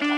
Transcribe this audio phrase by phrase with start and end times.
[0.00, 0.08] Was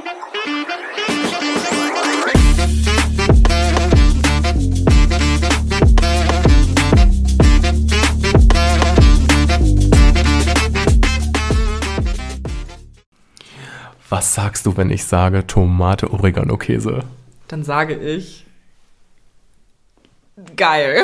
[14.34, 17.00] sagst du, wenn ich sage Tomate, Oregano, Käse?
[17.48, 18.46] Dann sage ich.
[20.54, 21.02] Geil.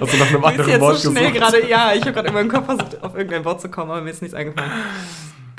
[0.00, 2.64] Du nach einem anderen Wort so schnell gerade, ja, ich habe gerade in meinem Kopf
[2.64, 4.72] versucht, auf irgendein Wort zu kommen, aber mir ist nichts eingefallen.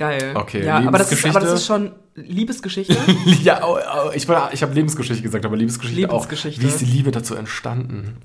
[0.01, 0.31] Geil.
[0.33, 2.97] Okay, ja, aber das, ist, aber das ist schon Liebesgeschichte.
[3.43, 6.59] Ja, oh, oh, ich, ich habe Lebensgeschichte gesagt, aber Liebesgeschichte, Liebesgeschichte.
[6.59, 6.63] auch.
[6.63, 8.17] Wie ist die Liebe dazu entstanden?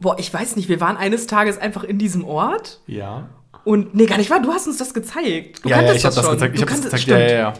[0.00, 3.28] Boah, ich weiß nicht, wir waren eines Tages einfach in diesem Ort Ja.
[3.64, 5.62] und, nee, gar nicht wahr, du hast uns das gezeigt.
[5.62, 6.32] Du ja, ja, ich habe das schon.
[6.34, 6.54] gezeigt.
[6.54, 7.06] Ich Du habe das gezeigt.
[7.06, 7.52] Ja, ja, ja.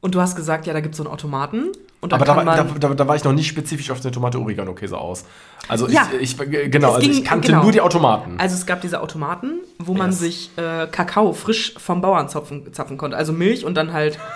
[0.00, 1.72] Und du hast gesagt, ja, da gibt es so einen Automaten.
[2.02, 5.24] Aber da, da, man, da, da war ich noch nicht spezifisch auf den Tomate-Oregano-Käse aus.
[5.66, 6.08] Also Ja.
[6.20, 7.62] ich, ich, genau, Es also ging- ich kannte genau.
[7.64, 8.36] nur die Automaten.
[8.38, 10.18] Also es gab diese Automaten, wo man Yes.
[10.20, 13.16] sich äh, Kakao frisch vom Bauern zapfen, zapfen konnte.
[13.16, 14.18] Also Milch und dann halt.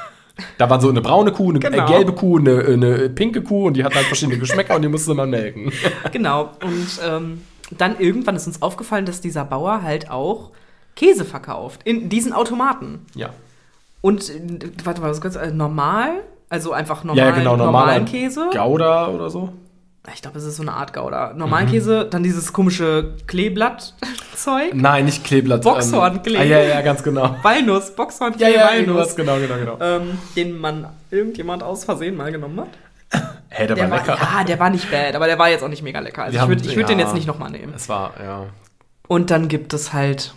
[0.56, 1.84] Da war so eine braune Kuh, eine Genau.
[1.84, 4.88] äh, gelbe Kuh, eine, eine pinke Kuh und die hatten halt verschiedene Geschmäcker und die
[4.88, 5.70] musste man melken.
[6.12, 6.50] genau.
[6.62, 7.42] Und ähm,
[7.77, 10.50] dann irgendwann ist uns aufgefallen, dass dieser Bauer halt auch
[10.97, 11.83] Käse verkauft.
[11.84, 13.05] In diesen Automaten.
[13.14, 13.31] Ja.
[14.01, 14.41] Und äh,
[14.84, 16.11] warte mal, was ganz äh, normal?
[16.48, 18.51] Also einfach Ja, normalen, ja, genau, normaler normalen Käse.
[18.53, 19.53] Gouda oder so.
[20.15, 21.34] Ich glaube, es ist so eine Art Gouda.
[21.34, 21.70] Normalen Mhm.
[21.73, 24.71] Käse, dann dieses komische Kleeblatt-Zeug.
[24.75, 25.62] Nein, nicht Kleeblatt.
[25.62, 26.34] Boxhornklee.
[26.37, 27.37] Ähm, ah, ja, ja, ganz genau.
[27.43, 29.15] Walnuss, Boxhorn, Ja, ja, Walnuss.
[29.15, 29.77] genau, genau, genau.
[29.81, 32.69] ähm, den man irgendjemand aus Versehen mal genommen hat.
[33.53, 34.19] Hey, der, Der war war, lecker.
[34.39, 36.23] ja, der war nicht bad, aber der war jetzt auch nicht mega lecker.
[36.23, 37.05] Also Wir ich würde würd den ja.
[37.05, 37.73] jetzt nicht nochmal nehmen.
[37.75, 38.47] Es war, ja.
[39.09, 40.34] Und dann gibt es halt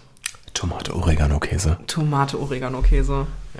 [1.95, 2.89] Tomate, Oregano,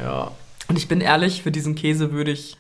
[0.02, 0.31] Ja.
[0.67, 2.58] Und ich bin ehrlich, für diesen Käse würde ich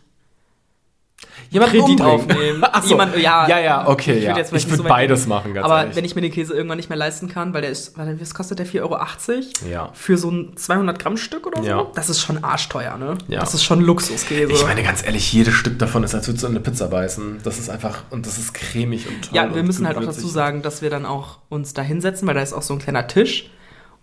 [1.49, 2.11] Jemand Kredit umbringen.
[2.11, 2.63] aufnehmen.
[2.71, 2.89] Ach so.
[2.89, 4.29] Jemand- ja, ja, ja, okay, ich ja.
[4.29, 5.95] würd jetzt vielleicht ich würde so beides machen, ganz Aber ehrlich.
[5.95, 8.33] wenn ich mir den Käse irgendwann nicht mehr leisten kann, weil der ist, warte, was
[8.33, 8.65] kostet der?
[8.65, 8.97] 4,80 Euro?
[9.69, 9.89] Ja.
[9.93, 11.67] Für so ein 200 Gramm Stück oder so?
[11.69, 11.87] Ja.
[11.95, 13.17] Das ist schon arschteuer, ne?
[13.27, 13.39] Ja.
[13.39, 14.51] Das ist schon Luxuskäse.
[14.51, 17.39] Ich meine, ganz ehrlich, jedes Stück davon ist, als würdest du in eine Pizza beißen.
[17.43, 19.35] Das ist einfach, und das ist cremig und toll.
[19.35, 22.35] Ja, wir müssen halt auch dazu sagen, dass wir dann auch uns da hinsetzen, weil
[22.35, 23.49] da ist auch so ein kleiner Tisch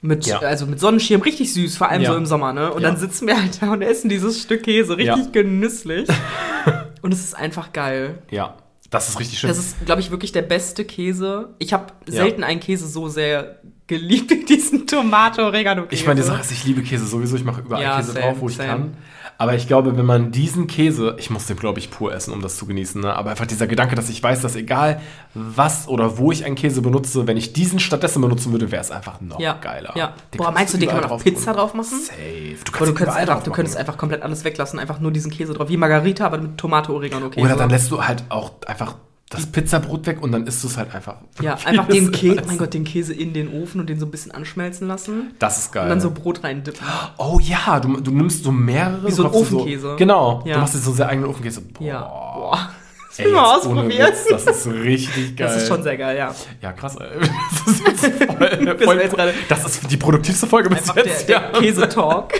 [0.03, 0.39] mit, Ja.
[0.39, 2.13] also mit Sonnenschirm, richtig süß, vor allem Ja.
[2.13, 2.73] so im Sommer, ne?
[2.73, 2.89] Und Ja.
[2.91, 6.09] dann sitzen wir halt da und essen dieses Stück Käse, richtig genüsslich.
[7.03, 8.19] und es ist einfach geil.
[8.31, 8.57] Ja,
[8.91, 9.49] das ist richtig schön.
[9.49, 11.51] Das ist, glaube ich, wirklich der beste Käse.
[11.59, 15.95] Ich habe selten einen Käse so sehr geliebt wie diesen Tomato-Oregano-Käse.
[16.01, 17.37] ich meine, die Sache ist, ich liebe Käse sowieso.
[17.37, 18.69] Ich mache überall Käse same, drauf, wo ich same.
[18.69, 18.97] kann.
[19.41, 22.43] Aber ich glaube, wenn man diesen Käse, ich muss den, glaube ich, pur essen, um
[22.43, 23.01] das zu genießen.
[23.01, 23.17] Ne?
[23.17, 25.01] Aber einfach dieser Gedanke, dass ich weiß, dass egal
[25.33, 28.91] was oder wo ich einen Käse benutze, wenn ich diesen stattdessen benutzen würde, wäre es
[28.91, 29.55] einfach noch ja.
[29.55, 29.97] geiler.
[29.97, 30.13] Ja.
[30.35, 31.89] Den Boah, kannst meinst du, den kann man auf Pizza drauf machen?
[31.89, 32.65] Safe.
[32.67, 35.55] Du Boah, du, könntest einfach, du könntest einfach komplett alles weglassen, einfach nur diesen Käse
[35.55, 35.71] drauf.
[35.71, 37.43] Wie Margarita, aber mit Tomate-Oregano-Käse.
[37.43, 38.97] Oder dann lässt du halt auch einfach
[39.31, 41.17] das Pizzabrot weg und dann isst du es halt einfach.
[41.41, 42.11] Ja, einfach den.
[42.11, 45.35] Käse, mein Gott, den Käse in den Ofen und den so ein bisschen anschmelzen lassen.
[45.39, 45.85] Das ist geil.
[45.85, 46.85] Und dann so Brot rein dippen.
[47.17, 49.07] oh ja, du, du nimmst so mehrere.
[49.07, 49.95] Wie so ein Ofenkäse.
[49.97, 50.43] genau.
[50.45, 50.55] Ja.
[50.55, 51.61] Du machst dir so sehr eigenen Ofenkäse.
[51.61, 51.85] Boah.
[51.87, 52.01] Ja.
[52.01, 52.71] Boah.
[53.09, 54.09] Das will mal jetzt ohne ausprobieren.
[54.09, 55.47] Witz, Das ist richtig geil.
[55.49, 56.35] Das ist schon sehr geil, ja.
[56.61, 56.97] Ja, krass.
[56.97, 57.07] ey.
[57.65, 61.29] Das ist jetzt voll, voll Das ist die produktivste Folge bis Einfach jetzt.
[61.29, 61.59] der ja.
[61.61, 62.33] Käse-Talk.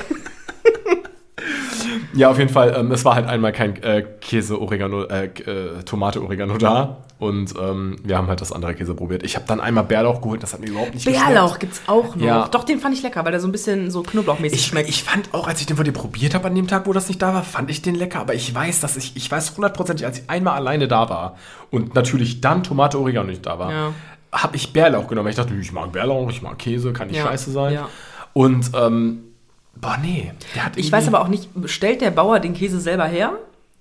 [2.15, 2.75] Ja, auf jeden Fall.
[2.77, 6.99] Ähm, es war halt einmal kein äh, Käse, Oregano, äh, äh, Tomate, Oregano da.
[7.19, 9.23] Und ähm, wir haben halt das andere Käse probiert.
[9.25, 10.43] Ich habe dann einmal Bärlauch geholt.
[10.43, 12.25] Das hat mir überhaupt nicht Bärlauch gibt's auch noch.
[12.25, 12.49] Ja.
[12.49, 14.89] Doch, den fand ich lecker, weil der so ein bisschen so knoblauchmäßig Ich, schmeckt.
[14.89, 17.09] ich fand auch, als ich den von dir probiert habe an dem Tag, wo das
[17.09, 18.21] nicht da war, fand ich den lecker.
[18.21, 21.37] Aber ich weiß, dass ich, ich weiß hundertprozentig, als ich einmal alleine da war
[21.71, 23.93] und natürlich dann Tomate, Oregano nicht da war, Ja.
[24.33, 25.29] habe ich Bärlauch genommen.
[25.29, 27.75] Ich dachte, ich mag Bärlauch, ich mag Käse, kann nicht Ja, scheiße sein.
[27.75, 27.89] ja.
[28.33, 29.25] Und, ähm,
[29.81, 30.33] boah, nee.
[30.77, 33.33] Ich weiß aber auch nicht, stellt der Bauer den Käse selber her?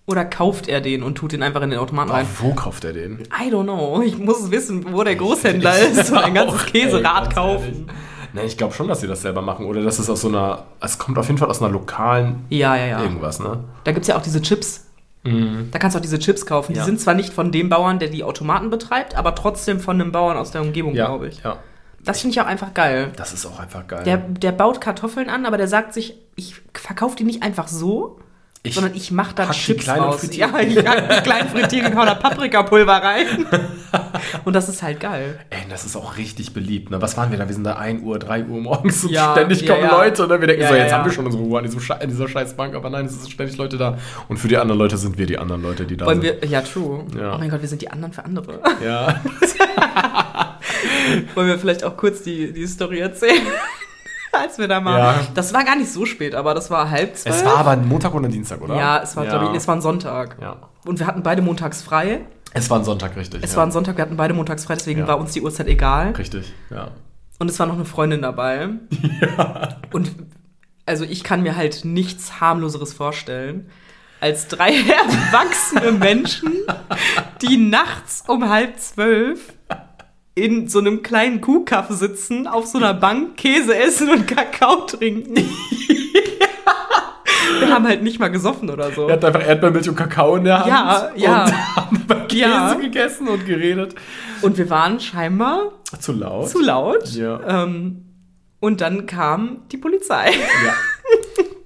[0.05, 2.27] Oder kauft er den und tut den einfach in den Automaten Boah, rein?
[2.39, 3.19] wo kauft er den?
[3.39, 4.01] I don't know.
[4.03, 7.87] Ich muss wissen, wo der Großhändler ist und ein ganzes Käserad kaufen.
[8.33, 9.65] Nein, ich glaube schon, dass sie das selber machen.
[9.67, 10.63] Oder das ist aus so einer.
[10.81, 13.01] Es kommt auf jeden Fall aus einer lokalen Ja, ja, ja.
[13.03, 13.59] irgendwas, ne?
[13.83, 14.85] Da gibt es ja auch diese Chips.
[15.23, 16.73] Da kannst du auch diese Chips kaufen.
[16.73, 16.85] Die Ja.
[16.85, 20.37] sind zwar nicht von dem Bauern, der die Automaten betreibt, aber trotzdem von einem Bauern
[20.37, 21.43] aus der Umgebung, Ja, glaube ich.
[21.43, 21.57] ja.
[22.03, 23.11] Das finde ich auch einfach geil.
[23.15, 24.03] Das ist auch einfach geil.
[24.03, 28.19] Der, der baut Kartoffeln an, aber der sagt sich, ich verkaufe die nicht einfach so,
[28.63, 30.19] Ich sondern ich mache da die Chips und raus.
[30.21, 30.49] frittiere.
[30.49, 33.25] Ja, ich hack die klein frittiere, hau da Paprikapulver rein.
[34.45, 35.39] Und das ist halt geil.
[35.49, 36.91] Ey, das ist auch richtig beliebt.
[36.91, 37.01] Ne?
[37.01, 37.47] Was waren wir da?
[37.47, 39.97] Wir sind da 1 Uhr, 3 Uhr morgens und Ja, ständig ja, kommen ja.
[39.97, 40.27] Leute.
[40.27, 40.39] Ne?
[40.39, 42.75] Wir denken so, jetzt haben wir schon unsere Ruhe an, diesem an dieser scheiß Bank,
[42.75, 43.97] aber nein, es sind ständig Leute da.
[44.27, 46.41] Und für die anderen Leute sind wir die anderen Leute, die da Wollen sind.
[46.41, 47.03] wir, ja, true.
[47.15, 48.59] Oh mein Gott, wir sind die anderen für andere.
[48.83, 49.19] ja.
[51.35, 53.41] Wollen wir vielleicht auch kurz die, die Story erzählen?
[54.31, 54.99] Als wir da mal.
[54.99, 55.19] Ja.
[55.33, 57.35] Das war gar nicht so spät, aber das war halb zwölf.
[57.35, 58.75] Es war aber ein Montag oder ein Dienstag, oder?
[58.75, 59.31] Ja, es war, ja.
[59.31, 60.37] glaube ich, es war ein Sonntag.
[60.39, 60.69] Ja.
[60.85, 62.21] Und wir hatten beide montags frei.
[62.53, 63.43] Es war ein Sonntag, richtig.
[63.43, 63.57] Es ja.
[63.57, 65.07] war ein Sonntag, wir hatten beide montags frei, deswegen Ja.
[65.07, 66.11] war uns die Uhrzeit egal.
[66.11, 66.91] Richtig, ja.
[67.39, 68.69] Und es war noch eine Freundin dabei.
[69.93, 70.11] Und
[70.85, 73.69] also ich kann mir halt nichts harmloseres vorstellen,
[74.19, 76.51] als drei erwachsene Menschen,
[77.41, 79.53] die nachts um halb zwölf
[80.39, 85.35] in so einem kleinen Kuhkaff sitzen, auf so einer Bank Käse essen und Kakao trinken.
[87.59, 89.07] Wir haben halt nicht mal gesoffen oder so.
[89.07, 90.67] Er hat einfach Erdbeermilch und Kakao in der Hand.
[90.67, 91.43] Ja, ja.
[91.45, 92.73] Und haben über Käse Ja.
[92.75, 93.95] gegessen und geredet.
[94.41, 96.49] Und wir waren scheinbar Zu laut.
[96.49, 97.09] zu laut.
[97.13, 97.63] Ja.
[97.63, 98.05] Ähm,
[98.59, 100.31] und dann kam die Polizei.
[100.65, 100.73] Ja.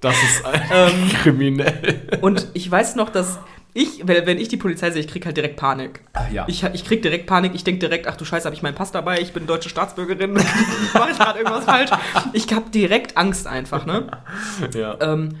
[0.00, 1.08] Das ist ein Ähm.
[1.22, 2.18] kriminell.
[2.22, 3.38] Und ich weiß noch, dass
[3.74, 6.00] ich, wenn, wenn ich die Polizei sehe, ich krieg halt direkt Panik.
[6.32, 6.44] Ja.
[6.46, 7.52] Ich, ich krieg direkt Panik.
[7.54, 9.20] Ich denke direkt, ach du Scheiße, habe ich meinen Pass dabei?
[9.20, 10.32] Ich bin deutsche Staatsbürgerin.
[10.94, 11.90] Mache ich gerade irgendwas falsch?
[12.32, 14.06] Ich hab direkt Angst einfach, ne?
[14.74, 14.96] ja.
[15.00, 15.36] Ähm,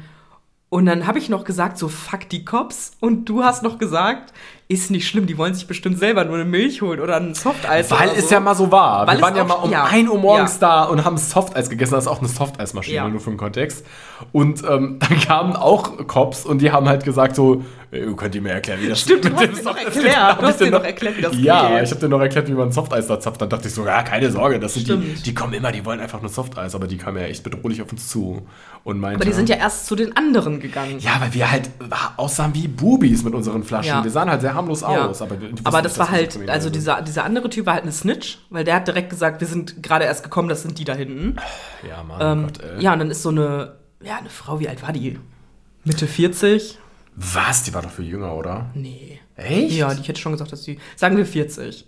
[0.68, 2.96] und dann habe ich noch gesagt, so fuck die Cops.
[2.98, 4.32] Und du hast noch gesagt,
[4.66, 7.92] ist nicht schlimm, die wollen sich bestimmt selber nur eine Milch holen oder ein Softeis.
[7.92, 8.34] Weil es so.
[8.34, 9.06] ja mal so war.
[9.06, 9.84] Weil wir waren ja mal um ja.
[9.84, 10.60] 1 Uhr morgens Ja.
[10.60, 11.92] da und haben Softeis gegessen.
[11.92, 13.08] Das ist auch eine Softeismaschine, Ja.
[13.08, 13.86] nur für den Kontext.
[14.32, 17.62] Und ähm, dann kamen auch Cops und die haben halt gesagt so, "Ey,
[18.16, 20.04] könnt ihr mir erklären, wie das Stimmt, du mit hast dem noch Softeis erklärt.
[20.06, 21.84] geht?" Hab Du hast dir dir noch erklärt, wie das Ja, geht.
[21.84, 23.40] ich habe dir noch erklärt, wie man Softeis da zapft.
[23.40, 25.26] Dann dachte ich so, ja, keine Sorge, das sind die, Stimmt.
[25.26, 26.74] die kommen immer, die wollen einfach nur Softeis.
[26.74, 28.46] Aber die kamen ja echt bedrohlich auf uns zu
[28.84, 29.16] und meinte...
[29.16, 30.98] Aber die sind ja erst zu den anderen gegangen.
[30.98, 31.70] Ja, weil wir halt
[32.16, 33.88] aussahen wie Bubis mit unseren Flaschen.
[33.88, 34.04] Ja.
[34.04, 35.06] Wir sahen halt sehr harmlos Ja.
[35.06, 35.22] aus.
[35.22, 37.74] Aber, Aber nicht, das war dass wir halt, so also dieser, dieser andere Typ war
[37.74, 40.78] halt eine Snitch, weil der hat direkt gesagt, wir sind gerade erst gekommen, das sind
[40.78, 41.36] die da hinten.
[41.88, 42.82] Ja, Mann, Ähm, Gott, ey.
[42.82, 45.18] ja, und dann ist so eine, ja, eine Frau, wie alt war die?
[45.84, 46.78] Mitte 40?
[47.16, 47.62] Was?
[47.62, 48.70] Die war doch viel jünger, oder?
[48.74, 49.20] Nee.
[49.36, 49.72] Echt?
[49.72, 51.86] Ja, die, ich hätte schon gesagt, dass die, sagen wir 40.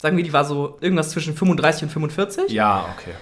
[0.00, 2.50] Sagen wir, die war so irgendwas zwischen 35 und 45.
[2.50, 3.12] Ja, okay.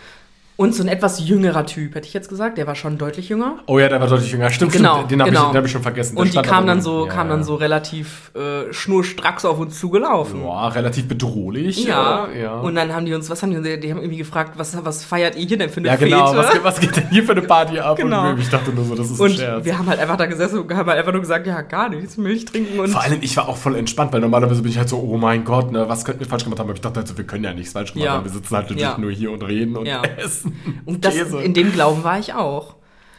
[0.61, 2.59] Und so ein etwas jüngerer Typ, hätte ich jetzt gesagt.
[2.59, 3.61] Der war schon deutlich jünger.
[3.67, 4.51] Oh ja, der war deutlich jünger.
[4.51, 5.11] Stimmt, Genau, stimmt.
[5.13, 5.45] Den habe genau.
[5.47, 6.17] ich, den hab ich schon vergessen.
[6.17, 9.47] Der Und die stand kam aber dann so, ja, kam dann so relativ äh, schnurstracks
[9.47, 10.43] auf uns zugelaufen.
[10.45, 11.87] Ja, relativ bedrohlich.
[11.87, 12.29] Ja.
[12.39, 12.59] ja.
[12.61, 15.03] Und dann haben die uns, was haben die, uns- die haben irgendwie gefragt, was, was
[15.03, 16.27] feiert ihr hier denn für eine ja, genau.
[16.27, 16.39] Fete?
[16.39, 17.97] Was, geht- was geht denn hier für eine Party ab?
[17.97, 18.29] Genau.
[18.29, 19.65] Und ich dachte nur so, das ist ein Und Scherz.
[19.65, 22.19] wir haben halt einfach da gesessen und haben halt einfach nur gesagt, ja, gar nichts,
[22.19, 24.91] Milch trinken und Vor allem, ich war auch voll entspannt, weil normalerweise bin ich halt
[24.91, 26.67] so, oh mein Gott, ne, was könnten wir falsch gemacht haben?
[26.69, 28.13] Aber ich dachte halt so, wir können ja nichts falsch gemacht Ja.
[28.17, 28.25] haben.
[28.25, 28.99] Wir sitzen halt Ja.
[28.99, 29.87] nur hier und reden und
[30.19, 30.50] essen.
[30.85, 32.77] Und das, in dem Glauben war ich auch.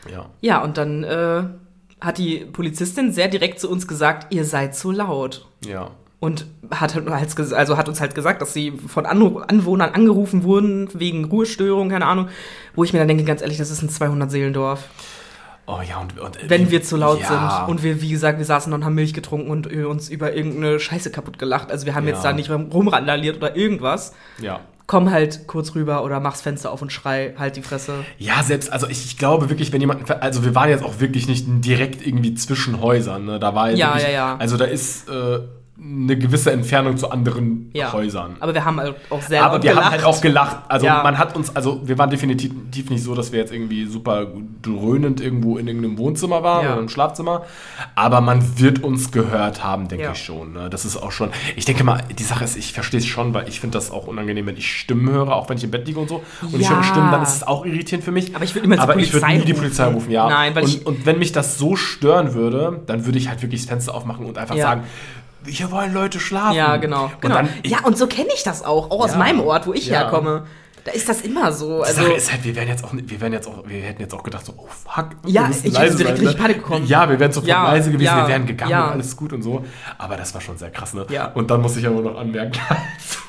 [0.09, 0.29] ja.
[0.41, 1.43] Ja, und dann äh,
[1.99, 5.47] hat die Polizistin sehr direkt zu uns gesagt, ihr seid zu laut.
[5.65, 5.91] Ja.
[6.19, 11.25] Und hat, halt also hat uns halt gesagt, dass sie von Anwohnern angerufen wurden wegen
[11.25, 12.27] Ruhestörung, keine Ahnung.
[12.75, 14.81] Wo ich mir dann denke, ganz ehrlich, das ist ein 200-Seelendorf.
[15.73, 17.27] Oh ja, und, und Wenn wir zu laut ja.
[17.62, 17.69] sind.
[17.69, 20.79] Und wir, wie gesagt, wir saßen und haben Milch getrunken und äh, uns über irgendeine
[20.79, 21.71] Scheiße kaputt gelacht.
[21.71, 22.13] Also wir haben Ja.
[22.13, 24.13] jetzt da nicht rum- rumrandaliert oder irgendwas.
[24.41, 24.59] Ja.
[24.88, 27.94] Komm halt kurz rüber oder mach's Fenster auf und schrei, halt die Fresse.
[28.18, 31.27] Ja, selbst, also ich, ich glaube wirklich, wenn jemand, also wir waren jetzt auch wirklich
[31.29, 33.39] nicht direkt irgendwie zwischen Häusern, ne?
[33.39, 34.35] Da war jetzt Ja, wirklich, ja, ja.
[34.38, 35.39] Also da ist äh,
[35.83, 37.91] eine gewisse Entfernung zu anderen Ja.
[37.91, 38.35] Häusern.
[38.39, 39.85] Aber wir haben halt auch sehr Aber wir gelacht.
[39.85, 40.57] haben halt auch gelacht.
[40.67, 41.01] Also Ja.
[41.01, 44.27] man hat uns, also wir waren definitiv nicht so, dass wir jetzt irgendwie super
[44.61, 46.73] dröhnend irgendwo in irgendeinem Wohnzimmer waren Ja.
[46.73, 47.45] oder im Schlafzimmer.
[47.95, 50.53] Aber man wird uns gehört haben, denke ich schon.
[50.53, 50.69] Ne?
[50.69, 51.31] Das ist auch schon.
[51.55, 54.05] Ich denke mal, die Sache ist, ich verstehe es schon, weil ich finde das auch
[54.05, 56.21] unangenehm, wenn ich Stimmen höre, auch wenn ich im Bett liege und so.
[56.43, 58.35] Und ich höre Stimmen, dann ist es auch irritierend für mich.
[58.35, 59.61] Aber ich würde die Aber ich würde Polizei nie die rufen.
[59.63, 60.29] Polizei rufen, ja.
[60.29, 63.41] Nein, weil und, ich- und wenn mich das so stören würde, dann würde ich halt
[63.41, 64.83] wirklich das Fenster aufmachen und einfach sagen,
[65.47, 66.55] hier wollen Leute schlafen.
[66.55, 67.05] Ja, genau.
[67.05, 67.35] Und genau.
[67.35, 69.17] dann, ja, und so kenne ich das auch, auch aus Ja.
[69.17, 69.99] meinem Ort, wo ich Ja.
[70.01, 70.45] herkomme.
[70.83, 71.77] Da ist das immer so.
[71.81, 74.01] Die Also, Sache ist halt, wir wären jetzt auch, wir wären jetzt auch, wir hätten
[74.01, 76.88] jetzt auch gedacht so, oh fuck, Ja, wir ich leise direkt richtig Panik bekommen.
[76.88, 78.86] Ja, wir wären sofort Ja, leise gewesen, ja, wir wären gegangen ja.
[78.88, 79.63] und alles gut und so.
[80.00, 81.05] Aber das war schon sehr krass, ne?
[81.10, 81.27] Ja.
[81.36, 83.19] Und dann muss ich aber noch anmerken, als,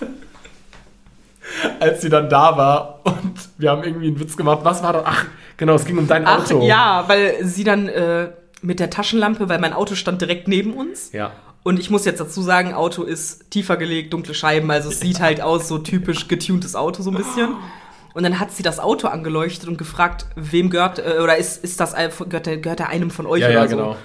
[1.80, 4.60] als sie dann da war und wir haben irgendwie einen Witz gemacht.
[4.62, 5.02] Was war das?
[5.04, 5.26] Ach,
[5.58, 6.62] genau, es ging um dein ach Auto.
[6.62, 8.30] ja, weil sie dann äh,
[8.62, 11.12] mit der Taschenlampe, weil mein Auto stand direkt neben uns.
[11.12, 11.32] Ja.
[11.64, 15.20] Und ich muss jetzt dazu sagen, Auto ist tiefer gelegt, dunkle Scheiben, also es sieht
[15.20, 17.50] halt aus, so typisch getuntes Auto so ein bisschen.
[18.14, 21.78] Und dann hat sie das Auto angeleuchtet und gefragt, wem gehört, äh, oder ist, ist
[21.80, 23.76] das, gehört, der, gehört der einem von euch Ja, oder ja, so?
[23.76, 23.96] genau.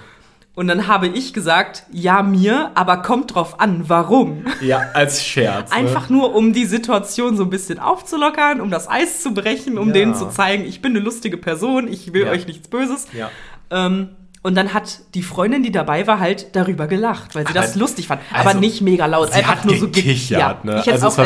[0.56, 4.46] Und dann habe ich gesagt, ja, mir, aber kommt drauf an, warum.
[4.62, 5.72] Ja, als Scherz.
[5.72, 6.18] Einfach ne?
[6.18, 9.94] nur, um die Situation so ein bisschen aufzulockern, um das Eis zu brechen, um Ja.
[9.94, 12.32] denen zu zeigen, ich bin eine lustige Person, ich will Ja.
[12.32, 13.06] euch nichts Böses.
[13.14, 13.30] Ja.
[13.70, 14.10] Ähm,
[14.48, 17.80] und dann hat die Freundin, die dabei war, halt darüber gelacht, weil sie das Also-
[17.82, 18.22] lustig fand.
[18.34, 20.72] also, aber nicht mega laut, sie einfach hat nur so ge- gekichert, ne?
[20.80, 21.18] Ich hätte es Also es auch,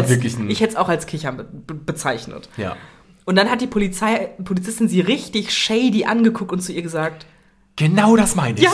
[0.76, 2.50] auch als Kichern be be bezeichnet.
[2.58, 2.76] Ja.
[3.24, 7.26] Und dann hat die Polizei, Polizistin sie richtig shady angeguckt und zu ihr gesagt,
[7.78, 8.64] Genau das meine ich.
[8.66, 8.72] Ja.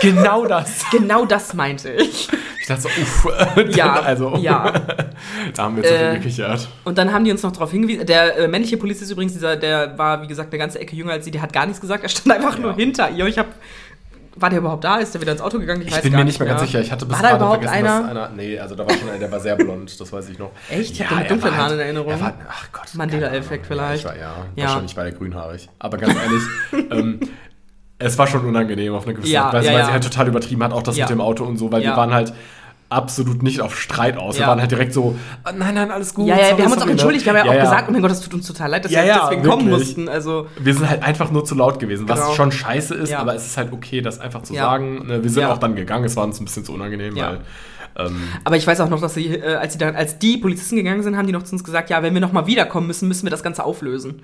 [0.00, 0.84] Genau das.
[0.90, 2.28] genau das meinte ich.
[2.60, 3.28] Ich dachte so, uff.
[3.76, 4.72] Ja, also, ja.
[5.54, 6.68] da haben wir zu viel Äh, gekichert.
[6.84, 8.04] Und dann haben die uns noch darauf hingewiesen.
[8.06, 11.12] Der äh, männliche Polizist ist übrigens, dieser, der war, wie gesagt, eine ganze Ecke jünger
[11.12, 12.02] als sie, der hat gar nichts gesagt.
[12.02, 12.60] Er stand einfach Ja.
[12.62, 13.26] nur hinter ihr.
[13.26, 13.50] Ich habe
[14.36, 14.96] War der überhaupt da?
[14.98, 15.82] Ist der wieder ins Auto gegangen?
[15.84, 16.80] Ich, bin mir nicht mehr ganz sicher.
[16.80, 18.00] Ich hatte bis War da überhaupt vergessen, einer?
[18.02, 18.28] dass einer.
[18.36, 20.50] Nee, also da war schon einer, der war sehr blond, das weiß ich noch.
[20.70, 20.92] Echt?
[20.92, 22.10] Ich Ja, hab den mit dunklen war Haaren halt- in Erinnerung.
[22.12, 22.94] Er war, ach Gott.
[22.94, 24.04] Mandela-Effekt vielleicht.
[24.04, 24.64] Ja, ich war, ja, Ja.
[24.66, 25.68] wahrscheinlich war der grünhaarig.
[25.80, 26.42] Aber ganz ehrlich,
[26.92, 27.20] ähm,
[27.98, 29.86] es war schon unangenehm auf eine gewisse Ja, Art und Weise, ja, weil ja.
[29.86, 31.04] sie halt total übertrieben hat, auch das Ja.
[31.06, 31.90] mit dem Auto und so, weil Ja.
[31.90, 32.32] wir waren halt
[32.90, 34.34] absolut nicht auf Streit aus.
[34.34, 34.48] Wir Ja.
[34.48, 36.26] waren halt direkt so, ah, nein, nein, alles gut.
[36.26, 36.92] Ja, ja, wir haben uns auch ne?
[36.92, 37.24] entschuldigt.
[37.24, 38.92] Wir haben ja, Ja, auch gesagt, oh mein Gott, das tut uns total leid, dass
[38.92, 39.86] wir deswegen kommen wirklich.
[39.88, 40.08] mussten.
[40.08, 42.32] Also, Wir sind halt einfach nur zu laut gewesen, was Genau.
[42.34, 45.06] schon scheiße ist, aber es ist halt okay, das einfach zu sagen.
[45.06, 47.40] Ne, Wir sind auch dann gegangen, es war uns ein bisschen zu unangenehm, weil.
[47.96, 50.76] Ähm, aber ich weiß auch noch, dass sie, äh, als, sie dann, als die Polizisten
[50.76, 53.24] gegangen sind, haben die noch zu uns gesagt, ja, wenn wir nochmal wiederkommen müssen, müssen
[53.24, 54.22] wir das Ganze auflösen.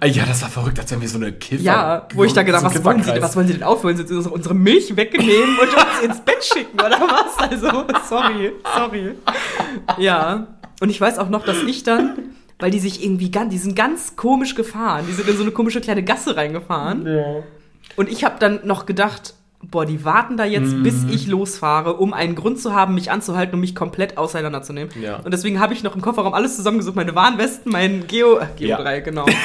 [0.00, 1.62] äh, ja, das war verrückt, als wenn wir so eine Kiffer.
[1.62, 3.96] Ja, wo ich da gedacht, so was wollen, sie, was wollen sie denn aufholen?
[3.96, 7.50] Sie unsere, unsere Milch wegnehmen und uns ins Bett schicken oder was?
[7.50, 9.14] Also, sorry, sorry.
[9.98, 10.46] Ja,
[10.80, 12.16] und ich weiß auch noch, dass ich dann,
[12.58, 15.52] weil die sich irgendwie ganz, die sind ganz komisch gefahren, die sind in so eine
[15.52, 17.06] komische kleine Gasse reingefahren.
[17.06, 17.42] Ja.
[17.96, 20.82] Und ich habe dann noch gedacht, boah, die warten da jetzt, Mhm.
[20.84, 24.92] bis ich losfahre, um einen Grund zu haben, mich anzuhalten und mich komplett auseinanderzunehmen.
[25.02, 25.16] Ja.
[25.16, 28.68] Und deswegen habe ich noch im Kofferraum alles zusammengesucht, meine Warnwesten, mein Geo, äh, Geo
[28.68, 28.80] Ja.
[28.80, 29.26] 3, genau.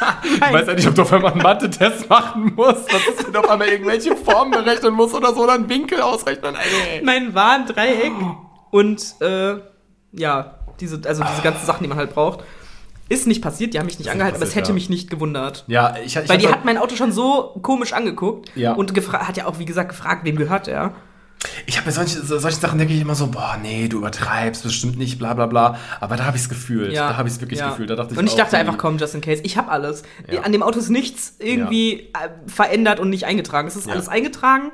[0.24, 2.88] Ich weiß ja nicht, ob du auf einmal einen Mathe-Test machen musst.
[3.24, 6.54] Wenn du auf einmal irgendwelche Formen berechnen musst oder so, oder einen Winkel ausrechnen?
[6.54, 7.02] Ey.
[7.04, 8.12] mein Warndreieck
[8.70, 9.56] und äh,
[10.12, 12.44] ja, diese, also diese ganzen Sachen, die man halt braucht.
[13.08, 14.74] Ist nicht passiert, die haben mich nicht Ist angehalten, aber es passiert, hätte ja.
[14.74, 15.64] mich nicht gewundert.
[15.66, 18.72] Ja, ich, ich Weil die hat mein Auto schon so komisch angeguckt Ja.
[18.74, 20.92] und hat ja auch, wie gesagt, gefragt, wem gehört der.
[21.66, 24.64] Ich habe bei solchen, so- solchen Sachen denke ich immer so, boah, nee, du übertreibst,
[24.64, 25.78] bestimmt nicht, bla bla bla.
[26.00, 26.94] Aber da habe ich es gefühlt.
[26.96, 27.70] Da habe ich es wirklich ja.
[27.70, 27.88] gefühlt.
[27.90, 30.02] Da dachte ich und ich dachte hm, einfach, komm, just in case, ich habe alles.
[30.30, 30.42] Ja.
[30.42, 33.68] An dem Auto ist nichts irgendwie äh, verändert und nicht eingetragen.
[33.68, 33.92] Es ist Ja.
[33.92, 34.70] alles eingetragen.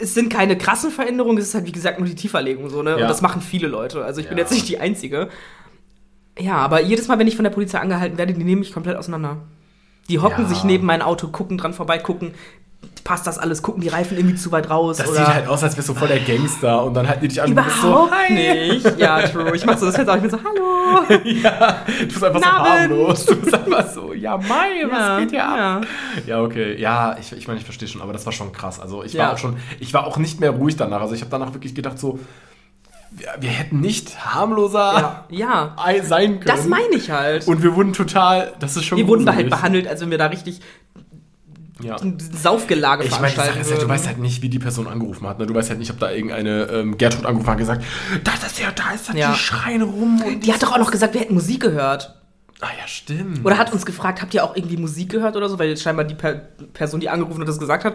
[0.00, 2.90] Es sind keine krassen Veränderungen, es ist halt, wie gesagt, nur die Tieferlegung so, ne?
[2.90, 2.96] Ja.
[2.96, 4.04] Und das machen viele Leute.
[4.04, 4.44] Also ich bin Ja.
[4.44, 5.28] jetzt nicht die Einzige.
[6.38, 8.96] Ja, aber jedes Mal, wenn ich von der Polizei angehalten werde, die nehmen mich komplett
[8.96, 9.38] auseinander.
[10.08, 10.48] Die hocken Ja.
[10.48, 12.32] sich neben mein Auto, gucken dran vorbei, gucken,
[13.04, 14.98] passt das alles, gucken die Reifen irgendwie zu weit raus.
[14.98, 17.28] Das oder sieht halt aus, als wärst du voll der Gangster und dann halten die
[17.28, 18.98] dich an und du bist so, Überhaupt nicht.
[18.98, 19.54] Ja, true.
[19.56, 21.02] Ich mach so das Fenster auf, ich bin so, hallo.
[21.24, 22.68] ja, du bist einfach so Nabend.
[22.90, 23.26] harmlos.
[23.26, 25.56] Du bist einfach so, ja, Mai, was geht hier ab?
[25.56, 25.80] Ja.
[26.26, 26.78] Ja, okay.
[26.80, 28.78] Ja, ich, ich meine, ich verstehe schon, aber das war schon krass.
[28.80, 29.24] Also ich Ja.
[29.26, 31.00] war auch schon, ich war auch nicht mehr ruhig danach.
[31.00, 32.18] Also ich habe danach wirklich gedacht so,
[33.40, 35.74] wir, hätten nicht harmloser Ja.
[35.82, 36.46] ei- sein können.
[36.56, 37.46] Das meine ich halt.
[37.46, 39.60] Und wir wurden total, das ist schon wir wurden da halt gruselig.
[39.60, 40.60] behandelt, als wenn wir da richtig
[41.82, 41.96] Ja.
[41.96, 45.38] ein Saufgelage Ich meine, ja, du weißt halt nicht, wie die Person angerufen hat.
[45.38, 45.46] Ne?
[45.46, 47.84] Du weißt halt nicht, ob da irgendeine ähm, Gertrud angerufen hat und gesagt,
[48.24, 49.30] das ist ja, da ist das, Ja.
[49.32, 50.20] die schreien rum.
[50.22, 52.14] Und Die hat doch auch noch gesagt, wir hätten Musik gehört.
[52.60, 53.44] Ah ja, stimmt.
[53.46, 55.60] Oder hat uns gefragt, habt ihr auch irgendwie Musik gehört oder so?
[55.60, 56.34] Weil jetzt scheinbar die per
[56.72, 57.94] Person, die angerufen hat, das gesagt hat.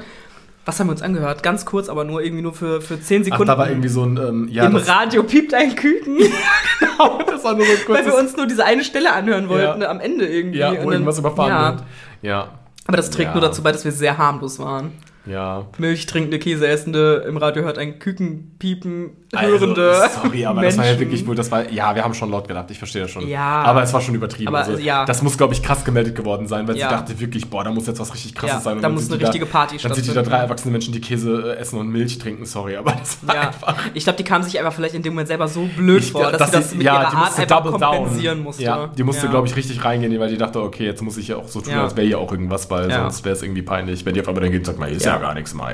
[0.66, 1.44] Was haben wir uns angehört?
[1.44, 3.48] Ganz kurz, aber nur irgendwie nur für, für 10 Ach, Sekunden.
[3.48, 6.18] da war irgendwie so ein, ähm, ja, Im Radio piept ein Küken,
[6.80, 9.90] das war nur so ein weil wir uns nur diese eine Stelle anhören wollten, Ja.
[9.90, 10.60] am Ende irgendwie.
[10.60, 11.72] ja, wo irgendwas überfahren ja.
[11.72, 11.84] wird.
[12.22, 12.48] Ja,
[12.88, 13.34] Aber das trägt Ja.
[13.34, 14.92] nur dazu bei, dass wir sehr harmlos waren.
[15.26, 15.66] ja.
[15.78, 19.10] Milch trinkende, Käse essende, im Radio hört ein Küken piepen,
[19.42, 19.92] hörende.
[20.02, 21.00] Also, sorry, aber das war ja Menschen.
[21.08, 23.28] wirklich wohl, das war, ja, wir haben schon laut gedacht, ich verstehe das schon.
[23.28, 23.64] Ja.
[23.64, 24.48] Aber es war schon übertrieben.
[24.50, 25.06] Aber, also, ja.
[25.06, 26.90] Das muss, glaube ich, krass gemeldet geworden sein, weil Ja.
[26.90, 28.76] sie dachte wirklich, boah, da muss jetzt was richtig krasses Ja, sein.
[28.78, 30.30] Und da muss eine richtige Party Dann sind die da stattfinden.
[30.30, 33.42] drei erwachsene Menschen, die Käse äh, essen und Milch trinken, sorry, aber das war Ja,
[33.48, 33.76] einfach.
[33.94, 36.52] ich glaube, die kam sich einfach vielleicht in dem Moment selber so blöd vor, dass,
[36.52, 38.64] sie das mit ihrer Art einfach kompensieren musste.
[38.64, 39.32] Ja, die musste, Ja.
[39.32, 41.74] glaube ich, richtig reingehen, weil die dachte, okay, jetzt muss ich ja auch so tun,
[41.74, 41.84] Ja.
[41.84, 43.02] als wäre hier auch irgendwas, weil Ja.
[43.02, 44.06] sonst wäre es irgendwie peinlich.
[44.06, 45.20] Wenn die auf einmal dann geht und sagt, mal, ist ja, Ja.
[45.20, 45.74] gar nichts, mal,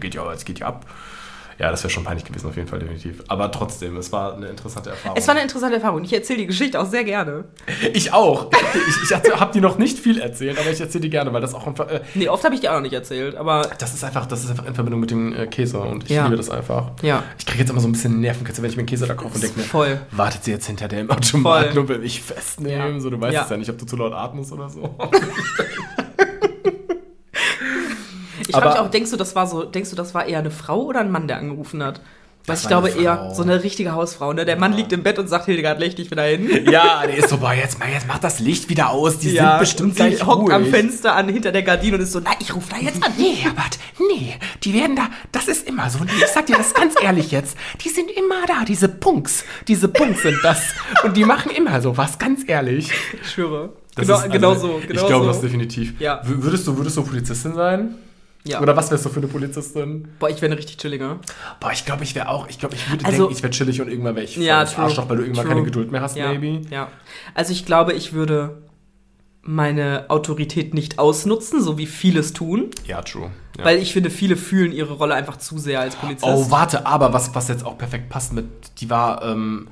[0.00, 0.84] geht ja, es geht ja ab.
[1.58, 3.22] Ja, das wäre schon peinlich gewesen, auf jeden Fall, definitiv.
[3.28, 5.16] Aber trotzdem, es war eine interessante Erfahrung.
[5.16, 6.04] Es war eine interessante Erfahrung.
[6.04, 7.44] Ich erzähle die Geschichte auch sehr gerne.
[7.94, 8.50] ich auch.
[8.74, 11.54] Ich, ich habe die noch nicht viel erzählt, aber ich erzähle die gerne, weil das
[11.54, 14.04] auch einfach, äh, Nee, oft habe ich die auch noch nicht erzählt, aber das ist
[14.04, 16.24] einfach, das ist einfach in Verbindung mit dem äh, Käse und ich Ja.
[16.24, 16.90] liebe das einfach.
[17.02, 17.22] Ja.
[17.38, 19.34] Ich kriege jetzt immer so ein bisschen Nervenkitzel, wenn ich mir einen Käse da kaufe
[19.34, 20.00] und denke mir, voll.
[20.12, 22.94] wartet sie jetzt hinter dem Automaten und will mich festnehmen.
[22.96, 23.00] Ja.
[23.00, 23.42] So, du weißt Ja.
[23.44, 24.94] es ja nicht, ob du zu laut atmest oder so.
[28.48, 30.50] Ich frage mich auch, denkst du, das war so, denkst du, das war eher eine
[30.50, 32.00] Frau oder ein Mann, der angerufen hat?
[32.48, 34.44] Weil Das ich glaube eher so eine richtige Hausfrau, ne?
[34.44, 36.48] Der Mann liegt im Bett und sagt, Hildegard, leg dich wieder hin.
[36.70, 39.18] ja, der ist so, boah, jetzt, jetzt mach das Licht wieder aus.
[39.18, 40.54] Die Ja, sind bestimmt gleich hockt ruhig.
[40.54, 43.10] am Fenster an, hinter der Gardine und ist so, nein, ich rufe da jetzt an.
[43.18, 45.98] Nee, Herbert, nee, die werden da, das ist immer so.
[46.04, 47.56] Ich sag dir das ganz ehrlich jetzt.
[47.84, 49.42] Die sind immer da, diese Punks.
[49.66, 50.60] Diese Punks sind das.
[51.02, 52.92] Und die machen immer sowas, ganz ehrlich.
[53.22, 53.70] Ich schwöre.
[53.96, 54.80] Das genau ist, also, genau so.
[54.86, 55.32] Genau ich glaube so.
[55.32, 56.00] das definitiv.
[56.00, 56.20] Ja.
[56.24, 57.96] Würdest du, würdest du Polizistin sein?
[58.46, 58.60] Ja.
[58.60, 60.08] Oder was wärst du für eine Polizistin?
[60.18, 61.18] Boah, ich wäre eine richtig chillige.
[61.60, 63.80] Boah, ich glaube, ich wäre auch, ich glaube, ich würde Also- denken, ich wäre chillig
[63.80, 64.84] und irgendwann wäre ich Ja, true.
[64.84, 65.54] Arschloch, weil du irgendwann True.
[65.54, 66.62] keine Geduld mehr hast, Ja, maybe.
[66.70, 66.88] ja.
[67.34, 68.62] Also ich glaube, ich würde
[69.42, 72.70] meine Autorität nicht ausnutzen, so wie viele es tun.
[72.84, 73.30] Ja, true.
[73.58, 73.64] Ja.
[73.64, 76.24] Weil ich finde, viele fühlen ihre Rolle einfach zu sehr als Polizist.
[76.26, 78.46] Oh, warte, aber was, was jetzt auch perfekt passt mit,
[78.80, 79.68] die war, ähm,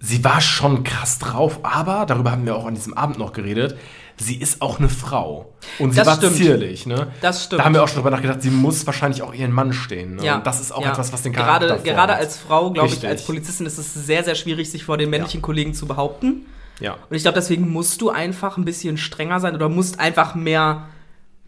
[0.00, 3.76] sie war schon krass drauf, aber darüber haben wir auch an diesem Abend noch geredet.
[4.16, 5.52] Sie ist auch eine Frau.
[5.78, 6.36] Und sie Das war stimmt.
[6.36, 7.06] zierlich, ne?
[7.22, 7.60] Das stimmt.
[7.60, 10.16] Da haben wir auch schon drüber nachgedacht, sie muss wahrscheinlich auch ihren Mann stehen.
[10.16, 10.24] Ne?
[10.24, 10.90] Ja, Und das ist auch ja.
[10.90, 14.22] etwas, was den Charakter gerade, gerade als Frau, glaube ich, als Polizistin ist es sehr,
[14.24, 16.44] sehr schwierig, sich vor den männlichen Kollegen zu behaupten.
[16.80, 20.34] Ja, Und ich glaube, deswegen musst du einfach ein bisschen strenger sein oder musst einfach
[20.34, 20.88] mehr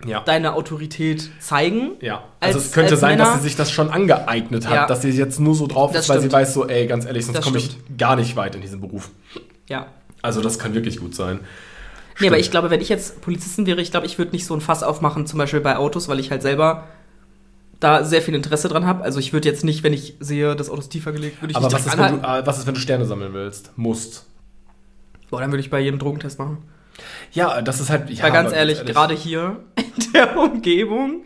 [0.06, 0.20] ja.
[0.20, 1.92] deine Autorität zeigen.
[2.00, 3.30] Ja, also als- es könnte sein, Männer.
[3.30, 4.86] dass sie sich das schon angeeignet hat, Ja.
[4.86, 6.32] dass sie jetzt nur so drauf Das ist, weil sie stimmt.
[6.34, 7.98] weiß so, ey, ganz ehrlich, sonst komme ich stimmt.
[7.98, 9.10] gar nicht weit in diesem Beruf.
[9.68, 9.86] Ja.
[10.22, 11.40] Also das kann wirklich gut sein.
[12.20, 12.40] Nee, aber Stimmt.
[12.44, 14.82] ich glaube, wenn ich jetzt Polizistin wäre, ich glaube, ich würde nicht so ein Fass
[14.82, 16.84] aufmachen, zum Beispiel bei Autos, weil ich halt selber
[17.80, 19.02] da sehr viel Interesse dran habe.
[19.02, 21.56] Also ich würde jetzt nicht, wenn ich sehe, das Auto ist tiefer gelegt, würde ich
[21.56, 23.72] Aber nicht was ist, wenn du, äh, was ist, wenn du Sterne sammeln willst?
[23.76, 24.26] Musst.
[25.30, 26.58] Boah, dann würde ich bei jedem Drogentest machen.
[27.32, 28.10] Ja, das ist halt.
[28.10, 31.24] Ja, Weil ganz aber ehrlich, gerade hier in der Umgebung,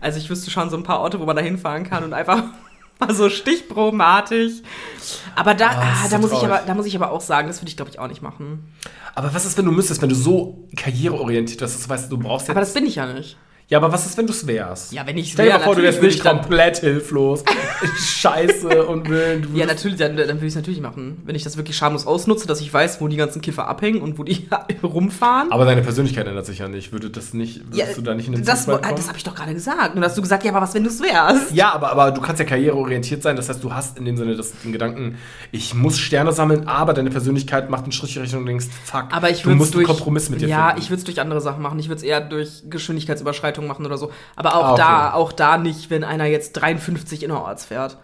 [0.00, 2.42] also ich wüsste schon so ein paar Orte, wo man da hinfahren kann und einfach
[2.98, 4.62] mal so stichprobenartig.
[5.34, 7.48] Aber da, Ah, ah, da, so muss ich aber, da muss ich aber auch sagen,
[7.48, 8.72] das würde ich glaube ich auch nicht machen.
[9.14, 12.18] Aber was ist, wenn du müsstest, wenn du so karriereorientiert bist, dass du weißt, du
[12.18, 12.50] brauchst jetzt.
[12.50, 13.36] Aber das bin ich ja nicht.
[13.68, 14.92] Ja, aber was ist, wenn du es wärst?
[14.92, 17.42] Ja, wenn ich Stell dir wär, mal vor, du natürlich wärst nicht komplett hilflos.
[17.98, 19.46] Scheiße und will.
[19.54, 21.20] Ja, natürlich, dann, dann würde ich es natürlich machen.
[21.24, 24.18] Wenn ich das wirklich schamlos ausnutze, dass ich weiß, wo die ganzen Kiffer abhängen und
[24.18, 24.48] wo die
[24.82, 25.50] rumfahren.
[25.50, 26.92] aber deine Persönlichkeit ändert sich ja nicht.
[26.92, 27.64] Würde das nicht.
[27.66, 28.80] Würdest ja, du da nicht in den das, kommen?
[28.82, 29.96] das habe ich doch gerade gesagt.
[29.96, 31.52] Und hast du gesagt, ja, aber was, wenn du es wärst?
[31.52, 33.34] Ja, aber, aber du kannst ja karriereorientiert sein.
[33.34, 35.16] Das heißt, du hast in dem Sinne das, den Gedanken,
[35.50, 39.06] ich muss Sterne sammeln, aber deine Persönlichkeit macht einen Strich in Richtung und denkst, fuck,
[39.10, 40.82] Aber ich du musst durch, einen Kompromiss mit dir Ja, finden.
[40.82, 41.80] ich würde es durch andere Sachen machen.
[41.80, 44.10] Ich würde es eher durch Geschwindigkeitsüberschreitung machen oder so.
[44.36, 44.82] Aber auch Ah, okay.
[44.82, 47.98] da, auch da nicht, wenn einer jetzt 53 innerorts fährt.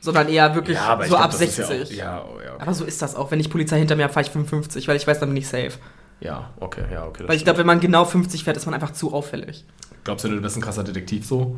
[0.00, 1.96] Sondern eher wirklich ja, so glaub, ab das ist 60.
[1.96, 2.60] Ja, auch, ja, oh, ja.
[2.60, 3.30] Aber so ist das auch.
[3.30, 5.48] Wenn ich Polizei hinter mir habe, fahre ich 55, weil ich weiß, dann bin ich
[5.48, 5.72] safe.
[6.20, 7.24] ja, okay, ja, okay.
[7.26, 9.64] Weil ich glaube, wenn man genau 50 fährt, ist man einfach zu auffällig.
[10.04, 11.56] Glaubst du, du bist ein krasser Detektiv so?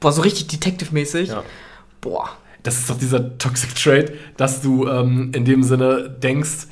[0.00, 1.28] Boah, so richtig Detective-mäßig.
[1.28, 1.44] Ja.
[2.00, 2.30] Boah.
[2.64, 6.66] Das ist doch dieser Toxic Trait, dass du ähm, in dem Sinne denkst,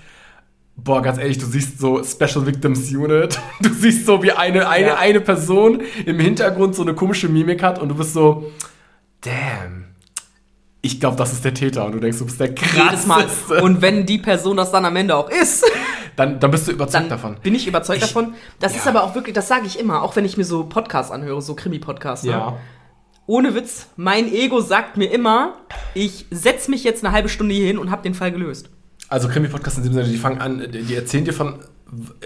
[0.76, 4.86] boah, ganz ehrlich, du siehst so Special Victims Unit, du siehst so, wie eine, eine,
[4.88, 4.96] Ja.
[4.96, 8.50] eine Person im Hintergrund so eine komische Mimik hat und du bist so,
[9.22, 9.84] damn,
[10.82, 13.62] ich glaube, das ist der Täter und du denkst, du bist der krasseste.
[13.62, 15.64] Und wenn die Person das dann am Ende auch ist,
[16.16, 17.36] Dann, dann bist du überzeugt dann davon.
[17.42, 18.32] bin ich überzeugt Ich- davon.
[18.58, 18.78] Das ja.
[18.78, 21.42] ist aber auch wirklich, das sage ich immer, auch wenn ich mir so Podcasts anhöre,
[21.42, 22.24] so Krimi-Podcasts.
[22.24, 22.30] Ne?
[22.30, 22.56] Ja.
[23.26, 25.58] Ohne Witz, mein Ego sagt mir immer,
[25.92, 28.70] ich setze mich jetzt eine halbe Stunde hier hin und habe den Fall gelöst.
[29.08, 31.54] Also Krimi-Podcasts in dem Sinne, die fangen an, die erzählen dir von,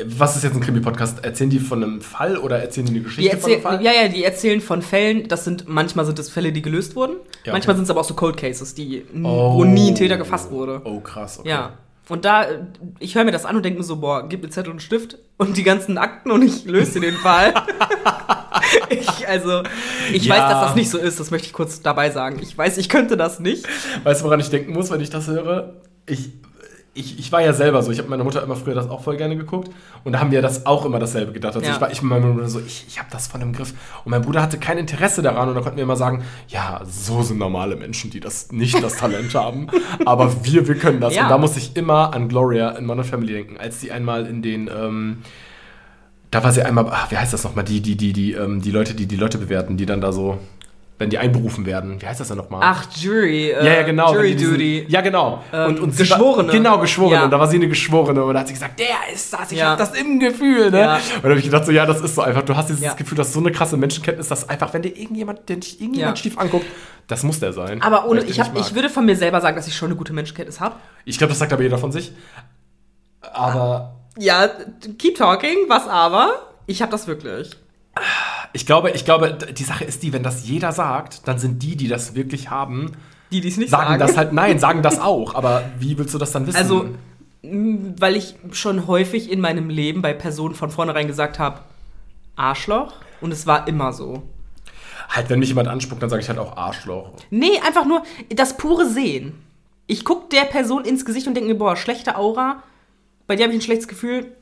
[0.06, 1.22] was ist jetzt ein Krimi-Podcast?
[1.22, 3.82] Erzählen die von einem Fall oder erzählen die eine Die Geschichte von einem Fall?
[3.82, 7.16] ja, ja, die erzählen von Fällen, das sind, manchmal sind es Fälle, die gelöst wurden,
[7.44, 7.78] Ja, manchmal okay.
[7.78, 9.54] sind es aber auch so Cold Cases, die, Oh.
[9.58, 10.80] wo nie ein Täter gefasst wurde.
[10.84, 11.50] Oh, krass, okay.
[11.50, 11.74] Ja.
[12.08, 12.58] Und da, äh,
[12.98, 15.18] ich höre mir das an und denke mir so, boah, gib mir Zettel und Stift
[15.36, 17.52] und die ganzen Akten und ich löse dir den Fall.
[18.88, 19.62] ich, also,
[20.12, 20.34] ich Ja.
[20.34, 22.38] weiß, dass das nicht so ist, das möchte ich kurz dabei sagen.
[22.42, 23.64] Ich weiß, ich könnte das nicht.
[24.04, 25.74] Weißt du, woran ich denken muss, wenn ich das höre?
[26.06, 26.30] Ich,
[26.92, 27.92] ich, ich war ja selber so.
[27.92, 29.70] Ich habe meiner Mutter immer früher das auch voll gerne geguckt.
[30.02, 31.54] Und da haben wir das auch immer dasselbe gedacht.
[31.54, 31.74] Also Ja.
[31.74, 33.74] ich war ich mit meiner Mutter so, ich, ich habe das von im Griff.
[34.04, 35.48] Und mein Bruder hatte kein Interesse daran.
[35.48, 38.96] Und da konnten wir immer sagen, ja, so sind normale Menschen, die das nicht das
[38.96, 39.68] Talent haben.
[40.04, 41.14] Aber wir, wir können das.
[41.14, 41.24] Ja.
[41.24, 44.42] Und da muss ich immer an Gloria in Modern Family denken, als sie einmal in
[44.42, 44.68] den...
[44.68, 45.18] Ähm,
[46.32, 48.70] da war sie einmal, ach, wie heißt das nochmal, die, die, die, die, ähm, die
[48.70, 50.38] Leute, die die Leute bewerten, die dann da so,
[51.00, 52.60] wenn die einberufen werden, wie heißt das denn nochmal?
[52.62, 53.50] Ach, Jury.
[53.50, 54.12] Äh, Ja, ja, genau.
[54.12, 54.84] Jury diesen- Duty.
[54.88, 55.42] Ja, genau.
[55.50, 56.48] Ähm, sie Geschworene.
[56.48, 57.14] War, genau, Geschworene.
[57.16, 57.24] Ja.
[57.24, 58.22] Und da war sie eine Geschworene.
[58.22, 59.70] Und da hat sie gesagt, der ist das, ich Ja.
[59.70, 60.70] hab das im Gefühl.
[60.70, 60.78] Ne?
[60.78, 60.94] Ja.
[60.96, 62.42] Und da habe ich gedacht, so, ja, das ist so einfach.
[62.42, 62.92] Du hast dieses Ja.
[62.92, 66.36] Gefühl, dass so eine krasse Menschenkenntnis, dass einfach, wenn dir irgendjemand, der dich irgendjemand schief
[66.38, 66.66] anguckt,
[67.06, 67.80] das muss der sein.
[67.80, 70.12] Aber ohne, ich, hab, ich würde von mir selber sagen, dass ich schon eine gute
[70.12, 70.74] Menschenkenntnis habe.
[71.06, 72.12] ich glaube, das sagt aber jeder von sich.
[73.32, 74.48] Aber Ja,
[74.98, 76.34] keep talking, was aber?
[76.66, 77.56] Ich habe das wirklich.
[78.52, 81.76] Ich glaube, ich glaube, die Sache ist die, wenn das jeder sagt, dann sind die,
[81.76, 82.92] die das wirklich haben,
[83.30, 84.00] Die, die es nicht sagen, sagen.
[84.00, 85.34] das halt, nein, sagen das auch.
[85.34, 86.56] Aber wie willst du das dann wissen?
[86.56, 86.86] Also,
[87.42, 91.60] weil ich schon häufig in meinem Leben bei Personen von vornherein gesagt habe,
[92.36, 92.94] Arschloch.
[93.20, 94.22] Und es war immer so.
[95.08, 97.12] halt, wenn mich jemand anspuckt, dann sage ich halt auch Arschloch.
[97.30, 99.34] Nee, einfach nur das pure Sehen.
[99.86, 102.62] Ich gucke der Person ins Gesicht und denke mir, boah, schlechte Aura.
[103.26, 104.32] Bei dir habe ich ein schlechtes Gefühl.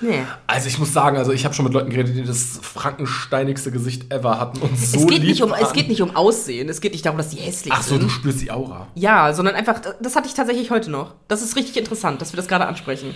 [0.00, 0.24] Nee.
[0.46, 4.12] Also ich muss sagen, also ich habe schon mit Leuten geredet, die das frankensteinigste Gesicht
[4.12, 5.62] ever hatten und so es, geht lieb nicht um, waren.
[5.62, 6.68] es geht nicht um Aussehen.
[6.68, 8.02] Es geht nicht darum, dass die hässlich Ach so, sind.
[8.02, 8.88] du spürst die Aura.
[8.94, 11.14] Ja, sondern einfach, das hatte ich tatsächlich heute noch.
[11.28, 13.14] Das ist richtig interessant, dass wir das gerade ansprechen.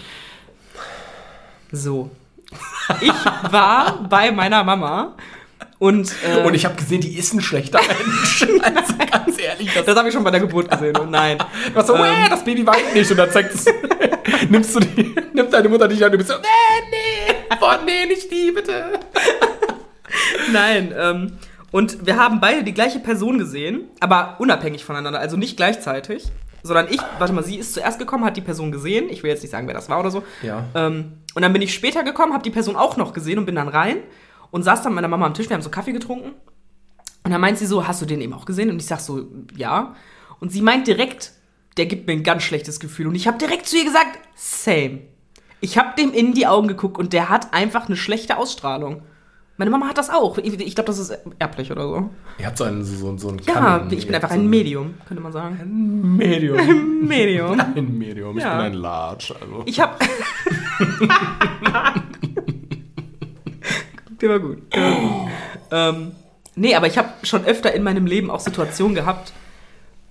[1.73, 2.11] So.
[3.01, 3.13] Ich
[3.53, 5.15] war bei meiner Mama
[5.81, 8.47] und, äh, Und ich habe gesehen, die ist ein schlechter Mensch.
[8.63, 11.39] Also ganz ehrlich, das, das habe ich schon bei der Geburt gesehen und nein.
[11.39, 12.03] du warst so, Ähm.
[12.03, 13.11] "Wäh, das Baby weint nicht.
[13.11, 13.65] Und dann zeigt es,
[14.49, 16.47] nimmst du die, nimmt deine Mutter dich an und du bist so, nee,
[16.91, 19.01] nee, boah, nee, nicht die, bitte.
[20.53, 21.33] Nein, ähm,
[21.73, 26.25] und wir haben beide die gleiche Person gesehen, aber unabhängig voneinander, also nicht gleichzeitig.
[26.63, 29.09] sondern ich, warte mal, sie ist zuerst gekommen, hat die Person gesehen.
[29.09, 30.23] Ich will jetzt nicht sagen, wer das war oder so.
[30.43, 30.65] Ja.
[30.75, 33.55] Ähm, und dann bin ich später gekommen, habe die Person auch noch gesehen und bin
[33.55, 33.99] dann rein
[34.51, 35.49] und saß dann mit meiner Mama am Tisch.
[35.49, 36.33] Wir haben so Kaffee getrunken.
[37.23, 38.71] Und dann meint sie so, hast du den eben auch gesehen?
[38.71, 39.95] Und ich sag so, ja.
[40.41, 41.33] Und sie meint direkt,
[41.77, 43.07] der gibt mir ein ganz schlechtes Gefühl.
[43.07, 45.01] Und ich habe direkt zu ihr gesagt, same.
[45.61, 49.03] Ich habe dem in die Augen geguckt und der hat einfach eine schlechte Ausstrahlung.
[49.59, 50.39] Meine Mama hat das auch.
[50.39, 52.09] Ich, ich glaube, das ist erblich oder so.
[52.39, 55.23] Ihr habt so einen, so, so einen Ja, Kannen- ich bin einfach ein Medium, könnte
[55.23, 55.59] man sagen.
[55.61, 57.01] Ein Medium.
[57.07, 57.61] Medium.
[57.61, 58.39] Ein Medium.
[58.39, 58.57] Ich Ja.
[58.57, 59.35] bin ein Large.
[59.39, 59.63] Also.
[59.67, 60.01] Ich hab.
[64.21, 64.59] Der war gut.
[64.73, 65.31] Der war gut.
[65.71, 66.13] Ähm,
[66.57, 69.33] nee, aber ich habe schon öfter in meinem Leben auch Situationen gehabt,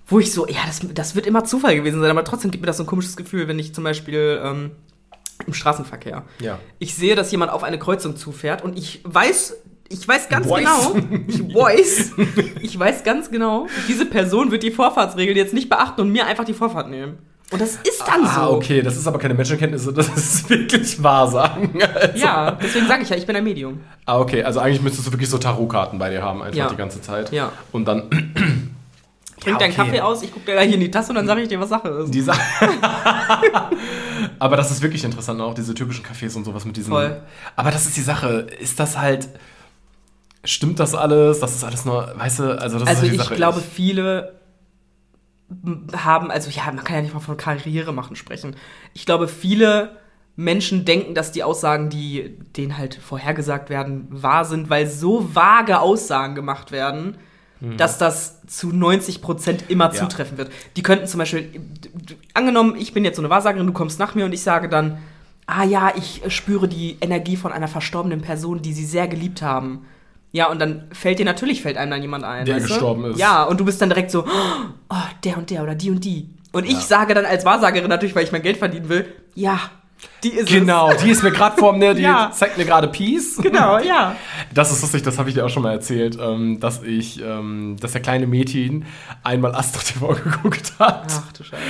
[0.07, 2.67] wo ich so, ja, das, das wird immer Zufall gewesen sein, aber trotzdem gibt mir
[2.67, 4.71] das so ein komisches Gefühl, wenn ich zum Beispiel ähm,
[5.45, 6.23] im Straßenverkehr.
[6.39, 6.59] Ja.
[6.79, 9.57] Ich sehe, dass jemand auf eine Kreuzung zufährt und ich weiß,
[9.89, 10.59] ich weiß ganz Voice.
[10.59, 10.95] genau,
[11.27, 12.11] ich weiß,
[12.61, 16.45] ich weiß ganz genau, diese Person wird die Vorfahrtsregeln jetzt nicht beachten und mir einfach
[16.45, 17.19] die Vorfahrt nehmen.
[17.51, 18.51] Und das ist dann Ah, so.
[18.57, 21.71] okay, das ist aber keine Menschenkenntnis, das ist wirklich Wahrsagen.
[21.95, 23.79] Also, Ja, deswegen sage ich ja, ich bin ein Medium.
[24.05, 26.69] Ah, okay, also eigentlich müsstest du wirklich so Tarotkarten bei dir haben, einfach Ja.
[26.69, 27.31] die ganze Zeit.
[27.31, 27.51] Ja.
[27.71, 28.09] Und dann
[29.39, 29.83] Trink Ja, deinen okay.
[29.85, 31.69] Kaffee aus, ich gucke dir gleich in die Tasse und dann sage ich dir, was
[31.69, 32.13] Sache ist.
[32.13, 32.39] die Sache.
[34.39, 36.91] aber das ist wirklich interessant, auch diese typischen Cafés und sowas mit diesen.
[36.91, 37.21] Voll.
[37.55, 38.47] Aber das ist die Sache.
[38.59, 39.29] Ist das halt.
[40.45, 41.39] Stimmt das alles?
[41.41, 43.35] Das ist alles nur, weißt du, also das Also ist halt die ich Sache.
[43.35, 44.38] glaube, viele
[45.95, 48.55] haben, also ja, man kann ja nicht mal von Karriere machen sprechen.
[48.93, 49.97] Ich glaube, viele
[50.35, 55.79] Menschen denken, dass die Aussagen, die denen halt vorhergesagt werden, wahr sind, weil so vage
[55.79, 57.17] Aussagen gemacht werden,
[57.77, 59.85] dass das zu 90 Prozent immer.
[59.85, 59.91] Ja.
[59.93, 60.49] zutreffen wird.
[60.77, 61.49] Die könnten zum Beispiel,
[62.33, 64.99] angenommen, ich bin jetzt so eine Wahrsagerin, du kommst nach mir und ich sage dann,
[65.45, 69.85] ah ja, ich spüre die Energie von einer verstorbenen Person, die sie sehr geliebt haben.
[70.31, 72.45] Ja, und dann fällt dir natürlich, fällt einem dann jemand ein.
[72.45, 72.69] Der weißt du?
[72.69, 73.19] gestorben ist.
[73.19, 76.29] Ja, und du bist dann direkt so, oh, der und der oder die und die.
[76.51, 76.79] Und ich Ja.
[76.81, 79.59] sage dann als Wahrsagerin natürlich, weil ich mein Geld verdienen will, ja,
[80.23, 82.31] die ist Genau, die ist mir gerade vor mir, die Ja.
[82.31, 83.37] zeigt mir gerade Peace.
[83.37, 83.43] es.
[83.43, 84.15] Genau, ja.
[84.53, 87.75] Das ist lustig, das habe ich dir auch schon mal erzählt, ähm, dass ich, ähm,
[87.81, 88.85] dass der kleine Mädchen
[89.23, 91.05] einmal Astro TV geguckt hat.
[91.11, 91.61] Ach du Scheiße.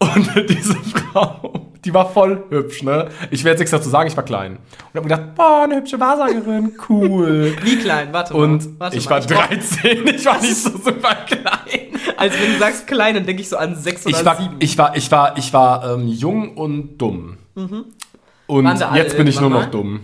[0.00, 3.08] Und diese Frau, die war voll hübsch, ne?
[3.30, 4.58] Ich werde jetzt nichts dazu sagen, ich war klein.
[4.92, 7.56] Und habe gedacht, boah, eine hübsche Wahrsagerin, cool.
[7.62, 8.40] Wie klein, warte mal.
[8.44, 9.20] Und warte ich mal.
[9.20, 11.42] war brauch- 13, ich war nicht so super klein.
[12.16, 14.56] Also wenn du sagst klein, dann denke ich so an sechs oder Ich war, sieben.
[14.60, 17.38] ich war, ich war, ich war ähm, jung und dumm.
[17.54, 20.00] Und wir alle jetzt bin ich nur noch dumm.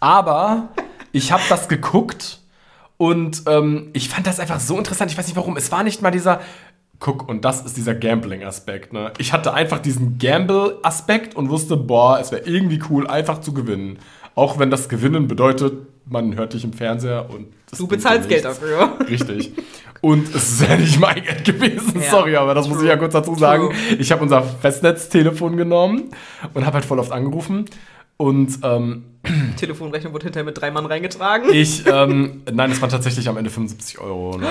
[0.00, 0.68] Aber
[1.12, 2.40] ich habe das geguckt
[2.96, 5.10] und ähm, ich fand das einfach so interessant.
[5.10, 5.56] Ich weiß nicht warum.
[5.56, 6.40] Es war nicht mal dieser.
[7.00, 8.92] Guck, und das ist dieser Gambling-Aspekt.
[8.92, 9.12] Ne?
[9.18, 13.98] Ich hatte einfach diesen Gamble-Aspekt und wusste, boah, es wäre irgendwie cool, einfach zu gewinnen.
[14.34, 15.72] Auch wenn das Gewinnen bedeutet,
[16.06, 18.98] man hört dich im Fernseher und das du bezahlst Geld dafür.
[19.08, 19.52] Richtig.
[20.02, 22.10] Und es ist ja nicht mein Geld gewesen, Ja.
[22.10, 23.68] sorry, aber das muss ich ja kurz dazu sagen.
[23.70, 23.96] True.
[23.98, 26.10] Ich habe unser Festnetztelefon genommen
[26.54, 27.64] und habe halt voll oft angerufen.
[28.16, 29.04] Und ähm,
[29.56, 31.52] Telefonrechnung wurde hinterher mit drei Mann reingetragen.
[31.52, 34.38] ich, ähm, nein, es waren tatsächlich am Ende 75 Euro.
[34.38, 34.46] Ne?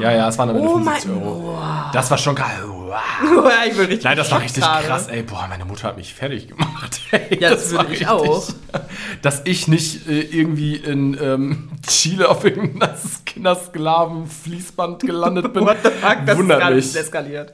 [0.00, 1.58] Ja, ja, es waren am Ende Oh 75 mein- Euro.
[1.92, 2.46] Das war schon geil.
[2.66, 2.94] Wow.
[3.68, 4.86] ich bin richtig Nein, das war richtig gerade.
[4.86, 5.08] krass.
[5.08, 7.00] Ey, boah, meine Mutter hat mich fertig gemacht.
[7.10, 8.48] Ey, Ja, das würde ich auch.
[9.22, 15.64] Dass ich nicht äh, irgendwie in ähm, Chile auf irgendeinem Kindersklaven-Fließband gelandet bin.
[15.66, 16.84] What the fuck, das wundert ist gar mich.
[16.86, 17.52] nicht eskaliert.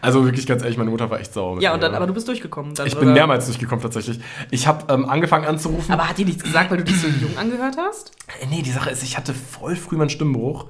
[0.00, 1.60] Also wirklich ganz ehrlich, meine Mutter war echt sauer.
[1.60, 2.74] Ja, und dann, aber du bist durchgekommen.
[2.74, 3.12] Dann, Ich bin oder?
[3.14, 4.20] mehrmals durchgekommen tatsächlich.
[4.50, 5.92] Ich habe ähm, angefangen anzurufen.
[5.92, 8.12] Aber hat die nichts gesagt, weil du dich so jung angehört hast?
[8.40, 10.66] Äh, nee, die Sache ist, ich hatte voll früh meinen Stimmbruch.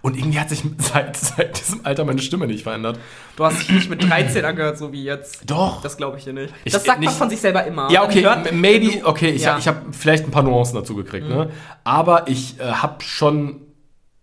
[0.00, 2.98] Und irgendwie hat sich seit, seit diesem Alter meine Stimme nicht verändert.
[3.36, 5.48] Du hast dich nicht mit 13 angehört, so wie jetzt.
[5.48, 5.80] Doch.
[5.80, 6.52] Das glaube ich dir nicht.
[6.64, 7.88] Ich- das sagt man nicht- von sich selber immer.
[7.90, 9.52] Ja, Man okay, hört- maybe, du- okay, ich, Ja.
[9.52, 11.50] hab- ich habe vielleicht ein paar Nuancen dazu gekriegt, ne?
[11.84, 13.60] Aber ich äh, habe schon,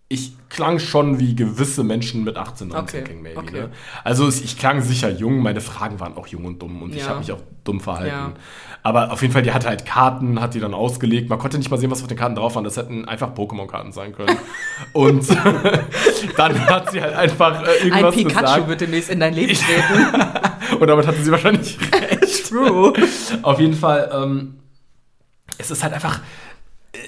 [0.09, 3.61] ich klang schon wie gewisse Menschen mit 18, 19 Okay, maybe, okay.
[3.61, 3.69] ne?
[4.03, 7.09] Also ich klang sicher jung, meine Fragen waren auch jung und dumm und ich Ja.
[7.09, 8.07] habe mich auch dumm verhalten.
[8.15, 8.31] Ja.
[8.81, 11.29] Aber auf jeden Fall, die hatte halt Karten, hat die dann ausgelegt.
[11.29, 12.63] Man konnte nicht mal sehen, was auf den Karten drauf waren.
[12.63, 14.37] Das hätten einfach Pokémon-Karten sein können.
[14.93, 15.27] und
[16.37, 18.67] dann hat sie halt einfach äh, Ein irgendwas Pikachu gesagt.
[18.69, 20.05] wird demnächst in dein Leben treten.
[20.79, 22.47] Und damit hatte sie wahrscheinlich recht.
[22.49, 22.93] True.
[23.41, 24.59] Auf jeden Fall, ähm,
[25.57, 26.21] es ist halt einfach,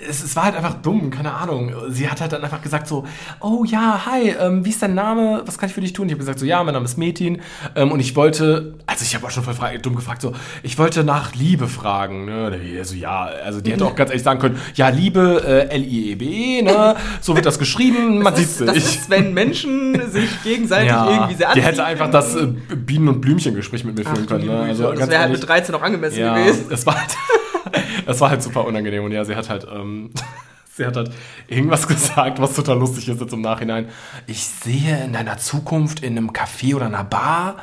[0.10, 1.71] es, es war halt einfach dumm, keine Ahnung.
[1.89, 3.06] Sie hat halt dann einfach gesagt so,
[3.39, 5.43] oh ja, hi, ähm, wie ist dein Name?
[5.45, 6.08] Was kann ich für dich tun?
[6.08, 7.41] Ich habe gesagt so, ja, mein Name ist Metin
[7.75, 11.04] ähm, und ich wollte, also ich habe auch schon voll dumm gefragt so, ich wollte
[11.04, 12.25] nach Liebe fragen.
[12.25, 12.60] Ne?
[12.77, 16.95] Also ja, also die hätte auch ganz ehrlich sagen können, ja, Liebe, äh, L-I-E-B-E, ne?
[17.21, 18.84] so wird das geschrieben, man Das sieht ist, das sich.
[18.99, 23.21] ist, wenn Menschen sich gegenseitig irgendwie sehr die anziehen hätte einfach das äh, Bienen- und
[23.21, 24.45] Blümchen-Gespräch mit mir Ach, führen können.
[24.47, 24.60] Ne?
[24.60, 26.65] Also, das wäre halt mit 13 auch angemessen ja, gewesen.
[26.69, 27.12] es war halt,
[28.06, 30.12] es war halt super unangenehm und ja, sie hat halt, ähm,
[30.74, 31.12] sie hat halt
[31.47, 33.89] irgendwas gesagt, was total lustig ist jetzt im Nachhinein.
[34.28, 37.58] Ich sehe in deiner Zukunft in einem Café oder einer Bar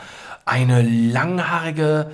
[0.45, 2.11] eine langhaarige,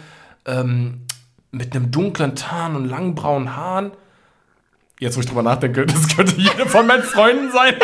[0.47, 1.07] ähm,
[1.53, 3.93] mit einem dunklen Tarn und langen braunen Haaren.
[4.99, 7.75] Jetzt, wo ich drüber nachdenke, das könnte jede von meinen Freunden sein.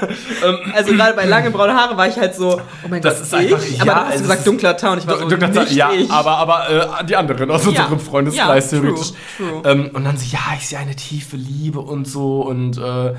[0.74, 3.34] Also gerade bei langen braunen Haare war ich halt so, oh mein Das Gott, ist
[3.34, 3.78] einfach- ich?
[3.78, 6.10] ja, aber du hast es gesagt dunkler Tarn, ich war so, Dunkler nicht ja, ich.
[6.10, 7.70] aber, aber äh, die anderen aus Ja.
[7.70, 9.12] unserem Freundeskreis Ja, true, theoretisch.
[9.36, 9.62] true.
[9.64, 13.14] Ähm, und dann so, ja, ich sehe eine tiefe Liebe und so und äh,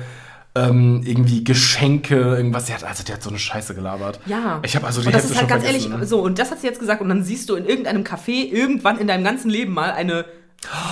[0.56, 2.66] ähm, irgendwie Geschenke, irgendwas.
[2.66, 4.18] Der hat, also der hat so eine Scheiße gelabert.
[4.26, 4.58] Ja.
[4.64, 5.92] Ich habe also die und das ist halt ganz vergessen.
[5.92, 8.50] ehrlich, so, und das hat sie jetzt gesagt, und dann siehst du in irgendeinem Café
[8.50, 10.24] irgendwann in deinem ganzen Leben mal eine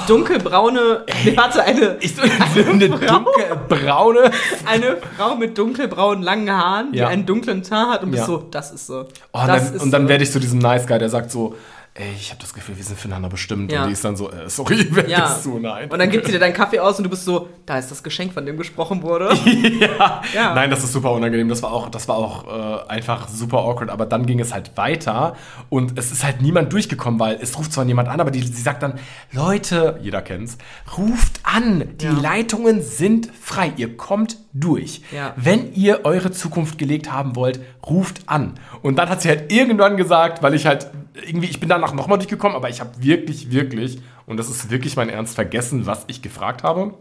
[0.07, 2.65] dunkelbraune, nee, warte, eine, Ich so eine
[3.07, 4.31] dunkelbraune.
[4.67, 7.09] eine Frau mit dunkelbraunen langen Haaren, die Ja.
[7.09, 8.27] einen dunklen Teint hat und bist Ja.
[8.27, 9.07] so, das ist so.
[9.33, 11.55] Oh, und dann, ist und dann werde ich so diesem Nice Guy, der sagt so,
[11.99, 13.73] ey, ich habe das Gefühl, wir sind füreinander bestimmt.
[13.73, 13.83] Ja.
[13.83, 15.27] Und die ist dann so, äh, sorry, wer ja.
[15.27, 15.59] bist du?
[15.59, 15.91] Nein.
[15.91, 18.03] Und dann gibt sie dir deinen Kaffee aus und du bist so, da ist das
[18.03, 19.31] Geschenk, von dem gesprochen wurde.
[19.81, 20.23] ja.
[20.35, 20.55] Ja.
[20.55, 21.49] Nein, das ist super unangenehm.
[21.49, 23.91] Das war auch, das war auch äh, einfach super awkward.
[23.91, 25.37] Aber dann ging es halt weiter
[25.69, 28.63] und es ist halt niemand durchgekommen, weil es ruft zwar jemand an, aber die, sie
[28.63, 28.95] sagt dann,
[29.33, 30.57] Leute, jeder kennt's,
[30.97, 31.97] ruft an.
[32.01, 32.13] Die Ja.
[32.13, 33.73] Leitungen sind frei.
[33.77, 35.03] Ihr kommt durch.
[35.37, 38.55] Wenn ihr eure Zukunft gelegt haben wollt, ruft an.
[38.83, 40.91] Und dann hat sie halt irgendwann gesagt, weil ich halt
[41.27, 44.97] irgendwie, ich bin danach nochmal durchgekommen, aber ich habe wirklich, wirklich, und das ist wirklich
[44.97, 46.95] mein Ernst, vergessen, was ich gefragt habe.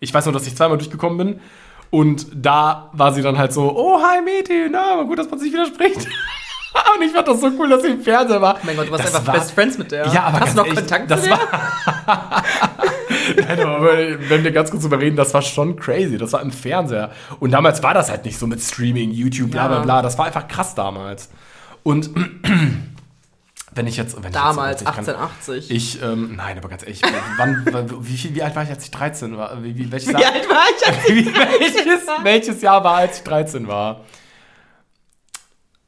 [0.00, 1.40] Ich weiß nur, dass ich zweimal durchgekommen bin.
[1.90, 5.38] Und da war sie dann halt so, oh, hi Meti, na, aber gut, dass man
[5.40, 6.06] sich widerspricht.
[6.96, 8.54] Und ich fand das so cool, dass sie im Fernseher war.
[8.54, 10.06] Oh mein Gott, du warst Das einfach war- Best Friends mit der.
[10.08, 11.38] Ja, aber Hast du noch ehrlich, Kontakt das zu der?
[11.38, 12.44] war
[13.36, 13.92] Nein, aber
[14.28, 16.16] wenn wir ganz kurz drüber reden, das war schon crazy.
[16.16, 17.10] Das war im Fernseher.
[17.40, 20.02] Und damals war das halt nicht so mit Streaming, YouTube, bla bla bla.
[20.02, 21.28] Das war einfach krass damals.
[21.82, 22.10] Und
[23.74, 24.22] wenn ich jetzt.
[24.22, 25.70] Wenn Damals, ich jetzt, ich kann- 1880.
[25.70, 27.02] Ich, ähm, nein, aber ganz ehrlich,
[27.36, 27.64] wann,
[28.06, 29.62] wie, wie alt war ich, als ich 13 war?
[29.62, 30.86] Wie, wie, welches Wie alt war ich?
[30.86, 34.00] als ich wie, welches, welches Jahr war, als ich 13 war?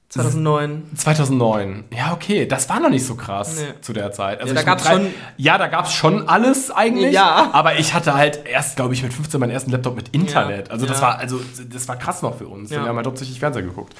[0.09, 0.91] 2009.
[0.95, 1.85] 2009.
[1.97, 3.81] Ja, okay, das war noch nicht so krass Nee.
[3.81, 4.43] zu der Zeit.
[4.43, 7.15] Also Ja, da gab's drei- schon- Ja, da gab es schon alles eigentlich.
[7.15, 7.49] Ja.
[7.55, 10.67] Aber ich hatte halt erst, glaube ich, mit 15 meinen ersten Laptop mit Internet.
[10.69, 10.73] Ja.
[10.75, 11.07] Also das Ja.
[11.07, 12.71] war, also das war krass noch für uns.
[12.71, 12.83] Ja.
[12.83, 13.95] Wir haben halt hauptsächlich Fernseher geguckt.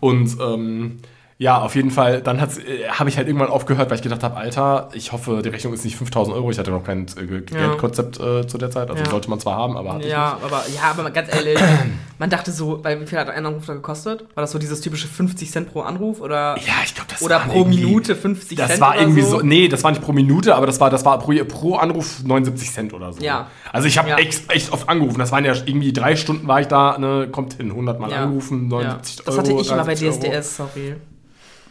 [0.00, 1.00] Und ähm,
[1.42, 2.42] ja, auf jeden Fall, dann äh,
[2.90, 5.84] habe ich halt irgendwann aufgehört, weil ich gedacht habe, Alter, ich hoffe, die Rechnung ist
[5.86, 6.50] nicht 5000 Euro.
[6.50, 7.40] Ich hatte noch kein äh.
[7.40, 8.90] Geldkonzept äh, zu der Zeit.
[8.90, 9.08] Also Ja.
[9.08, 11.58] sollte man zwar haben, aber hatte Ja, aber ja, aber mal ganz ehrlich,
[12.18, 14.26] man dachte so, weil wie viel hat ein Anruf da gekostet?
[14.34, 16.68] War das so dieses typische 50 Cent pro Anruf oder ich nicht.
[16.76, 19.38] Ja, ich glaube, das oder pro Minute 50 Das Cent war oder irgendwie so?
[19.38, 19.40] so?
[19.42, 22.70] nee, das war nicht pro Minute, aber das war, das war pro, pro Anruf 79
[22.70, 23.22] Cent oder so.
[23.22, 23.46] Ja.
[23.72, 24.18] Also ich habe Ja.
[24.18, 25.18] echt, echt oft angerufen.
[25.18, 28.64] Das waren ja irgendwie drei Stunden war ich da, ne, kommt hin, 100 Mal angerufen,
[28.64, 28.76] Ja.
[28.76, 29.38] 79 Das Euro.
[29.38, 30.40] hatte ich immer bei 73 Euro.
[30.42, 30.94] DSDS, sorry.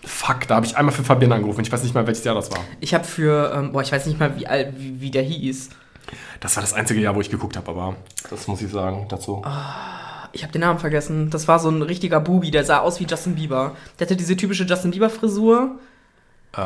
[0.06, 1.62] Fuck, da habe ich einmal für Fabian angerufen.
[1.62, 2.60] Ich weiß nicht mal, welches Jahr das war.
[2.80, 5.70] Ich habe für, ähm, boah, ich weiß nicht mal, wie alt, wie, wie der hieß.
[6.40, 7.96] Das war das einzige Jahr, wo ich geguckt habe, aber
[8.30, 9.44] das muss ich sagen dazu.
[10.32, 11.30] Ich habe den Namen vergessen.
[11.30, 13.76] Das war so ein richtiger Bubi, der sah aus wie Justin Bieber.
[14.00, 15.78] Der hatte diese typische Justin Bieber Frisur.
[16.56, 16.60] Äh,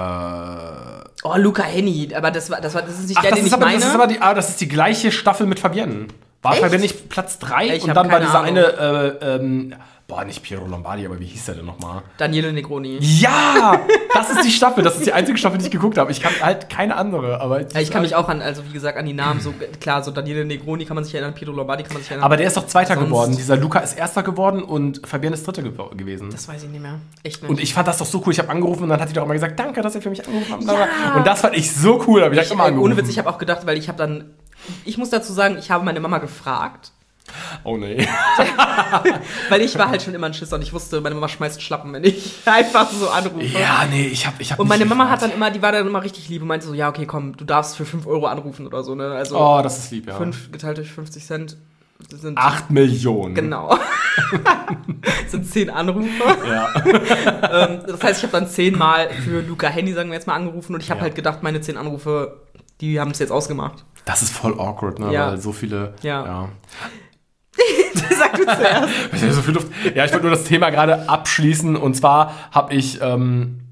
[1.25, 3.45] Oh, Luca Henny, aber das war das war das ist nicht ach, der, das den
[3.45, 3.79] ist, ich aber, meine.
[3.79, 6.07] das ist aber die, ah, das ist die gleiche Staffel mit Fabienne.
[6.43, 6.79] War Echt?
[6.79, 8.57] Nicht Platz 3 Ich und hab dann war keine dieser Ahnung.
[8.57, 9.75] eine, äh, ähm,
[10.09, 12.01] boah, nicht Piero Lombardi, aber wie hieß der denn nochmal?
[12.17, 12.97] Daniele Negroni.
[12.99, 13.79] Ja,
[14.13, 14.83] das ist die Staffel.
[14.83, 16.11] Das ist die einzige Staffel, die ich geguckt habe.
[16.11, 17.39] Ich kann halt keine andere.
[17.39, 20.03] Aber Ja, ich kann mich auch an, also wie gesagt, an die Namen so klar,
[20.03, 22.25] so Daniele Negroni kann man sich erinnern, Pietro Lombardi kann man sich erinnern.
[22.25, 23.37] Aber der ist doch Zweiter Sonst- geworden.
[23.37, 26.29] Dieser Luca ist Erster geworden und Fabian ist Dritter gew gewesen.
[26.29, 26.99] das weiß ich nicht mehr.
[27.23, 27.49] Echt nicht.
[27.49, 28.33] Und ich fand das doch so cool.
[28.33, 30.27] Ich habe angerufen und dann hat die doch immer gesagt, danke, dass ihr für mich
[30.27, 31.15] angerufen habt.
[31.15, 32.21] Und das fand ich so cool.
[32.23, 32.91] Aber ich, ich, hab immer äh, angerufen.
[32.91, 34.25] ohne Witz, ich habe auch gedacht, weil ich habe dann
[34.85, 36.91] ich muss dazu sagen, ich habe meine Mama gefragt,
[37.63, 38.05] oh nee.
[39.49, 41.93] weil ich war halt schon immer ein Schisser und ich wusste, meine Mama schmeißt Schlappen,
[41.93, 43.45] wenn ich einfach so anrufe.
[43.45, 45.21] Ja, nee, ich habe ich hab Und meine Mama gefragt.
[45.23, 47.35] hat dann immer, die war dann immer richtig lieb und meinte so, ja, okay, komm,
[47.37, 49.11] du darfst für 5 Euro anrufen oder so, ne?
[49.11, 50.15] Also Oh, das ist lieb, ja.
[50.15, 51.57] 5 geteilt durch 50 Cent
[52.09, 53.33] das sind 8 Millionen.
[53.33, 53.77] Genau.
[55.23, 56.09] das sind 10 Anrufe.
[56.45, 56.69] Ja.
[56.85, 60.33] ähm, das heißt, ich habe dann 10 Mal für Luca Handy, sagen wir jetzt mal,
[60.35, 61.03] angerufen und ich habe Ja.
[61.03, 62.41] halt gedacht, meine 10 Anrufe,
[62.81, 63.85] die haben es jetzt ausgemacht.
[64.05, 65.13] Das ist voll awkward, ne?
[65.13, 65.31] Ja.
[65.31, 65.93] Weil so viele.
[66.01, 66.25] Ja.
[66.25, 66.49] ja.
[68.17, 68.89] Sag du zuerst.
[69.13, 69.67] Ich hab so viel Luft.
[69.95, 71.75] Ja, ich wollte nur das Thema gerade abschließen.
[71.75, 73.62] Und zwar habe ich ähm,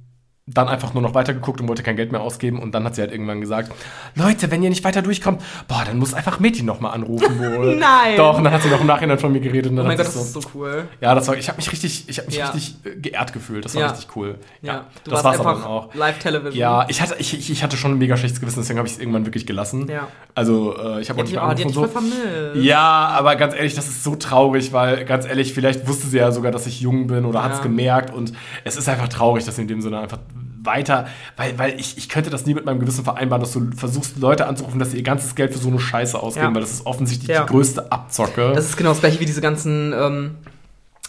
[0.54, 2.60] dann einfach nur noch weitergeguckt und wollte kein Geld mehr ausgeben.
[2.60, 3.72] Und dann hat sie halt irgendwann gesagt,
[4.16, 7.76] Leute, wenn ihr nicht weiter durchkommt, boah, dann muss einfach Mädchen noch mal anrufen wohl.
[7.78, 8.18] Nein.
[8.18, 9.72] Doch, und dann hat sie noch im Nachhinein von mir geredet.
[9.72, 10.88] Und dann Oh mein Gott, das so, ist so cool.
[11.00, 12.46] ja, das war, ich habe mich richtig, ich habe mich Ja.
[12.50, 13.66] richtig äh, geehrt gefühlt.
[13.66, 13.88] Das war Ja.
[13.90, 14.36] richtig cool.
[14.62, 15.94] Ja, du das war's aber dann auch.
[15.96, 16.60] Live-Television.
[16.60, 19.00] Ja, ich hatte, ich, ich, hatte schon ein mega schlechtes Gewissen, deswegen habe ich es
[19.00, 19.88] irgendwann wirklich gelassen.
[19.90, 20.08] Ja.
[20.36, 21.88] Also, äh, ich habe auch Die, nicht mehr die angerufen und so.
[21.88, 22.56] vermisst.
[22.56, 26.32] Ja, aber ganz ehrlich, das ist so traurig, weil ganz ehrlich, vielleicht wusste sie ja
[26.32, 27.64] sogar, dass ich jung bin oder hat es Ja.
[27.64, 28.34] gemerkt und
[28.64, 30.20] es ist einfach traurig, dass sie in dem Sinne einfach
[30.64, 34.18] weiter, weil, weil ich, ich könnte das nie mit meinem Gewissen vereinbaren, dass du versuchst,
[34.18, 36.54] Leute anzurufen, dass sie ihr ganzes Geld für so eine Scheiße ausgeben, Ja.
[36.54, 37.44] weil das ist offensichtlich Ja.
[37.44, 38.52] die größte Abzocke.
[38.56, 40.38] Das ist genau das gleiche wie diese ganzen, ähm,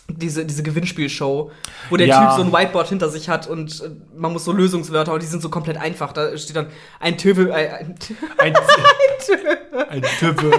[0.08, 1.50] diese, diese Gewinnspielshow,
[1.88, 2.26] wo der Ja.
[2.34, 5.26] Typ so ein Whiteboard hinter sich hat und äh, man muss so Lösungswörter und die
[5.26, 6.12] sind so komplett einfach.
[6.12, 6.66] Da steht dann
[7.00, 7.94] ein Töwe, äh, ein
[8.38, 8.54] Ein,
[9.90, 10.50] ein Tüffe.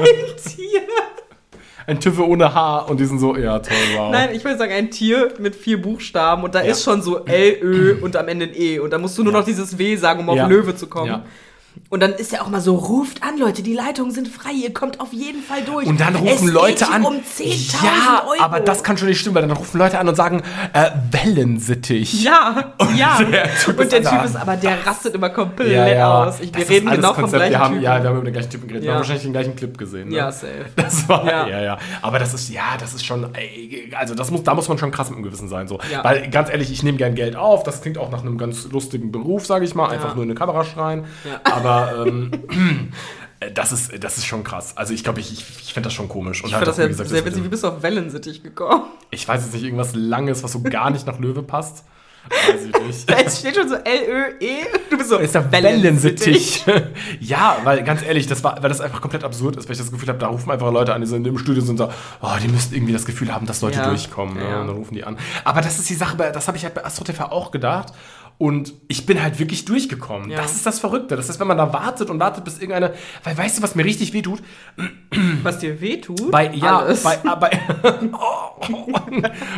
[0.44, 0.82] Tier.
[1.86, 4.12] Ein Tüffe ohne Haar und die sind so, ja, toll, wow.
[4.12, 6.72] Nein, ich würde sagen ein Tier mit vier Buchstaben und da Ja.
[6.72, 8.80] ist schon so L, Ö und am Ende ein E.
[8.80, 10.48] Und da musst du nur noch dieses W sagen, um auf Ja.
[10.48, 11.24] Löwe zu kommen.
[11.90, 14.74] Und dann ist er auch mal so, ruft an, Leute, die Leitungen sind frei, ihr
[14.74, 15.86] kommt auf jeden Fall durch.
[15.86, 17.04] Und dann es rufen geht Leute an.
[17.06, 18.42] um 10.000 ja, Euro.
[18.42, 20.42] aber das kann schon nicht stimmen, weil dann rufen Leute an und sagen,
[20.74, 22.24] äh, Wellensittich.
[22.24, 23.20] Ja, ja.
[23.32, 24.24] der Typ und der Typ da.
[24.24, 26.24] ist aber, der rastet immer komplett Ja, ja.
[26.28, 26.40] aus.
[26.40, 27.40] Ich, wir reden genau vom Konzept.
[27.42, 27.84] gleichen wir haben, Typen.
[27.84, 28.84] Ja, wir haben über den gleichen Typen geredet.
[28.84, 28.94] Wir Ja.
[28.96, 30.10] haben wahrscheinlich den gleichen Clip gesehen.
[30.10, 30.16] Ne?
[30.16, 30.66] Ja, safe.
[30.76, 31.48] Das war, ja.
[31.48, 31.62] Ja.
[31.62, 33.28] ja, Aber das ist, ja, das ist schon,
[33.98, 35.68] also das muss, da muss man schon krass mit dem Gewissen sein.
[35.68, 35.80] So.
[35.92, 36.04] Ja.
[36.04, 37.64] Weil, ganz ehrlich, ich nehme gern Geld auf.
[37.64, 39.90] Das klingt auch nach einem ganz lustigen Beruf, sage ich mal.
[39.90, 40.16] Einfach Ja.
[40.16, 41.06] nur in eine Kamera schreien.
[41.24, 41.40] Ja.
[41.64, 42.32] Aber ähm,
[43.54, 44.76] das, ist, das ist schon krass.
[44.78, 46.44] Also ich glaube, ich, ich, ich finde das schon komisch.
[46.44, 47.44] Und Ich halt das ja gesagt, sehr witzig.
[47.44, 48.84] Wie bist du auf Wellensittich gekommen?
[49.12, 51.84] Ich weiß jetzt nicht, irgendwas Langes, was so gar nicht nach Löwe passt.
[52.30, 53.12] Weiß ich nicht.
[53.26, 54.64] Es steht schon so L-Ö-E.
[54.90, 56.64] Du bist so ist der Wellensittich.
[57.20, 59.92] ja, weil ganz ehrlich, das war, weil das einfach komplett absurd ist, weil ich das
[59.92, 62.30] Gefühl habe, da rufen einfach Leute an, die sind im Studio sind und so, oh,
[62.42, 63.90] die müssten irgendwie das Gefühl haben, dass Leute Ja.
[63.90, 64.36] durchkommen.
[64.36, 64.50] Ne?
[64.50, 64.62] Ja.
[64.62, 65.18] Und dann rufen die an.
[65.44, 67.92] Aber das ist die Sache, das habe ich halt bei Astro TV auch gedacht.
[68.38, 70.30] Und ich bin halt wirklich durchgekommen.
[70.30, 70.42] Ja.
[70.42, 71.16] Das ist das Verrückte.
[71.16, 72.94] Das ist, wenn man da wartet und wartet, bis irgendeine.
[73.24, 74.42] Weil weißt du, was mir richtig wehtut?
[75.44, 76.32] Was dir wehtut?
[76.32, 77.04] Bei, ja, Alles.
[77.04, 77.52] bei, ah, bei
[78.12, 78.92] oh,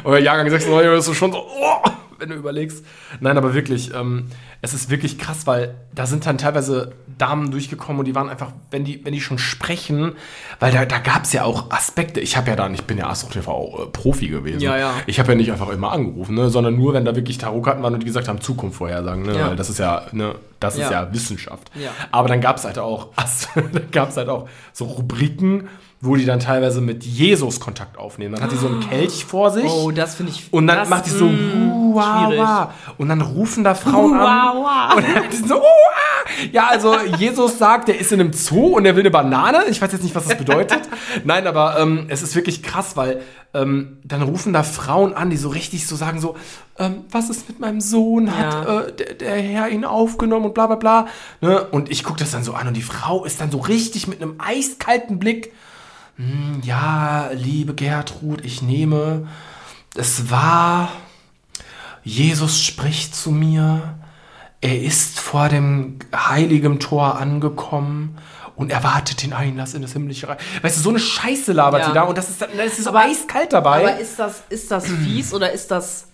[0.03, 2.85] Euer Jahrgang 96 ist so schon so, oh, wenn du überlegst.
[3.19, 4.27] Nein, aber wirklich, ähm,
[4.61, 8.51] es ist wirklich krass, weil da sind dann teilweise Damen durchgekommen und die waren einfach,
[8.71, 10.13] wenn die, wenn die schon sprechen,
[10.59, 12.19] weil da, da gab es ja auch Aspekte.
[12.19, 14.59] Ich habe ja dann, ich bin ja Astro TV auch, äh, Profi gewesen.
[14.59, 14.93] Ja, ja.
[15.07, 17.93] Ich habe ja nicht einfach immer angerufen, ne, sondern nur, wenn da wirklich Tarotkarten waren
[17.93, 19.23] und die gesagt haben, Zukunft vorhersagen.
[19.23, 19.49] Ne, Ja.
[19.49, 21.13] Weil das ist ja, ne, das ist Ja.
[21.13, 21.71] Wissenschaft.
[21.75, 21.91] Ja.
[22.11, 23.09] Aber dann gab es halt auch,
[23.55, 25.67] da gab es halt auch so Rubriken,
[26.05, 28.35] wo die dann teilweise mit Jesus Kontakt aufnehmen.
[28.35, 29.65] Dann hat die so einen Kelch vor sich.
[29.65, 30.51] Oh, das finde ich.
[30.53, 32.39] und dann das, macht die so, mm, "Hu, wa, schwierig.
[32.39, 34.97] wa." und dann rufen da Frauen Hu, an.
[34.97, 38.75] Und dann die so, "Hu, ah." ja, also Jesus sagt, er ist in einem Zoo
[38.77, 39.65] und er will eine Banane.
[39.69, 40.81] Ich weiß jetzt nicht, was das bedeutet.
[41.23, 43.21] Nein, aber ähm, es ist wirklich krass, weil
[43.53, 46.35] ähm, dann rufen da Frauen an, die so richtig so sagen so,
[46.77, 48.35] ähm, was ist mit meinem Sohn?
[48.35, 48.79] Hat Ja.
[48.81, 51.07] äh, der, der Herr ihn aufgenommen und bla bla bla.
[51.41, 51.63] Ne?
[51.63, 54.21] Und ich gucke das dann so an und die Frau ist dann so richtig mit
[54.21, 55.53] einem eiskalten Blick.
[56.17, 59.27] "Hm, ja, liebe Gertrud, ich nehme,
[59.95, 60.89] es war,
[62.03, 63.95] Jesus spricht zu mir,
[64.61, 68.17] er ist vor dem heiligen Tor angekommen
[68.55, 70.37] und erwartet den Einlass in das himmlische Reich.
[70.61, 71.87] Weißt du, so eine Scheiße labert Ja.
[71.89, 73.79] die da und das ist, das ist Aber- eiskalt dabei.
[73.89, 76.07] Aber ist das, ist das fies oder ist das.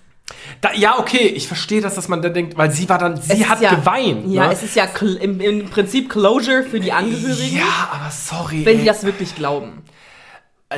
[0.61, 3.41] Da, ja, okay, ich verstehe das, dass man dann denkt, weil sie war dann, sie
[3.41, 4.27] es hat ist ja, geweint.
[4.31, 4.53] Ja, ne?
[4.53, 4.85] es ist ja
[5.19, 8.65] im, im Prinzip Closure für die Angehörigen, Ja, aber sorry.
[8.65, 8.79] wenn ey.
[8.81, 9.83] die das wirklich glauben.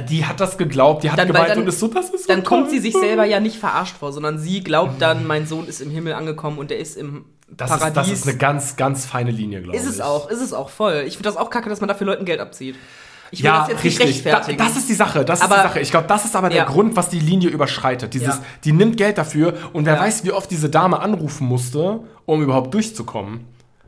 [0.09, 2.43] die hat das geglaubt, die hat Dann- geweint dann- und ist so, das ist Dann
[2.43, 5.81] kommt sie sich selber ja nicht verarscht vor, sondern sie glaubt dann, mein Sohn ist
[5.81, 7.93] im Himmel angekommen und er ist im Das ist, Paradies.
[7.95, 9.83] das ist eine ganz, ganz feine Linie, glaube ich.
[9.83, 11.03] Ist es auch, ist es auch voll.
[11.05, 12.75] Ich finde das auch kacke, dass man dafür Leuten Geld abzieht.
[13.33, 14.05] Ich will Ja, das jetzt richtig.
[14.07, 14.57] nicht Da, rechtfertigen.
[14.59, 15.25] das ist die Sache.
[15.25, 15.79] Das Aber- ist die Sache.
[15.79, 16.63] Ich glaube, das ist aber der Ja.
[16.65, 18.13] Grund, was die Linie überschreitet.
[18.13, 18.43] Dieses, Ja.
[18.63, 22.73] die nimmt Geld dafür und wer weiß, wie oft diese Dame anrufen musste, um überhaupt
[22.73, 23.45] durchzukommen.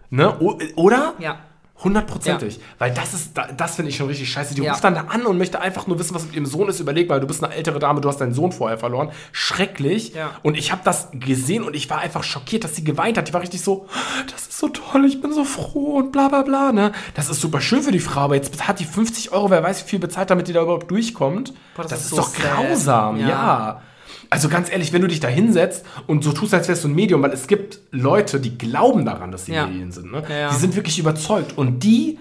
[0.09, 0.33] Ne?
[0.39, 1.13] O oder?
[1.19, 1.37] ja.
[1.83, 2.59] Hundertprozentig.
[2.79, 4.55] Weil das ist, da- das finde ich schon richtig scheiße.
[4.55, 4.71] Die Ja.
[4.71, 6.79] ruft dann da an und möchte einfach nur wissen, was mit ihrem Sohn ist.
[6.79, 9.11] Überleg mal, du bist eine ältere Dame, du hast deinen Sohn vorher verloren.
[9.31, 10.13] Schrecklich.
[10.13, 10.31] Ja.
[10.41, 13.27] Und ich habe das gesehen und ich war einfach schockiert, dass sie geweint hat.
[13.27, 13.87] Die war richtig so,
[14.31, 16.71] das ist so toll, ich bin so froh und bla bla bla.
[16.71, 16.91] Ne?
[17.13, 19.85] Das ist super schön für die Frau, aber jetzt hat die 50 Euro, wer weiß,
[19.85, 21.53] wie viel bezahlt, damit die da überhaupt durchkommt.
[21.75, 22.41] Boah, das das, ist ist, so doch sad.
[22.55, 23.81] grausam, Ja.
[24.29, 26.95] Also ganz ehrlich, wenn du dich da hinsetzt und so tust, als wärst du ein
[26.95, 29.67] Medium, weil es gibt Leute, die glauben daran, dass sie Ja.
[29.67, 30.11] Medien sind.
[30.11, 30.23] Ne?
[30.27, 30.49] Ja, ja.
[30.49, 32.17] Die sind wirklich überzeugt und die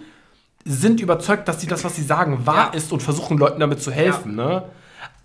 [0.64, 3.90] sind überzeugt, dass sie das, was sie sagen, wahr ist und versuchen Leuten damit zu
[3.90, 4.34] helfen.
[4.34, 4.64] Ne?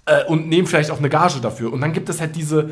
[0.05, 1.71] Äh, und nehmen vielleicht auch eine Gage dafür.
[1.71, 2.69] Und dann gibt es halt diese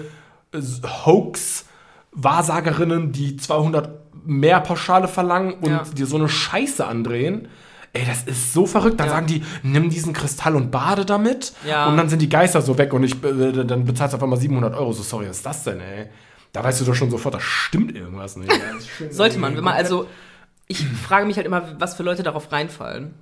[0.54, 0.62] äh,
[1.06, 3.90] Hoax-Wahrsagerinnen, die 200
[4.26, 7.48] mehr Pauschale verlangen und dir so eine Scheiße andrehen.
[7.98, 9.00] Ey, das ist so verrückt.
[9.00, 9.14] Dann Ja.
[9.14, 11.54] sagen die, nimm diesen Kristall und bade damit.
[11.68, 11.88] Ja.
[11.88, 14.40] Und dann sind die Geister so weg und ich, äh, dann bezahlst du auf einmal
[14.40, 14.94] 700 Euro.
[14.94, 16.08] So, sorry, was ist das denn, ey?
[16.54, 18.52] Da weißt du doch schon sofort, da stimmt irgendwas nicht.
[19.10, 20.08] Sollte man, wenn man, also,
[20.68, 23.14] ich frage mich halt immer, was für Leute darauf reinfallen.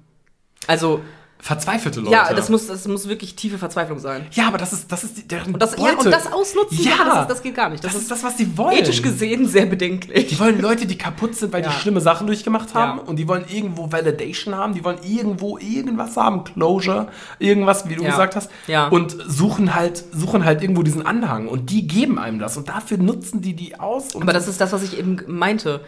[0.67, 1.01] Also,
[1.37, 2.11] Verzweifelte Leute.
[2.13, 4.25] ja, das muss, das muss wirklich tiefe Verzweiflung sein.
[4.31, 5.97] Ja, aber das ist, das ist die, deren Und das, ja, Beute.
[6.05, 6.93] und das ausnutzen, Ja.
[7.05, 7.83] das, ist, das geht gar nicht.
[7.83, 8.75] Das Das, ist das, was die wollen.
[8.77, 10.27] ethisch gesehen sehr bedenklich.
[10.27, 11.69] Die wollen Leute, die kaputt sind, weil Ja.
[11.69, 12.97] die schlimme Sachen durchgemacht haben.
[12.99, 13.03] Ja.
[13.03, 14.73] Und die wollen irgendwo Validation haben.
[14.73, 16.45] Die wollen irgendwo irgendwas haben.
[16.45, 17.09] Closure.
[17.37, 18.09] Irgendwas, wie du Ja.
[18.09, 18.49] gesagt hast.
[18.65, 18.87] Ja.
[18.87, 21.47] Und suchen halt, suchen halt irgendwo diesen Anhang.
[21.47, 22.57] Und die geben einem das.
[22.57, 24.15] Und dafür nutzen die die aus.
[24.15, 25.81] Aber das ist das, was ich eben meinte.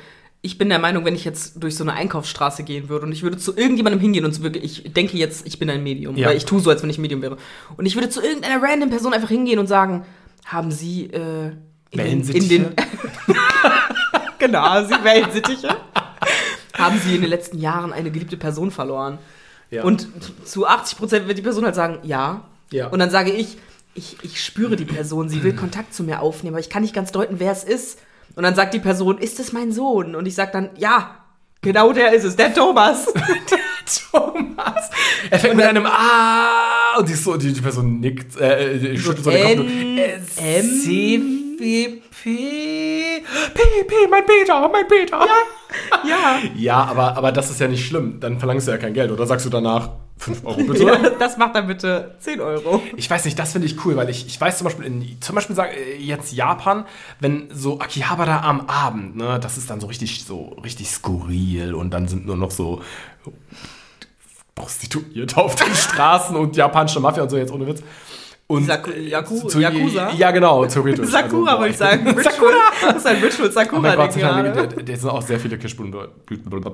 [0.47, 3.21] Ich bin der Meinung, wenn ich jetzt durch so eine Einkaufsstraße gehen würde und ich
[3.21, 6.15] würde zu irgendjemandem hingehen und wirklich, ich denke jetzt, ich bin ein Medium.
[6.15, 6.27] Ja.
[6.27, 7.35] Oder ich tue so, als wenn ich Medium wäre.
[7.75, 10.05] Und ich würde zu irgendeiner random Person einfach hingehen und sagen,
[10.45, 11.51] haben Sie äh, in,
[11.91, 12.47] den, in Wellensittiche?
[12.47, 12.75] den
[14.39, 15.67] Genau, Sie Wellensittiche.
[16.77, 19.17] haben Sie in den letzten Jahren eine geliebte Person verloren?
[19.69, 19.83] Ja.
[19.83, 20.07] Und
[20.45, 22.45] zu 80 Prozent wird die Person halt sagen, ja.
[22.71, 22.87] Ja.
[22.87, 23.57] Und dann sage ich,
[23.95, 26.95] ich, ich spüre die Person, sie will Kontakt zu mir aufnehmen, aber ich kann nicht
[26.95, 27.99] ganz deuten, wer es ist.
[28.37, 30.13] Und dann sagt die Person, ist es mein Sohn?
[30.13, 31.25] Und ich sage dann, ja,
[31.63, 33.11] genau der ist es, der Thomas.
[34.11, 34.91] Thomas.
[35.31, 39.23] Er fängt mit einem A und die, so, die, die Person nickt, äh, die schüttelt
[39.23, 40.39] so den Kopf.
[40.39, 40.65] Äh, M.
[40.65, 41.21] C,
[41.57, 42.03] P.
[42.23, 43.23] P,
[43.87, 45.19] P, mein Peter, mein Peter.
[46.07, 46.39] Ja, ja.
[46.55, 48.19] ja aber, aber das ist ja nicht schlimm.
[48.19, 49.09] Dann verlangst du ja kein Geld.
[49.09, 50.83] Oder sagst du danach 5 Euro bitte?
[50.83, 50.97] ja.
[51.19, 52.81] Das macht dann bitte 10 Euro.
[52.95, 55.35] Ich weiß nicht, das finde ich cool, weil ich, ich weiß zum Beispiel, in, zum
[55.35, 56.85] Beispiel sag, äh, jetzt Japan,
[57.19, 61.91] wenn so Akihabara am Abend, ne, das ist dann so richtig, so richtig skurril und
[61.91, 62.81] dann sind nur noch so
[64.55, 67.83] Prostituierte auf den Straßen und japanische Mafia und so, jetzt ohne Witz.
[68.47, 70.11] Und Saku- Yaku- zu- Yakuza?
[70.13, 71.09] Ja, genau, theoretisch.
[71.11, 72.05] Sakura Also, wollte ich sagen.
[72.23, 72.51] Sakura!
[72.81, 74.43] Das ist ein Ritual Oh mein Sakura Gott, gerade.
[74.49, 74.85] negativ.
[74.85, 75.99] Da sind auch sehr viele Kirschblüten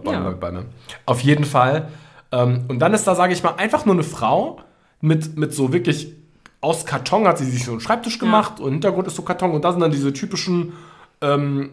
[0.05, 0.63] Ja.
[1.07, 1.87] Auf jeden Fall.
[2.33, 4.59] Ähm, und dann ist da, sage ich mal, einfach nur eine Frau
[4.99, 6.15] mit, mit so wirklich
[6.61, 9.51] aus Karton hat sie sich so einen Schreibtisch gemacht und im Hintergrund ist so Karton
[9.51, 10.71] und da sind dann diese typischen
[11.21, 11.71] ähm,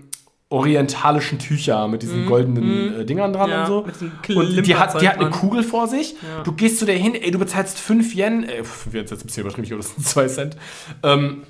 [0.48, 3.48] orientalischen Tücher mit diesen goldenen äh, Dingern dran.
[3.50, 3.86] Ja, und so.
[4.34, 5.30] Und die hat, die hat eine.
[5.30, 6.16] Kugel vor sich.
[6.42, 9.22] Du gehst zu der hin, ey, du bezahlst 5 Yen, äh, 5 Yen ist jetzt
[9.22, 10.56] ein bisschen übertrieben, ich glaube, das sind 2 Cent.
[11.04, 11.42] Ähm,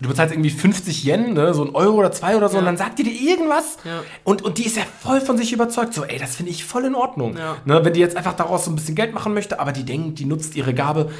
[0.00, 2.76] du bezahlst irgendwie 50 Yen, ne, so ein Euro oder zwei oder so, und dann
[2.76, 3.76] sagt die dir irgendwas.
[3.84, 4.02] Ja.
[4.24, 5.94] Und, und die ist ja voll von sich überzeugt.
[5.94, 7.36] So, ey, das finde ich voll in Ordnung.
[7.36, 7.56] Ja.
[7.64, 10.18] Ne, wenn die jetzt einfach daraus so ein bisschen Geld machen möchte, aber die denkt,
[10.18, 11.10] die nutzt ihre Gabe.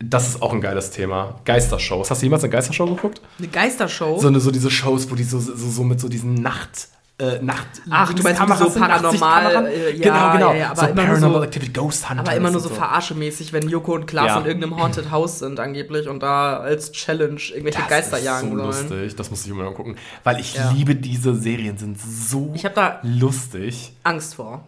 [0.00, 1.40] Das ist auch ein geiles Thema.
[1.44, 2.10] Geistershows.
[2.10, 3.20] Hast du jemals eine Geistershow geguckt?
[3.38, 4.18] Eine Geistershow.
[4.18, 6.88] So, eine, so diese Shows, wo die so, so, so mit so diesen Nacht.
[7.20, 10.52] Äh, Nacht Ach, du meinst Kameras so paranormal, äh, ja, genau, genau.
[10.52, 12.20] ja, ja, aber so immer nur Paranormal so- Activity, Ghost Hunter.
[12.20, 14.38] aber immer nur so veraschemäßig, wenn Joko und Klaas Ja.
[14.38, 18.50] in irgendeinem Haunted House sind angeblich und da als Challenge irgendwelche das Geister ist jagen
[18.52, 18.66] so sollen.
[18.90, 19.16] lustig.
[19.16, 19.96] Das muss ich immer gucken.
[20.22, 20.70] Weil ich Ja.
[20.70, 23.94] liebe diese Serien, sind so Ich hab da- lustig.
[24.04, 24.64] Angst vor.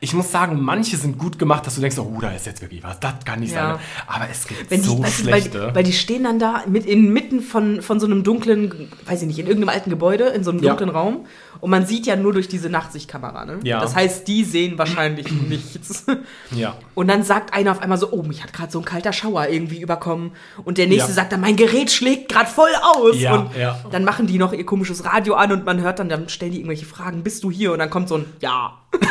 [0.00, 2.82] Ich muss sagen, manche sind gut gemacht, dass du denkst, oh, da ist jetzt wirklich
[2.82, 2.98] was.
[3.00, 3.74] Das kann nicht Ja.
[3.74, 3.78] sein.
[4.06, 5.74] Aber es gibt Wenn die, so weißt du, weil, schlechte.
[5.74, 9.38] weil die stehen dann da mit inmitten von, von so einem dunklen, weiß ich nicht,
[9.38, 10.70] in irgendeinem alten Gebäude, in so einem Ja.
[10.70, 11.26] dunklen Raum.
[11.60, 13.60] Und man sieht ja nur durch diese Nachtsichtkamera, ne?
[13.62, 13.80] Ja.
[13.80, 16.04] Das heißt, die sehen wahrscheinlich nichts.
[16.50, 16.76] ja.
[16.94, 19.48] Und dann sagt einer auf einmal so, oh, mich hat gerade so ein kalter Schauer
[19.48, 20.32] irgendwie überkommen.
[20.64, 21.14] Und der nächste Ja.
[21.14, 23.18] sagt dann, mein Gerät schlägt gerade voll aus.
[23.18, 23.80] Ja, und ja.
[23.90, 26.58] dann machen die noch ihr komisches Radio an und man hört dann, dann stellen die
[26.58, 27.72] irgendwelche Fragen, bist du hier?
[27.72, 28.78] Und dann kommt so ein Ja.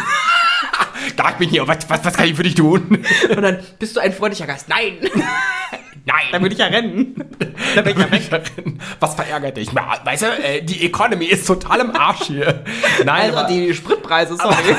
[1.18, 1.68] Da, ich bin hier.
[1.68, 3.04] Was, was, was kann ich für dich tun?
[3.36, 4.70] Und dann bist du ein freundlicher Geist.
[4.70, 4.94] Nein!
[6.06, 6.18] Nein.
[6.32, 7.16] dann würde ich ja rennen.
[7.76, 8.44] dann bin ich ja weg.
[9.00, 9.70] Was verärgert dich?
[9.74, 12.64] Weißt du, äh, die Economy ist total im Arsch hier.
[13.06, 14.56] Nein, Also aber, die Spritpreise, sorry.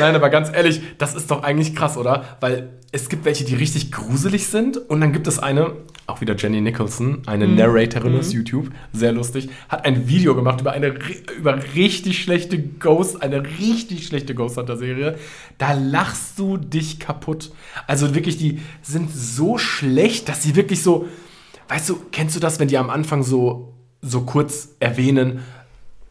[0.00, 2.24] nein, aber ganz ehrlich, das ist doch eigentlich krass, oder?
[2.40, 5.72] Weil es gibt welche, die richtig gruselig sind und dann gibt es eine,
[6.06, 7.54] auch wieder Jenny Nicholson, eine Mhm.
[7.56, 10.94] Narratorin aus YouTube, sehr lustig, hat ein Video gemacht über eine
[11.38, 15.18] über richtig schlechte Ghost, eine richtig schlechte Ghost Hunter Serie.
[15.58, 17.52] Da lachst du dich kaputt.
[17.86, 21.06] Also wirklich, die sind so schlecht, dass sie wirklich so,
[21.68, 23.66] weißt du, kennst du das, wenn die am Anfang so
[24.02, 25.40] so kurz erwähnen,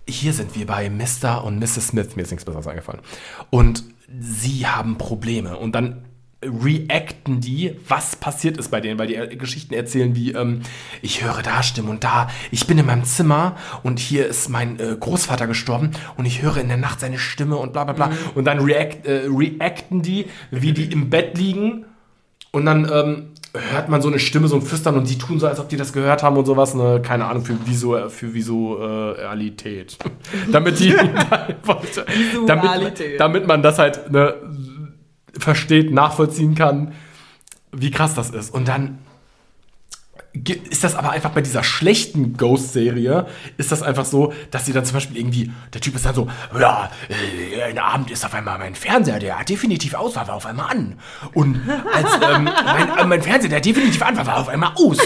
[0.09, 1.43] hier sind wir bei Mr.
[1.43, 1.87] und Mrs.
[1.89, 3.01] Smith, mir ist nichts Besseres eingefallen.
[3.49, 3.83] Und
[4.19, 5.57] sie haben Probleme.
[5.57, 6.05] Und dann
[6.41, 10.61] reacten die, was passiert ist bei denen, weil die Geschichten erzählen wie, ähm,
[11.01, 14.79] ich höre da Stimmen und da, ich bin in meinem Zimmer und hier ist mein
[14.79, 18.11] äh, Großvater gestorben und ich höre in der Nacht seine Stimme und bla bla bla.
[18.35, 21.85] Und dann react, äh, reacten die, wie die im Bett liegen
[22.51, 25.47] und dann ähm, hört man so eine Stimme, so ein Flüstern und die tun so,
[25.47, 26.75] als ob die das gehört haben und sowas.
[26.75, 29.97] Ne, keine Ahnung, für, Visu für Visualität.
[30.51, 30.93] damit die.
[32.47, 34.35] damit, damit man das halt ne,
[35.37, 36.93] versteht, nachvollziehen kann,
[37.71, 38.53] wie krass das ist.
[38.53, 38.99] Und dann
[40.69, 43.25] ist das aber einfach bei dieser schlechten Ghost-Serie,
[43.57, 46.27] ist das einfach so, dass sie dann zum Beispiel irgendwie, der Typ ist dann so,
[46.59, 50.45] ja, äh, ein Abend ist auf einmal mein Fernseher, der hat definitiv aus, war auf
[50.45, 50.99] einmal an.
[51.33, 51.59] Und
[51.93, 54.99] als ähm, mein, äh, mein Fernseher, der definitiv an war, war auf einmal aus.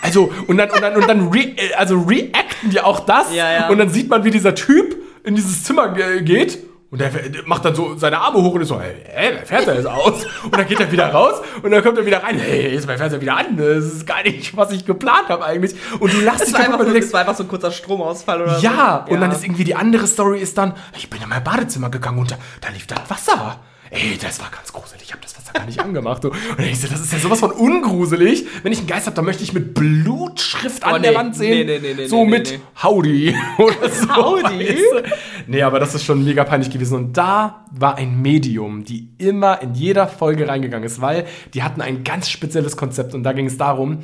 [0.00, 3.34] Also, und dann, und dann, und dann re, äh, also reacten die auch das.
[3.34, 3.68] Ja, ja.
[3.68, 6.58] Und dann sieht man, wie dieser Typ in dieses Zimmer ge- geht.
[6.90, 7.10] Und der
[7.44, 10.24] macht dann so seine Arme hoch und ist so, hey, mein Fernseher ist aus.
[10.42, 12.38] Und dann geht er wieder raus und dann kommt er wieder rein.
[12.38, 13.58] Hey, jetzt ist mein Fernseher wieder an.
[13.58, 15.74] Das ist gar nicht, was ich geplant habe eigentlich.
[16.00, 18.58] Und du lachst dich einfach du denkst, das war einfach so ein kurzer Stromausfall oder
[18.60, 19.04] ja.
[19.06, 19.12] so.
[19.12, 22.20] Und dann ist irgendwie die andere Story ist dann, ich bin in mein Badezimmer gegangen
[22.20, 23.60] und da, da lief das Wasser.
[23.90, 25.02] Ey, das war ganz gruselig.
[25.04, 26.22] Ich habe das Wasser gar nicht angemacht.
[26.22, 26.30] So.
[26.30, 28.44] Und ich so, das ist ja sowas von ungruselig.
[28.62, 31.16] Wenn ich einen Geist habe, dann möchte ich mit Blutschrift an Oh, der nee.
[31.16, 31.66] Wand sehen.
[31.66, 32.60] Nee, nee, nee, nee, so nee, mit nee.
[32.82, 34.14] Howdy oder so.
[34.14, 34.68] Howdy?
[34.68, 35.14] weißt du?
[35.46, 36.94] Nee, aber das ist schon mega peinlich gewesen.
[36.96, 41.80] Und da war ein Medium, die immer in jeder Folge reingegangen ist, weil die hatten
[41.80, 43.14] ein ganz spezielles Konzept.
[43.14, 44.00] Und da ging es darum,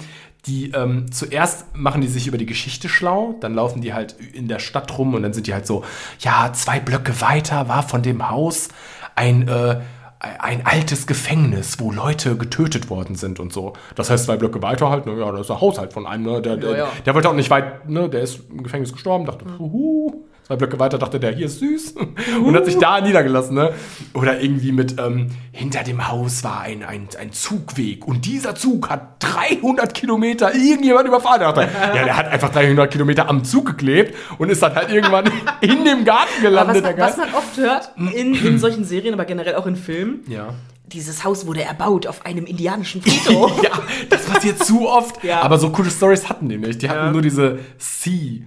[0.46, 4.46] die ähm, zuerst machen die sich über die Geschichte schlau, dann laufen die halt in
[4.46, 5.84] der Stadt rum und dann sind die halt so,
[6.20, 8.68] ja, zwei Blöcke weiter war von dem Haus
[9.14, 9.80] ein, äh,
[10.18, 13.74] ein altes Gefängnis, wo Leute getötet worden sind und so.
[13.94, 16.40] Das heißt, zwei Blöcke weiter halt, ne, ja, das ist ein Haushalt von einem, ne,
[16.40, 16.88] der, der, Ja, ja.
[17.04, 20.23] der wollte auch nicht weit, ne, der ist im Gefängnis gestorben, dachte, huhu.
[20.46, 21.94] Zwei Blöcke weiter dachte der, hier ist süß.
[22.44, 23.72] Und hat sich da niedergelassen, ne?
[24.12, 28.06] Oder irgendwie mit, ähm, hinter dem Haus war ein, ein, ein Zugweg.
[28.06, 31.40] Und dieser Zug hat 300 Kilometer irgendjemand überfahren.
[31.40, 34.90] Der dachte, ja, der hat einfach 300 Kilometer am Zug geklebt und ist dann halt
[34.90, 35.24] irgendwann
[35.62, 38.84] in dem Garten Aber gelandet, was, der man, was man oft hört in, in solchen
[38.84, 40.50] Serien, aber generell auch in Filmen, Ja.
[40.86, 43.62] dieses Haus wurde erbaut auf einem indianischen Friedhof.
[43.62, 43.70] ja,
[44.10, 45.24] das passiert zu oft.
[45.24, 45.40] Ja.
[45.40, 46.82] Aber so coole Stories hatten die nicht.
[46.82, 47.12] Die hatten Ja.
[47.12, 48.42] nur diese Sea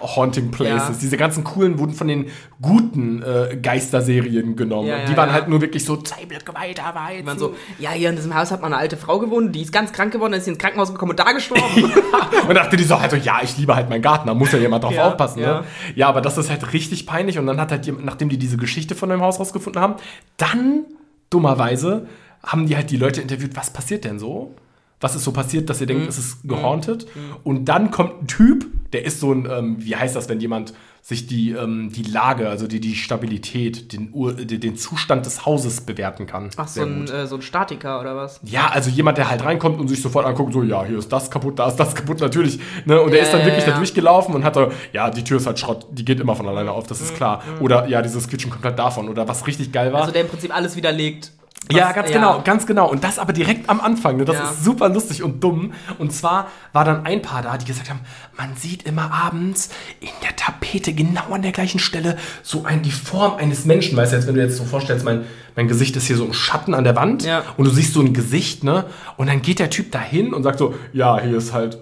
[0.00, 0.88] Haunting Places.
[0.88, 0.94] Ja.
[1.00, 2.26] Diese ganzen coolen wurden von den
[2.62, 4.88] guten äh, Geisterserien genommen.
[4.88, 7.24] Ja, ja, die waren halt nur wirklich so zwei Blöcke weiter, weiter.
[7.24, 9.72] Man so, ja, hier in diesem Haus hat man eine alte Frau gewohnt, die ist
[9.72, 11.64] ganz krank geworden, dann ist sie ins Krankenhaus gekommen und da gestorben.
[12.48, 14.84] und dachte die so, also ja, ich liebe halt meinen Garten, da muss ja jemand
[14.84, 15.40] drauf Ja, aufpassen.
[15.40, 15.60] ja.
[15.60, 15.64] Ne?
[15.94, 17.38] Ja, aber das ist halt richtig peinlich.
[17.38, 19.94] Und dann hat halt, jemand- nachdem die diese Geschichte von dem Haus rausgefunden haben,
[20.36, 20.84] dann,
[21.30, 22.06] dummerweise,
[22.44, 24.54] haben die halt die Leute interviewt, was passiert denn so?
[25.00, 25.88] Was ist so passiert, dass ihr Mhm.
[25.90, 27.06] denkt, es ist gehauntet?
[27.44, 30.74] Und dann kommt ein Typ, der ist so ein, ähm, wie heißt das, wenn jemand
[31.02, 35.82] sich die, ähm, die Lage, also die, die Stabilität, den, Ur, den Zustand des Hauses
[35.82, 36.50] bewerten kann.
[36.56, 38.40] Ach, so ein, äh, so ein Statiker oder was?
[38.42, 41.30] Ja, also jemand, der halt reinkommt und sich sofort anguckt, so, ja, hier ist das
[41.30, 42.58] kaputt, da ist das kaputt, natürlich.
[42.84, 43.00] Ne?
[43.00, 43.70] Und der Ja, ist dann wirklich ja.
[43.72, 46.46] da durchgelaufen und hat da, ja, die Tür ist halt Schrott, die geht immer von
[46.48, 47.42] alleine auf, das ist klar.
[47.60, 49.08] Oder ja, dieses Quietschen kommt halt davon.
[49.08, 50.00] Oder was richtig geil war.
[50.00, 51.32] Also der im Prinzip alles widerlegt.
[51.70, 52.90] Ja, was- ganz genau, ganz genau.
[52.90, 54.16] Und das aber direkt am Anfang.
[54.16, 54.24] Ne?
[54.24, 54.44] Das Ja.
[54.50, 55.72] ist super lustig und dumm.
[55.98, 58.00] Und zwar war dann ein Paar da, die gesagt haben,
[58.36, 59.68] man sieht immer abends
[60.00, 63.96] in der Tapete genau an der gleichen Stelle so ein, die Form eines Menschen.
[63.96, 65.24] Weißt du, jetzt, wenn du jetzt so vorstellst, mein,
[65.56, 67.42] mein Gesicht ist hier so im Schatten an der Wand Ja.
[67.56, 68.84] und du siehst so ein Gesicht, ne?
[69.16, 71.76] Und dann geht der Typ dahin und sagt so, ja, hier ist halt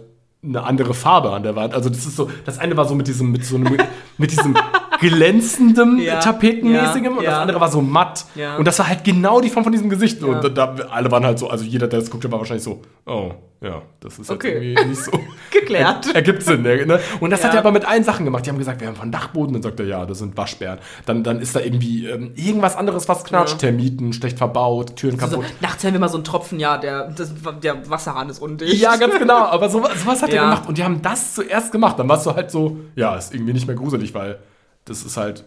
[0.46, 1.74] eine andere Farbe an der Wand.
[1.74, 3.76] Also das ist so, das eine war so mit diesem, mit so einem,
[4.18, 4.56] mit diesem
[5.00, 7.40] glänzendem, Ja, tapetenmäßigem ja, und das ja.
[7.40, 8.24] andere war so matt.
[8.58, 10.22] Und das war halt genau die Form von diesem Gesicht.
[10.22, 13.32] Und da, alle waren halt so, also jeder, der das guckte, war wahrscheinlich so, oh,
[13.62, 14.52] ja, das ist Okay.
[14.54, 15.12] halt irgendwie nicht so.
[15.50, 16.08] Geklärt.
[16.08, 17.00] Er, ergibt Sinn, ne?
[17.20, 18.44] Und das hat er aber mit allen Sachen gemacht.
[18.44, 19.54] Die haben gesagt, wir haben von Dachboden.
[19.54, 20.78] Dann sagt er, ja, das sind Waschbären.
[21.06, 23.58] Dann, dann ist da irgendwie ähm, irgendwas anderes, was knatscht.
[23.58, 25.46] Termiten, schlecht verbaut, Türen kaputt.
[25.62, 27.32] nachts hören wir mal so einen Tropfen, ja, der, das,
[27.62, 28.74] der Wasserhahn ist undicht.
[28.74, 29.38] Ja, ganz genau.
[29.46, 30.44] Aber sowas, sowas hat Ja.
[30.50, 30.68] gemacht.
[30.68, 31.98] Und die haben das zuerst gemacht.
[31.98, 34.38] Dann warst du halt so, ja, ist irgendwie nicht mehr gruselig, weil
[34.84, 35.44] das ist halt,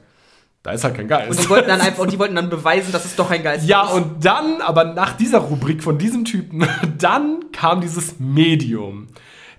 [0.64, 1.30] da ist halt kein Geist.
[1.32, 3.66] Und die wollten dann einfach, und die wollten dann beweisen, dass es doch ein Geist
[3.68, 3.94] Ja, ist.
[3.94, 6.68] und dann, aber nach dieser Rubrik von diesem Typen,
[6.98, 9.08] dann kam dieses Medium,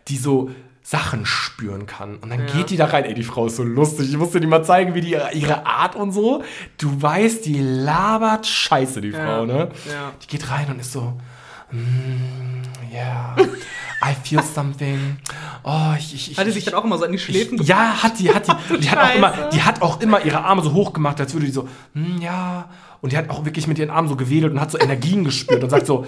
[0.08, 0.50] die so
[0.82, 2.16] Sachen spüren kann.
[2.16, 3.04] Und dann geht die da rein.
[3.04, 4.10] Ey, die Frau ist so lustig.
[4.10, 6.42] Ich musste dir mal zeigen, wie die ihre Art und so.
[6.78, 9.68] Du weißt, die labert scheiße, die Frau, ne?
[9.86, 10.12] ja.
[10.22, 11.12] Die geht rein und ist so,
[11.72, 12.62] mm,
[12.92, 13.36] yeah,
[14.02, 15.18] I feel something.
[15.62, 17.68] Oh, ich, ich, ich, Hat die sich dann auch immer so an die Schläfen ich,
[17.68, 18.78] ja, hat die, hat die.
[18.80, 21.46] Die hat, auch immer, die hat auch immer ihre Arme so hoch gemacht, als würde
[21.46, 22.68] die so, hm, ja.
[23.02, 25.62] Und die hat auch wirklich mit ihren Armen so gewedelt und hat so Energien gespürt
[25.62, 26.06] und sagt so,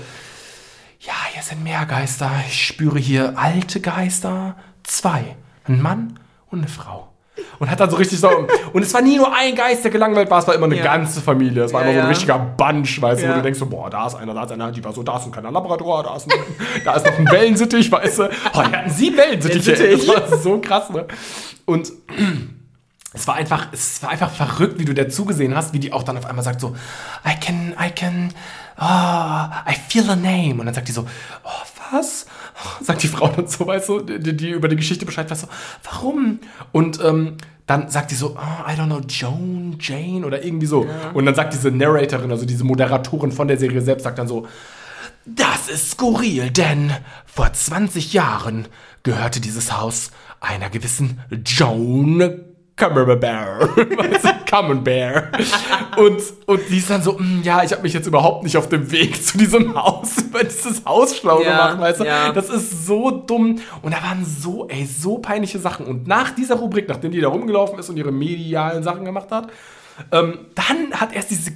[1.01, 2.31] ja, hier sind mehr Geister.
[2.47, 4.57] Ich spüre hier alte Geister.
[4.83, 5.37] Zwei.
[5.65, 6.19] Ein Mann
[6.51, 7.12] und eine Frau.
[7.59, 8.29] Und hat dann so richtig so.
[8.73, 10.83] Und es war nie nur ein Geist, der gelangweilt war, es war immer eine Ja.
[10.85, 11.65] ganze Familie.
[11.65, 13.89] Es war Ja, immer so ein richtiger Bunch, weißt du, wo du denkst so, boah,
[13.91, 16.17] da ist einer, da ist einer, die war so, da ist ein kleiner Labrador, da
[16.17, 16.39] ist, ein,
[16.85, 18.23] da ist noch ein Wellensittich, weißt du.
[18.25, 19.73] Oh, die hatten sieben Wellensittiche.
[19.97, 21.07] Das war so krass, ne?
[21.67, 21.93] Und
[23.15, 26.03] es war einfach, es war einfach verrückt, wie du der zugesehen hast, wie die auch
[26.03, 26.75] dann auf einmal sagt so,
[27.27, 28.33] I can, I can,
[28.79, 28.83] oh,
[29.71, 30.55] I feel a name.
[30.59, 31.07] Und dann sagt die so,
[31.45, 32.27] oh, was?
[32.83, 35.49] Sagt die Frau dann so, weißt du, die, die über die Geschichte Bescheid weiß so,
[35.85, 36.39] warum?
[36.71, 37.37] Und ähm,
[37.67, 40.87] dann sagt die so, oh, I don't know, Joan, Jane oder irgendwie so.
[41.15, 44.47] Und dann sagt diese Narratorin, also diese Moderatorin von der Serie selbst, sagt dann so,
[45.25, 46.93] das ist skurril, denn
[47.25, 48.67] vor 20 Jahren
[49.03, 50.11] gehörte dieses Haus
[50.41, 53.23] einer gewissen Joan Camembert.
[54.47, 55.25] Camembert.
[55.97, 58.69] Und, und die ist dann so, "Mm, ja, ich habe mich jetzt überhaupt nicht auf
[58.69, 62.05] dem Weg zu diesem Haus über dieses Haus schlau Ja, gemacht, weißt du?
[62.05, 62.33] ja.
[62.33, 63.61] Das ist so dumm.
[63.83, 65.87] Und da waren so, ey, so peinliche Sachen.
[65.87, 69.49] Und nach dieser Rubrik, nachdem die da rumgelaufen ist und ihre medialen Sachen gemacht hat,
[70.11, 71.53] ähm, dann hat erst diese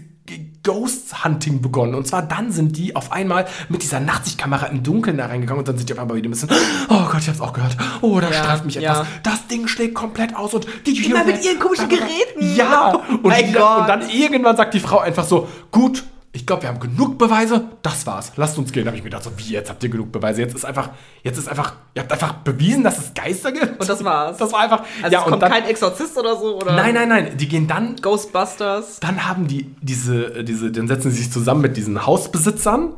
[0.67, 1.95] Ghost Hunting begonnen.
[1.95, 5.69] Und zwar dann sind die auf einmal mit dieser Nachtsichtkamera im Dunkeln da reingegangen und
[5.69, 6.51] dann sind die auf einmal wieder ein bisschen,
[6.89, 7.77] oh Gott, ich hab's auch gehört.
[8.03, 8.93] Oh, da Ja, streift mich ja.
[8.93, 9.07] etwas.
[9.23, 12.55] Das Ding schlägt komplett aus und die Immer mit ihren komischen Geräten.
[12.57, 13.81] Ja, Oh und, die, Gott.
[13.81, 16.03] und dann irgendwann sagt die Frau einfach so, gut,
[16.37, 18.84] ich glaube, wir haben genug Beweise, das war's, lasst uns gehen.
[18.84, 20.91] Da habe ich mir gedacht, so, wie, jetzt habt ihr genug Beweise, jetzt ist einfach,
[21.22, 23.80] jetzt ist einfach, ihr habt einfach bewiesen, dass es Geister gibt.
[23.80, 24.37] Und das war's.
[24.37, 26.59] Das war einfach, Also ja, es und kommt dann, kein Exorzist oder so?
[26.61, 29.01] Oder nein, nein, nein, die gehen dann Ghostbusters?
[29.01, 32.93] dann haben die diese, diese, dann setzen sie sich zusammen mit diesen Hausbesitzern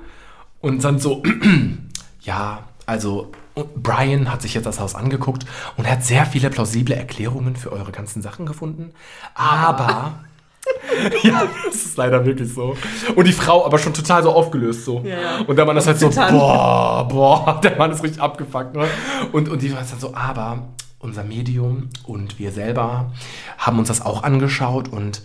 [0.60, 1.22] und dann so,
[2.22, 3.30] ja, also
[3.76, 7.92] Brian hat sich jetzt das Haus angeguckt und hat sehr viele plausible Erklärungen für eure
[7.92, 8.90] ganzen Sachen gefunden.
[9.34, 10.24] Aber.
[11.22, 12.76] ja, das ist leider wirklich so.
[13.14, 15.00] Und die Frau aber schon total so aufgelöst so.
[15.04, 15.38] Ja, ja.
[15.46, 18.74] Und der Mann ist halt so, boah, boah, der Mann ist richtig abgefuckt.
[18.74, 18.86] Ne?
[19.32, 20.68] Und, und die war dann so, aber
[21.00, 23.12] unser Medium und wir selber
[23.56, 25.22] haben uns das auch angeschaut und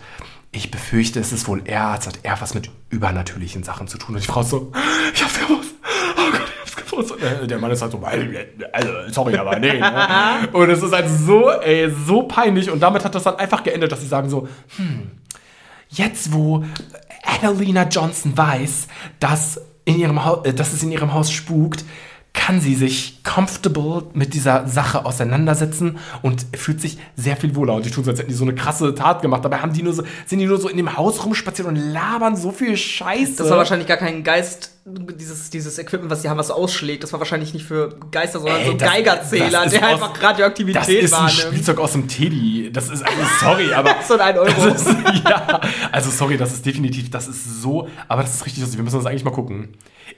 [0.52, 4.14] ich befürchte, es ist wohl eher, es hat eher was mit übernatürlichen Sachen zu tun.
[4.14, 4.70] Und die Frau ist so,
[5.12, 5.74] ich hab's gewusst.
[6.16, 7.10] Oh Gott, ich hab's gewusst.
[7.10, 8.00] Und äh, der Mann ist halt so,
[8.72, 9.80] also, sorry, aber nee.
[9.80, 10.48] Ne?
[10.52, 12.70] Und es ist halt so, ey, so peinlich.
[12.70, 15.10] Und damit hat das dann einfach geendet, dass sie sagen so, hm,
[15.96, 16.64] jetzt wo
[17.24, 18.88] Adelina Johnson weiß,
[19.20, 21.84] dass, in ihrem äh, dass es in ihrem Haus spukt,
[22.34, 27.74] kann sie sich comfortable mit dieser Sache auseinandersetzen und fühlt sich sehr viel wohler.
[27.74, 29.44] Und die tun so, als hätten die so eine krasse Tat gemacht.
[29.44, 32.36] Dabei haben die nur so, sind die nur so in dem Haus rumspaziert und labern
[32.36, 33.36] so viel Scheiße.
[33.38, 37.02] Das war wahrscheinlich gar kein Geist, dieses, dieses Equipment, was sie haben, was ausschlägt.
[37.04, 39.92] Das war wahrscheinlich nicht für Geister, sondern Ey, so ein das- Geigerzähler, das der aus-
[40.02, 41.38] einfach Radioaktivität Das ist ein wahrnimmt.
[41.40, 42.70] Spielzeug aus dem Teddy.
[42.72, 43.94] Das ist, also, sorry, aber.
[44.06, 44.74] So ein 1 Euro.
[44.74, 44.86] Ist,
[45.24, 45.60] ja,
[45.92, 48.78] also sorry, das ist definitiv, das ist so, aber das ist richtig lustig.
[48.78, 49.68] Wir müssen das eigentlich mal gucken.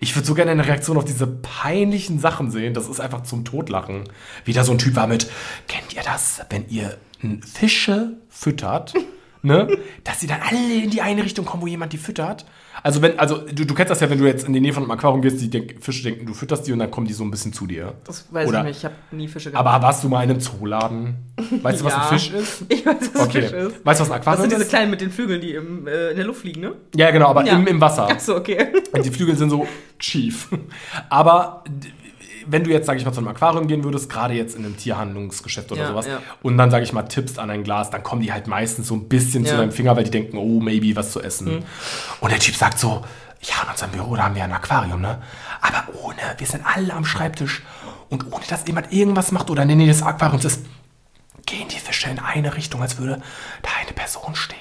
[0.01, 2.75] Ich würde so gerne eine Reaktion auf diese peinlichen Sachen sehen.
[2.75, 4.05] Das ist einfach zum Totlachen.
[4.45, 5.31] Wie da so ein Typ war mit,
[5.69, 6.99] kennt ihr das, wenn ihr
[7.41, 8.95] Fische füttert,
[9.43, 9.69] ne,
[10.05, 12.47] dass sie dann alle in die eine Richtung kommen, wo jemand die füttert?
[12.87, 14.85] Also wenn, also du, du kennst das ja, wenn du jetzt in die Nähe von
[14.85, 17.25] einem Aquarium gehst, die denk, Fische denken, du fütterst die und dann kommen die so
[17.25, 17.95] ein bisschen zu dir.
[18.05, 19.67] Das weiß Oder- ich nicht, ich habe nie Fische gehabt.
[19.67, 21.17] Aber warst du mal in einem Zooladen?
[21.63, 22.03] Weißt du, was Ja.
[22.03, 22.63] ein Fisch ist?
[22.69, 23.43] ich weiß, was Okay.
[23.43, 23.85] Fisch ist.
[23.85, 24.69] Weißt du, was ein Das Aquarium sind diese ist?
[24.69, 26.75] kleinen mit den Flügeln, die im, äh, in der Luft fliegen, ne?
[26.95, 27.57] Ja, genau, aber Ja.
[27.59, 28.07] im, im Wasser.
[28.09, 28.69] Ach so, okay.
[28.93, 29.67] Und die Flügel sind so
[29.99, 30.49] schief.
[31.11, 31.65] Aber
[32.47, 34.77] wenn du jetzt, sage ich mal, zu einem Aquarium gehen würdest, gerade jetzt in einem
[34.77, 36.21] Tierhandlungsgeschäft oder Ja, sowas, ja.
[36.43, 38.95] und dann, sage ich mal, tippst an ein Glas, dann kommen die halt meistens so
[38.95, 39.59] ein bisschen zu Ja.
[39.59, 41.57] deinem Finger, weil die denken, oh, maybe was zu essen.
[41.57, 41.63] Mhm.
[42.21, 43.05] Und der Typ sagt so,
[43.43, 45.23] ja, in unserem Büro, da haben wir ein Aquarium, ne?
[45.61, 47.63] Aber ohne, wir sind alle am Schreibtisch.
[48.09, 50.65] Und ohne, dass jemand irgendwas macht oder in der Nähe des Aquariums ist,
[51.45, 53.21] gehen die Fische in eine Richtung, als würde
[53.63, 54.59] da eine Person stehen,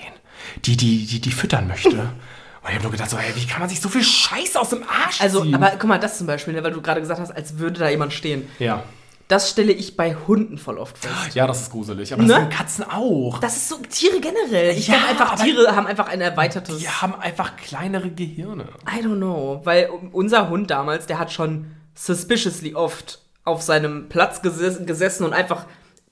[0.66, 2.10] die die, die, die füttern möchte.
[2.66, 4.70] Und ich habe nur gedacht, so, hey, wie kann man sich so viel Scheiß aus
[4.72, 5.54] dem Arsch Also, ziehen?
[5.54, 7.90] aber guck mal, das zum Beispiel, ne, weil du gerade gesagt hast, als würde da
[7.90, 8.48] jemand stehen.
[8.60, 8.84] ja.
[9.28, 11.34] Das stelle ich bei Hunden voll oft fest.
[11.34, 12.14] ja, das ist gruselig.
[12.14, 12.28] Aber Ne?
[12.30, 13.40] das sind Katzen auch.
[13.40, 14.78] Das ist so Tiere generell.
[14.78, 16.78] Ich Ja, glaube einfach, Tiere haben einfach ein erweitertes.
[16.78, 18.66] Die haben einfach kleinere Gehirne.
[18.88, 19.62] I don't know.
[19.64, 25.34] Weil unser Hund damals, der hat schon suspiciously oft auf seinem Platz geses gesessen und
[25.34, 25.66] einfach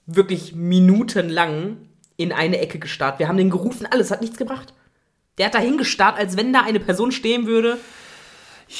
[0.07, 1.77] wirklich minutenlang
[2.17, 3.19] in eine Ecke gestarrt.
[3.19, 4.73] Wir haben den gerufen, alles hat nichts gebracht.
[5.37, 7.79] Der hat da hingestarrt, als wenn da eine Person stehen würde.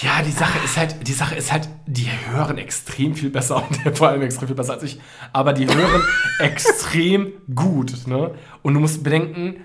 [0.02, 3.98] Ja, die Sache ist halt, die Sache ist halt, die hören extrem viel besser und
[3.98, 5.00] vor allem extrem viel besser als ich.
[5.34, 6.02] Aber die hören
[6.40, 8.34] extrem gut, ne?
[8.62, 9.58] Und du musst bedenken,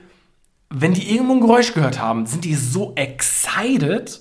[0.71, 4.21] wenn die irgendwo ein Geräusch gehört haben, sind die so excited,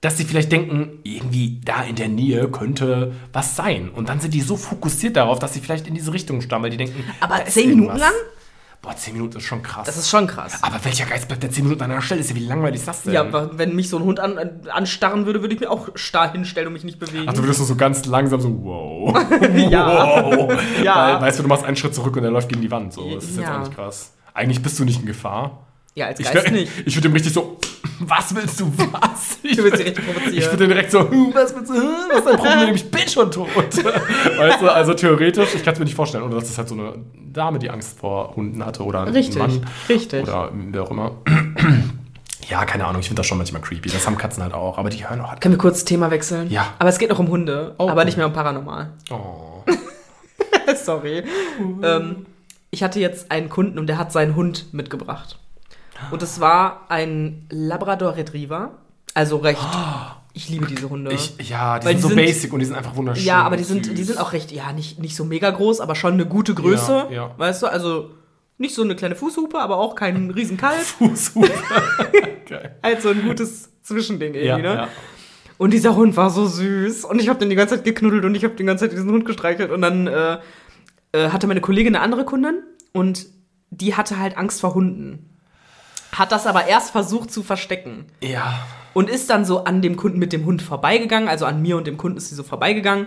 [0.00, 3.88] dass sie vielleicht denken, irgendwie da in der Nähe könnte was sein.
[3.88, 6.70] Und dann sind die so fokussiert darauf, dass sie vielleicht in diese Richtung stammen, weil
[6.70, 8.12] die denken, Aber zehn Minuten lang?
[8.82, 9.84] Boah, zehn Minuten ist schon krass.
[9.86, 10.62] Das ist schon krass.
[10.62, 12.22] aber welcher Geist bleibt der zehn Minuten an einer Stelle?
[12.22, 13.12] Ist ja, wie langweilig ist das denn?
[13.12, 15.90] Ja, aber wenn mich so ein Hund an, an, anstarren würde, würde ich mir auch
[15.96, 17.26] starr hinstellen und mich nicht bewegen.
[17.28, 19.14] Ach, du würdest so ganz langsam so, wow.
[19.70, 19.86] Ja.
[20.24, 20.52] wow.
[20.82, 20.96] Ja.
[21.14, 22.94] Weil, weißt du, du machst einen Schritt zurück und er läuft gegen die Wand.
[22.94, 23.14] So.
[23.14, 23.56] Das ist jetzt Ja.
[23.56, 24.12] auch nicht krass.
[24.32, 25.66] Eigentlich bist du nicht in Gefahr.
[26.00, 26.72] Ja, als Ich, Geist wär- nicht.
[26.84, 27.56] ich würde ihm richtig so,
[28.00, 29.38] was willst du, was?
[29.42, 30.34] Ich Du willst sie richtig provozieren.
[30.38, 32.74] Ich würde direkt so, hm, was willst du, hm, was ist dein Problem?
[32.74, 33.48] Ich bin schon tot.
[33.54, 36.24] weißt du, also theoretisch, ich kann es mir nicht vorstellen.
[36.24, 36.94] Oder das ist halt so eine
[37.32, 39.64] Dame, die Angst vor Hunden hatte oder ein Richtig, Mann.
[39.88, 40.22] richtig.
[40.22, 41.12] Oder wer auch immer.
[42.48, 43.90] Ja, keine Ahnung, ich finde das schon manchmal creepy.
[43.90, 45.40] Das haben Katzen halt auch, aber die hören auch halt.
[45.40, 46.50] Können wir kurz Thema wechseln?
[46.50, 46.74] Ja.
[46.78, 47.88] Aber es geht noch um Hunde, Oh.
[47.88, 48.92] aber nicht mehr um Paranormal.
[49.10, 49.62] Oh.
[50.84, 51.22] Sorry.
[51.82, 52.26] ähm,
[52.70, 55.38] ich hatte jetzt einen Kunden und der hat seinen Hund mitgebracht.
[56.10, 58.72] Und es war ein Labrador Retriever.
[59.14, 59.60] Also recht.
[60.32, 61.12] Ich liebe diese Hunde.
[61.12, 63.24] Ich, ja, die Weil sind die so sind- basic und die sind einfach wunderschön.
[63.24, 63.94] ja, aber die sind, süß.
[63.94, 67.06] die sind auch recht, ja, nicht, nicht so mega groß, aber schon eine gute Größe.
[67.10, 67.34] Ja, ja.
[67.36, 68.10] Weißt du, also
[68.56, 70.78] nicht so eine kleine Fußhupe, aber auch kein Riesenkalb.
[71.14, 71.48] Super.
[72.48, 72.76] Geil.
[72.82, 74.74] halt so ein gutes Zwischending Ja, irgendwie, ne?
[74.74, 74.88] ja.
[75.58, 77.04] Und dieser Hund war so süß.
[77.04, 79.10] Und ich habe den die ganze Zeit geknuddelt und ich habe die ganze Zeit diesen
[79.10, 79.70] Hund gestreichelt.
[79.70, 80.38] Und dann äh,
[81.12, 83.26] äh, hatte meine Kollegin eine andere Kundin und
[83.70, 85.29] die hatte halt Angst vor Hunden.
[86.12, 88.06] Hat das aber erst versucht zu verstecken.
[88.22, 88.54] Ja.
[88.94, 91.28] Und ist dann so an dem Kunden mit dem Hund vorbeigegangen.
[91.28, 93.06] Also an mir und dem Kunden ist sie so vorbeigegangen.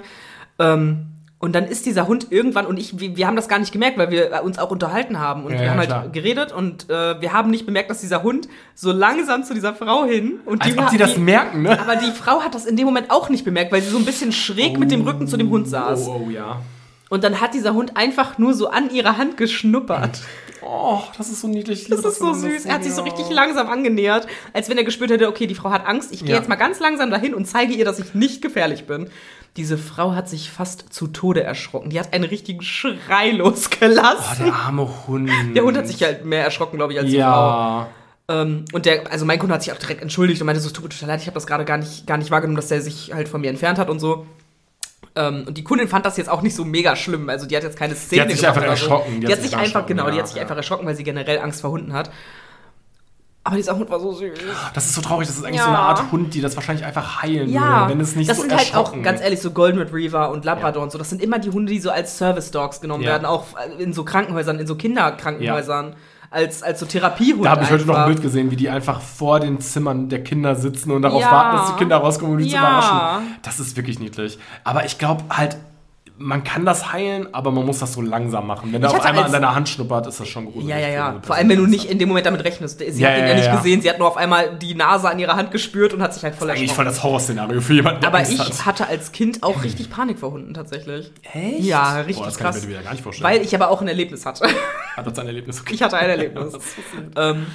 [0.60, 1.08] Ähm,
[1.40, 3.98] Und dann ist dieser Hund irgendwann, und ich, wir, wir haben das gar nicht gemerkt,
[3.98, 6.08] weil wir uns auch unterhalten haben und Ja, wir haben halt klar.
[6.08, 10.06] geredet und äh, wir haben nicht bemerkt, dass dieser Hund so langsam zu dieser Frau
[10.06, 11.78] hin und Als die, ob sie das die, merken, ne?
[11.78, 14.06] Aber die Frau hat das in dem Moment auch nicht bemerkt, weil sie so ein
[14.06, 16.08] bisschen schräg mit dem Rücken zu dem Hund saß.
[16.08, 16.62] Oh, oh, ja.
[17.10, 20.22] Und dann hat dieser Hund einfach nur so an ihrer Hand geschnuppert.
[20.66, 21.88] Oh, das ist so niedlich.
[21.90, 22.66] Das ist so süß.
[22.66, 25.70] Er hat sich so richtig langsam angenähert, als wenn er gespürt hätte, okay, die Frau
[25.72, 26.12] hat Angst.
[26.14, 26.38] Ich gehe Ja.
[26.38, 29.10] jetzt mal ganz langsam dahin und zeige ihr, dass ich nicht gefährlich bin.
[29.58, 31.90] Diese Frau hat sich fast zu Tode erschrocken.
[31.92, 34.46] Die hat einen richtigen Schrei Oh, losgelassen.
[34.46, 35.30] der arme Hund.
[35.56, 37.22] der Hund hat sich halt mehr erschrocken, glaube ich, als die Frau.
[37.22, 37.88] Ja.
[38.30, 40.74] Ähm, und der, also mein Kunde hat sich auch direkt entschuldigt und meinte so, es
[40.74, 42.82] tut mir total leid, ich habe das gerade gar nicht, gar nicht wahrgenommen, dass der
[42.82, 44.26] sich halt von mir entfernt hat und so.
[45.16, 47.30] Ähm, und die Kundin fand das jetzt auch nicht so mega schlimm.
[47.30, 48.68] Also die hat jetzt keine Szene hat sich einfach so.
[48.68, 49.22] erschrocken.
[49.22, 50.42] Die, hat sich einfach, erschrocken, genau, die hat sich ja.
[50.44, 52.10] einfach erschrocken, weil sie generell Angst vor Hunden hat.
[53.46, 54.32] Aber dieser Hund war so süß.
[54.74, 55.28] Das ist so traurig.
[55.28, 55.64] Das ist eigentlich Ja.
[55.64, 58.38] so eine Art Hund, die das wahrscheinlich einfach heilen Ja, würde, wenn es nicht das
[58.38, 60.84] so sind halt auch, ganz ehrlich, so Golden Retriever und Labrador Ja.
[60.86, 60.98] und so.
[60.98, 63.48] Das sind immer die Hunde, die so als Service Dogs genommen werden, auch
[63.80, 65.96] in so Krankenhäusern, in so Kinderkrankenhäusern,
[66.34, 67.44] als, als so Therapiehunde.
[67.46, 68.06] Da habe ich heute noch ein.
[68.08, 71.32] Bild gesehen, wie die einfach vor den Zimmern der Kinder sitzen und darauf Ja.
[71.32, 72.62] warten, dass die Kinder rauskommen, um die zu Ja.
[72.62, 73.28] überraschen.
[73.44, 74.40] Das ist wirklich niedlich.
[74.64, 75.58] Aber ich glaube halt,
[76.18, 78.72] man kann das heilen, aber man muss das so langsam machen.
[78.72, 80.68] Wenn Ich auf einmal an deiner Hand schnuppert, ist das schon gruselig.
[80.68, 81.12] Ja, ja, ja.
[81.12, 82.80] Gut, Vor allem, wenn du nicht in dem Moment damit rechnest.
[82.80, 83.56] Sie Ja, hat ihn ja, ja nicht ja.
[83.56, 86.24] gesehen, sie hat nur auf einmal die Nase an ihrer Hand gespürt und hat sich
[86.24, 86.76] halt voll eigentlich erschrocken.
[86.76, 88.66] voll das Horrorszenario für jemanden, der Aber Angst ich hat.
[88.66, 91.12] hatte als Kind auch richtig Panik vor Hunden tatsächlich.
[91.34, 91.60] Echt?
[91.62, 92.58] Ja, richtig Boah, das kann krass.
[92.58, 93.30] ich mir wieder gar nicht vorstellen.
[93.32, 94.46] Weil ich aber auch ein Erlebnis hatte.
[94.96, 95.62] Hat das ein Erlebnis?
[95.62, 95.74] Okay.
[95.74, 96.54] Ich hatte ein Erlebnis.
[97.18, 97.48] ähm,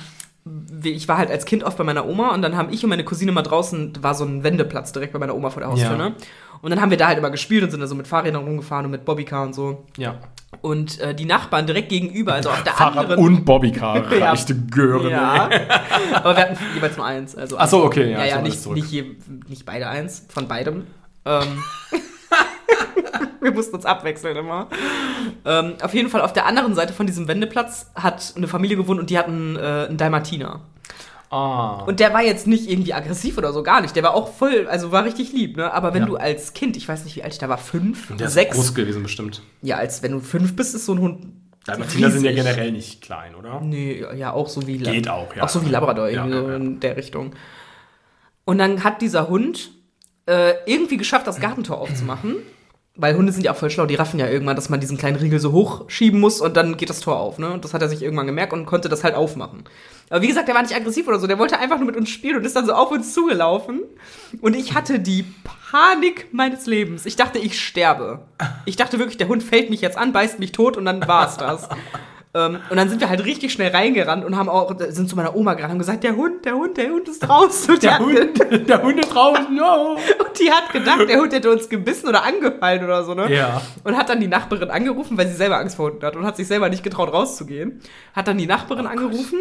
[0.83, 3.05] ich war halt als Kind oft bei meiner Oma und dann haben ich und meine
[3.05, 6.15] Cousine mal draußen, war so ein Wendeplatz direkt bei meiner Oma vor der Haustür, ne?
[6.61, 8.85] Und dann haben wir da halt immer gespielt und sind da so mit Fahrrädern rumgefahren
[8.87, 9.87] und mit Bobbycar und so.
[9.97, 10.17] Ja.
[10.63, 13.23] Und äh, die Nachbarn direkt gegenüber, also auf der Fahrrad anderen.
[13.23, 14.11] und Bobbycar.
[14.19, 14.31] Ja.
[14.31, 15.11] Reichte Gören.
[15.11, 15.49] ja.
[16.15, 17.37] Aber wir hatten jeweils nur eins.
[17.37, 20.87] Also Ach so, okay, ja, Ja, ja, nicht, nicht, je, nicht beide eins, von beidem.
[21.25, 21.63] Ähm,
[23.41, 24.69] wir mussten uns abwechseln immer.
[25.45, 28.99] Ähm, auf jeden Fall auf der anderen Seite von diesem Wendeplatz hat eine Familie gewohnt
[28.99, 30.61] und die hatten äh, einen Dalmatiner.
[31.31, 31.83] Ah.
[31.87, 33.95] Und der war jetzt nicht irgendwie aggressiv oder so, gar nicht.
[33.95, 35.73] Der war auch voll, also war richtig lieb, ne?
[35.73, 36.07] Aber wenn Ja.
[36.09, 38.57] du als Kind, ich weiß nicht, wie alt ich da war, fünf, der ist sechs.
[38.57, 39.43] groß gewesen bestimmt.
[39.61, 41.27] Ja, als wenn du fünf bist, ist so ein Hund.
[41.67, 43.61] Dalmatiner sind ja generell nicht klein, oder?
[43.61, 45.43] Nee, ja, auch so wie Geht auch, ja.
[45.43, 46.57] Auch so wie Labrador, irgendwie Ja, so ja, ja.
[46.57, 47.33] in der Richtung.
[48.47, 49.71] Und dann hat dieser Hund
[50.27, 52.37] äh, irgendwie geschafft, das Gartentor aufzumachen.
[53.01, 55.17] Weil Hunde sind ja auch voll schlau, die raffen ja irgendwann, dass man diesen kleinen
[55.17, 57.53] Riegel so hochschieben muss und dann geht das Tor auf, ne?
[57.53, 59.63] Und das hat er sich irgendwann gemerkt und konnte das halt aufmachen.
[60.11, 62.11] Aber wie gesagt, der war nicht aggressiv oder so, der wollte einfach nur mit uns
[62.11, 63.83] spielen und ist dann so auf uns zugelaufen.
[64.41, 65.25] Und ich hatte die
[65.71, 67.07] Panik meines Lebens.
[67.07, 68.21] Ich dachte, ich sterbe.
[68.65, 71.37] Ich dachte wirklich, der Hund fällt mich jetzt an, beißt mich tot und dann war's
[71.37, 71.69] das.
[72.35, 75.35] Ähm, und dann sind wir halt richtig schnell reingerannt und haben auch, sind zu meiner
[75.35, 77.75] Oma gerannt und haben gesagt, der Hund, der Hund, der Hund ist draußen.
[77.75, 79.93] Und Der Hund, der Hund ist draußen, no.
[80.19, 83.33] und die hat gedacht, der Hund hätte uns gebissen oder angefallen oder so, ne?
[83.35, 83.63] Ja.
[83.85, 86.37] Und hat dann die Nachbarin angerufen, weil sie selber Angst vor Hunden hat und hat
[86.37, 87.81] sich selber nicht getraut rauszugehen.
[88.15, 89.39] Hat dann die Nachbarin Oh angerufen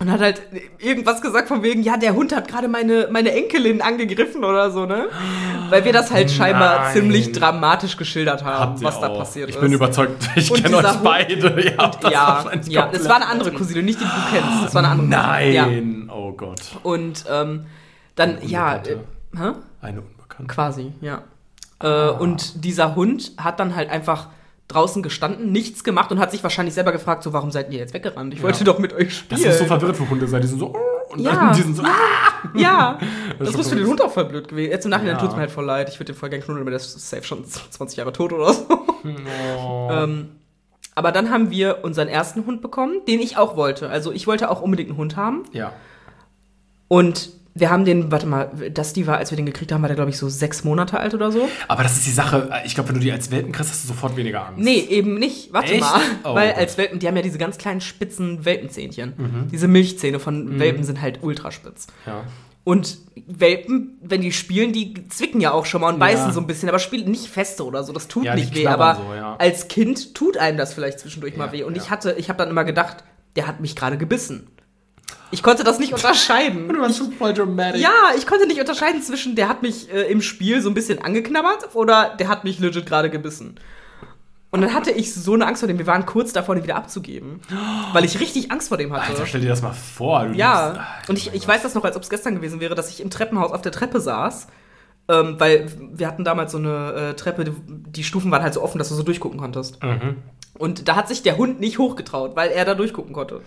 [0.00, 0.40] und hat halt
[0.78, 4.86] irgendwas gesagt von wegen, ja, der Hund hat gerade meine, meine Enkelin angegriffen oder so,
[4.86, 5.08] ne?
[5.68, 6.92] Weil wir das halt scheinbar Nein.
[6.94, 9.18] ziemlich dramatisch geschildert haben, was da auch.
[9.18, 9.60] passiert ich ist.
[9.60, 11.60] bin überzeugt, ich kenne euch Hund- beide.
[11.60, 12.12] Ihr habt das
[12.66, 14.68] ja, es war eine andere Cousine, nicht die du kennst.
[14.68, 15.52] Es war eine andere Cousine.
[15.52, 15.66] Ja.
[15.66, 16.60] Nein, oh Gott.
[16.82, 17.66] Und ähm,
[18.14, 18.96] dann, ja, äh,
[19.36, 19.52] hä?
[19.82, 20.52] Eine Unbekannte.
[20.54, 21.22] Quasi, ja.
[21.82, 24.28] Äh, und dieser Hund hat dann halt einfach
[24.74, 27.94] draußen gestanden, nichts gemacht und hat sich wahrscheinlich selber gefragt, so, warum seid ihr jetzt
[27.94, 28.32] weggerannt?
[28.34, 29.42] Ich wollte doch mit euch spielen.
[29.42, 30.40] Das ist so verwirrt für Hunde sein.
[30.42, 31.34] Die sind so, oh, und Ja.
[31.34, 31.88] dann die sind so, ah.
[32.54, 32.98] Ja,
[33.38, 33.86] das, ist muss für den.
[33.86, 34.70] Hund auch voll blöd gewesen.
[34.70, 35.20] Jetzt im Nachhinein Ja.
[35.20, 35.88] tut's mir halt voll leid.
[35.88, 38.52] Ich würde den voll gerne knuddeln, aber der ist safe schon 20 Jahre tot oder
[38.52, 38.66] so.
[39.58, 39.88] Oh.
[39.90, 40.28] Ähm,
[40.94, 43.88] aber dann haben wir unseren ersten Hund bekommen, den ich auch wollte.
[43.90, 45.44] Also ich wollte auch unbedingt einen Hund haben.
[45.52, 45.72] Ja.
[46.88, 49.96] Und wir haben den, warte mal, Dusty war, als wir den gekriegt haben, war der,
[49.96, 51.48] glaube ich, so sechs Monate alt oder so.
[51.68, 52.48] Aber das ist die Sache.
[52.64, 54.60] Ich glaube, wenn du die als Welpen kriegst, hast du sofort weniger Angst.
[54.60, 55.52] Nee, eben nicht.
[55.52, 55.80] Warte Echt?
[55.80, 56.00] mal.
[56.24, 56.58] Oh Weil Gott.
[56.58, 59.48] als Welpen, die haben ja diese ganz kleinen spitzen Welpenzähnchen.
[59.50, 61.88] Diese Milchzähne von Welpen sind halt ultraspitz.
[62.06, 62.22] Ja.
[62.62, 66.32] Und Welpen, wenn die spielen, die zwicken ja auch schon mal und beißen Ja.
[66.32, 67.92] so ein bisschen, aber spielen nicht feste oder so.
[67.92, 68.66] Das tut Ja, die nicht weh.
[68.66, 69.34] Aber so, ja.
[69.38, 71.64] als Kind tut einem das vielleicht zwischendurch mal weh.
[71.64, 72.98] Und ich hatte, ich habe dann immer gedacht,
[73.36, 74.48] der hat mich gerade gebissen.
[75.32, 76.68] Ich konnte das nicht unterscheiden.
[76.72, 77.80] Du warst schon voll dramatic.
[77.80, 81.00] Ja, ich konnte nicht unterscheiden zwischen, der hat mich äh, im Spiel so ein bisschen
[81.02, 83.56] angeknabbert oder der hat mich legit gerade gebissen.
[84.52, 85.78] Und dann hatte ich so eine Angst vor dem.
[85.78, 87.40] Wir waren kurz davor, den wieder abzugeben.
[87.92, 89.10] Weil ich richtig Angst vor dem hatte.
[89.12, 90.26] Alter, stell dir das mal vor.
[90.32, 90.70] Ja.
[90.72, 93.00] liebst- Und ich, ich weiß das noch, als ob es gestern gewesen wäre, dass ich
[93.00, 94.48] im Treppenhaus auf der Treppe saß.
[95.08, 98.62] Ähm, weil wir hatten damals so eine äh, Treppe, die, die Stufen waren halt so
[98.62, 99.78] offen, dass du so durchgucken konntest.
[100.60, 103.40] Und da hat sich der Hund nicht hochgetraut, weil er da durchgucken konnte.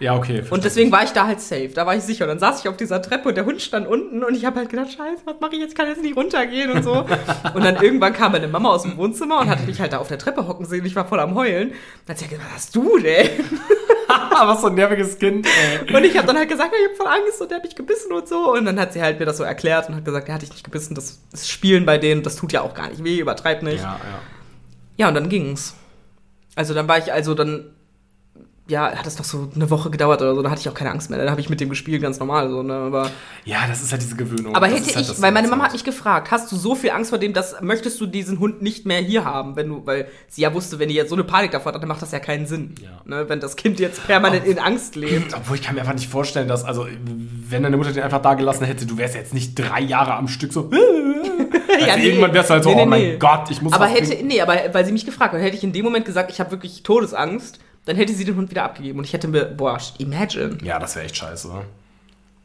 [0.00, 0.44] Ja, okay.
[0.50, 1.70] Und deswegen war ich da halt safe.
[1.74, 2.24] Da war ich sicher.
[2.24, 4.58] Und dann saß ich auf dieser Treppe und der Hund stand unten und ich habe
[4.58, 5.74] halt gedacht, scheiße, was mache ich jetzt?
[5.74, 7.06] Kann jetzt nicht runtergehen und so.
[7.54, 10.08] und dann irgendwann kam meine Mama aus dem Wohnzimmer und hatte mich halt da auf
[10.08, 10.84] der Treppe hocken sehen.
[10.84, 11.70] Ich war voll am Heulen.
[12.06, 13.28] Dann hat sie gesagt, was hast du denn?
[14.30, 15.94] was so ein nerviges Kind, ey.
[15.94, 18.12] Und ich habe dann halt gesagt, ich habe voll Angst und der hat mich gebissen
[18.12, 18.52] und so.
[18.52, 20.50] Und dann hat sie halt mir das so erklärt und hat gesagt, der hat dich
[20.50, 20.94] nicht gebissen.
[20.94, 23.82] Das ist Spielen bei denen, das tut ja auch gar nicht weh, übertreib nicht.
[23.82, 24.20] Ja, ja.
[24.98, 25.74] Ja, und dann ging's.
[26.58, 27.70] Also dann war ich, also dann,
[28.68, 30.90] ja, hat es doch so eine Woche gedauert oder so, da hatte ich auch keine
[30.90, 31.18] Angst mehr.
[31.18, 32.74] Dann habe ich mit dem gespielt, ganz normal so, ne?
[32.74, 33.10] Aber,
[33.46, 34.54] Ja, das ist halt diese Gewöhnung.
[34.54, 36.74] aber Das hätte halt ich, das weil meine Mama hat mich gefragt, hast du so
[36.74, 39.86] viel Angst vor dem, dass möchtest du diesen Hund nicht mehr hier haben, wenn du,
[39.86, 42.12] weil sie ja wusste, wenn die jetzt so eine Panik davor hat, dann macht das
[42.12, 42.74] ja keinen Sinn.
[42.82, 43.00] Ja.
[43.06, 43.28] Ne?
[43.28, 45.34] Wenn das Kind jetzt permanent in Angst lebt.
[45.34, 46.86] Obwohl ich kann mir einfach nicht vorstellen, dass, also,
[47.48, 50.28] wenn deine Mutter den einfach da gelassen hätte, du wärst jetzt nicht drei Jahre am
[50.28, 50.70] Stück so.
[51.80, 52.06] also nee.
[52.06, 53.18] irgendwann wärst du halt so, Nee, nee, oh mein.
[53.18, 55.72] Gott, ich muss Aber hätte, nee, aber weil sie mich gefragt hat, hätte ich in
[55.72, 57.58] dem Moment gesagt, ich habe wirklich Todesangst,
[57.88, 60.58] dann hätte sie den Hund wieder abgegeben und ich hätte mir, boah, imagine.
[60.62, 61.50] Ja, das wäre echt scheiße.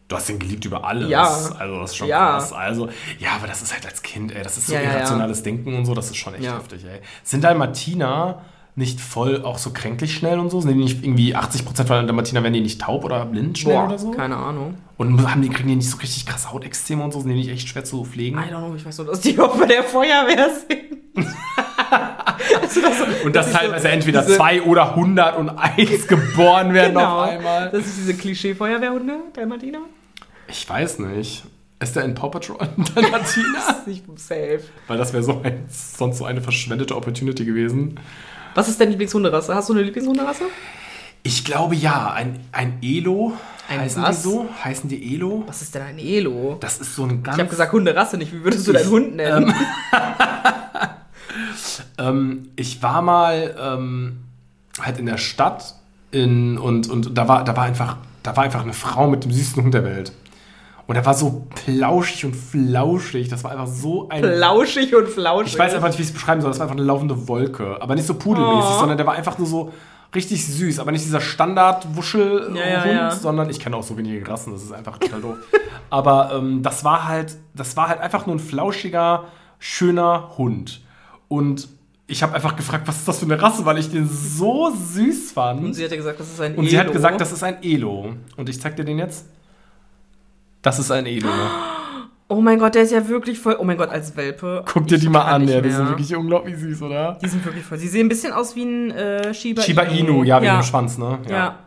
[0.07, 1.09] Du hast den geliebt über alles.
[1.09, 1.23] Ja.
[1.23, 2.31] Also, das ist schon Ja.
[2.37, 2.53] krass.
[2.53, 2.89] Also,
[3.19, 4.43] ja, aber das ist halt als Kind, ey.
[4.43, 4.95] Das ist so Ja, ja, ja.
[4.97, 6.99] irrationales Denken und so, das ist schon echt heftig, ey.
[7.23, 8.41] Sind Dalmatiner
[8.75, 10.59] nicht voll auch so kränklich schnell und so?
[10.61, 13.85] Sind die nicht irgendwie 80% von Dalmatiner, werden die nicht taub oder blind schnell Boah,
[13.87, 14.11] oder so?
[14.11, 14.75] keine Ahnung.
[14.97, 17.19] Und haben die, kriegen die nicht so richtig krasse Hautextreme und so?
[17.19, 18.37] Sind die nicht echt schwer zu pflegen?
[18.37, 21.27] I don't know, ich weiß nur, dass die auch bei der Feuerwehr sind.
[22.61, 27.21] also das so, Und dass so- teilweise entweder diese- zwei oder 101 geboren werden genau,
[27.23, 27.69] auf einmal.
[27.69, 29.79] Das ist diese Klischee-Feuerwehrhunde, Dalmatiner.
[30.47, 31.43] Ich weiß nicht.
[31.79, 33.45] Ist der in Paw Patrol ein Dalmatiner?
[33.67, 34.61] Das ist nicht safe.
[34.87, 37.99] Weil das wäre so ein, sonst so eine verschwendete Opportunity gewesen.
[38.55, 39.53] Was ist deine Lieblingshunderasse?
[39.53, 40.43] Hast du eine Lieblingshunderasse?
[41.23, 43.33] Ich glaube ja, ein, ein Elo.
[43.69, 44.17] Ein heißen was?
[44.21, 44.49] die so?
[44.63, 45.43] Heißen die Elo?
[45.47, 46.57] Was ist denn ein Elo?
[46.59, 47.37] Das ist so ein ganz.
[47.37, 49.47] Ich habe gesagt Hunderasse, nicht wie würdest du deinen Hund nennen?
[49.49, 49.53] ähm,
[52.55, 54.23] ich war mal ähm,
[54.81, 55.75] halt in der Stadt
[56.11, 59.31] in, und, und da, war, da, war einfach, da war einfach eine Frau mit dem
[59.31, 60.11] süßesten Hund der Welt.
[60.85, 63.29] Und er war so plauschig und flauschig.
[63.29, 64.21] Das war einfach so ein.
[64.21, 65.53] Flauschig und flauschig.
[65.53, 66.51] Ich weiß einfach nicht, wie ich es beschreiben soll.
[66.51, 67.81] Das war einfach eine laufende Wolke.
[67.81, 68.79] Aber nicht so pudelmäßig, Oh.
[68.79, 69.71] sondern der war einfach nur so
[70.13, 70.79] richtig süß.
[70.79, 73.11] Aber nicht dieser Standard-Wuschel-Hund, Ja, ja, ja.
[73.11, 74.51] sondern ich kenne auch so wenige Rassen.
[74.53, 75.37] Das ist einfach total doof.
[75.89, 79.23] Aber ähm, das war halt, das war halt einfach nur ein flauschiger,
[79.59, 80.81] schöner Hund.
[81.27, 81.67] Und
[82.07, 85.31] ich habe einfach gefragt, was ist das für eine Rasse, weil ich den so süß
[85.31, 85.63] fand.
[85.63, 86.93] Und sie hat ja gesagt, das ist ein Und sie hat Elo.
[86.93, 88.13] gesagt, das ist ein Elo.
[88.37, 89.25] Und ich zeig dir den jetzt.
[90.61, 91.29] Das ist ein Elo.
[92.29, 93.57] Oh mein Gott, der ist ja wirklich voll.
[93.59, 94.63] Oh mein Gott, als Welpe.
[94.65, 95.61] Guck dir die mal an, ja.
[95.61, 97.17] Die sind wirklich unglaublich süß, oder?
[97.21, 97.77] Die sind wirklich voll.
[97.77, 100.97] Sie sehen ein bisschen aus wie ein äh, Shiba, Shiba Inu, ja, wegen dem Schwanz,
[100.97, 101.19] ne?
[101.27, 101.35] Ja.
[101.35, 101.59] Ja,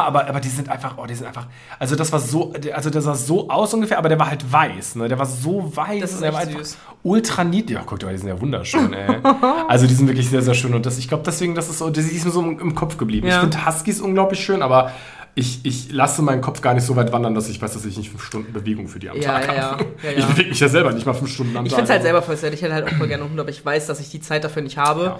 [0.00, 1.46] aber, aber die sind einfach, oh, die sind einfach,
[1.78, 4.96] also das war so, also der sah so aus ungefähr, aber der war halt weiß,
[4.96, 5.08] ne?
[5.08, 6.76] Der war so weiß Das ist und der war einfach süß.
[7.02, 7.78] ultra niedlich.
[7.78, 9.16] Ja, guck dir mal, die sind ja wunderschön, ey.
[9.68, 11.88] also die sind wirklich sehr, sehr schön und das, ich glaube deswegen, das ist so,
[11.88, 13.26] die ist mir so im, Kopf geblieben.
[13.26, 13.36] Ja.
[13.36, 14.90] Ich finde Huskies unglaublich schön, aber
[15.34, 17.96] ich, ich lasse meinen Kopf gar nicht so weit wandern, dass ich weiß, dass ich
[17.96, 19.62] nicht fünf Stunden Bewegung für die am Ja, Tag ja, ja.
[19.70, 19.84] habe.
[20.02, 20.26] Ja, Ich ja.
[20.26, 21.78] bewege mich ja selber nicht mal fünf Stunden am Ich Tag.
[21.78, 22.52] finde es halt selber voll sad.
[22.52, 24.44] Ich hätte halt auch voll gerne einen Hund, aber ich weiß, dass ich die Zeit
[24.44, 25.04] dafür nicht habe.
[25.04, 25.18] Ja.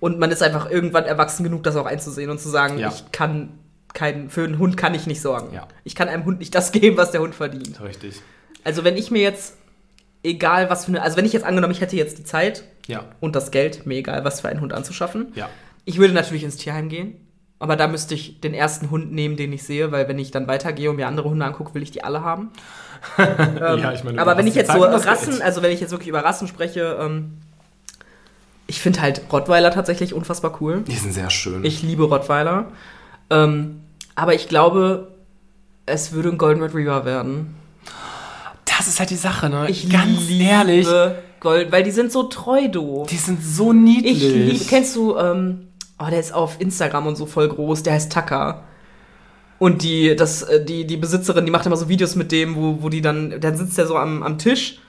[0.00, 2.88] Und man ist einfach irgendwann erwachsen genug, das auch einzusehen und zu sagen, Ja.
[2.88, 3.50] ich kann
[3.94, 5.54] keinen, für einen Hund kann ich nicht sorgen.
[5.54, 5.68] Ja.
[5.84, 7.80] Ich kann einem Hund nicht das geben, was der Hund verdient.
[7.80, 8.20] Richtig.
[8.64, 9.56] Also wenn ich mir jetzt,
[10.22, 13.04] egal was für eine, also wenn ich jetzt angenommen, ich hätte jetzt die Zeit Ja.
[13.20, 15.48] und das Geld, mir egal was für einen Hund anzuschaffen, Ja.
[15.84, 17.16] ich würde natürlich ins Tierheim gehen.
[17.58, 20.48] Aber da müsste ich den ersten Hund nehmen, den ich sehe, weil wenn ich dann
[20.48, 22.50] weitergehe und mir andere Hunde angucke, will ich die alle haben.
[23.18, 23.28] Ähm,
[23.60, 26.08] ja, ich meine, du aber wenn ich jetzt so Rassen, also wenn ich jetzt wirklich
[26.08, 27.34] über Rassen spreche, ähm,
[28.66, 30.82] ich finde halt Rottweiler tatsächlich unfassbar cool.
[30.88, 31.64] Die sind sehr schön.
[31.64, 32.66] Ich liebe Rottweiler.
[33.30, 33.81] Ähm,
[34.14, 35.08] aber ich glaube,
[35.86, 37.54] es würde ein Golden Retriever werden.
[38.64, 39.66] das ist halt die Sache, ne?
[39.68, 40.88] Ich Ganz liebe ehrlich,
[41.40, 43.08] Gold, weil die sind so treu doof.
[43.08, 44.22] die sind so niedlich.
[44.22, 47.94] Ich liebe, kennst du, ähm, oh, der ist auf Instagram und so voll groß, der
[47.94, 48.62] heißt Tucker.
[49.58, 52.82] Und die, das, äh, die, die Besitzerin, die macht immer so Videos mit dem, wo,
[52.82, 54.81] wo die dann, dann sitzt der so am, am Tisch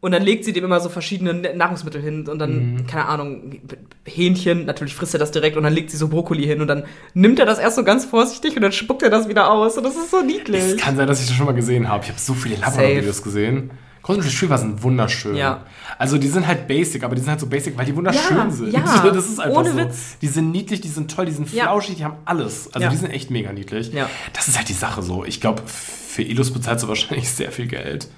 [0.00, 2.86] und dann legt sie dem immer so verschiedene Nahrungsmittel hin und dann, Mhm.
[2.86, 3.60] keine Ahnung,
[4.06, 6.84] Hähnchen, natürlich frisst er das direkt und dann legt sie so Brokkoli hin und dann
[7.14, 9.84] nimmt er das erst so ganz vorsichtig und dann spuckt er das wieder aus und
[9.84, 10.76] das ist so Es niedlich.
[10.78, 12.04] kann sein, dass ich das schon mal gesehen habe.
[12.04, 13.70] Ich habe so viele Labrador-Videos gesehen.
[14.02, 15.36] Golden Retriever sind wunderschön.
[15.36, 15.66] Ja.
[15.98, 18.50] Also die sind halt basic, aber die sind halt so basic, weil die wunderschön Ja,
[18.50, 18.72] sind.
[18.72, 18.80] ja.
[19.12, 19.76] Das ist einfach Ohne so.
[19.76, 20.16] Witz.
[20.22, 21.64] Die sind niedlich, die sind toll, die sind Ja.
[21.64, 22.70] flauschig, die haben alles.
[22.72, 23.92] Also die sind echt mega niedlich.
[23.92, 24.08] Ja.
[24.32, 25.26] Das ist halt die Sache so.
[25.26, 28.08] Ich glaube, für Elos bezahlst du wahrscheinlich sehr viel Geld.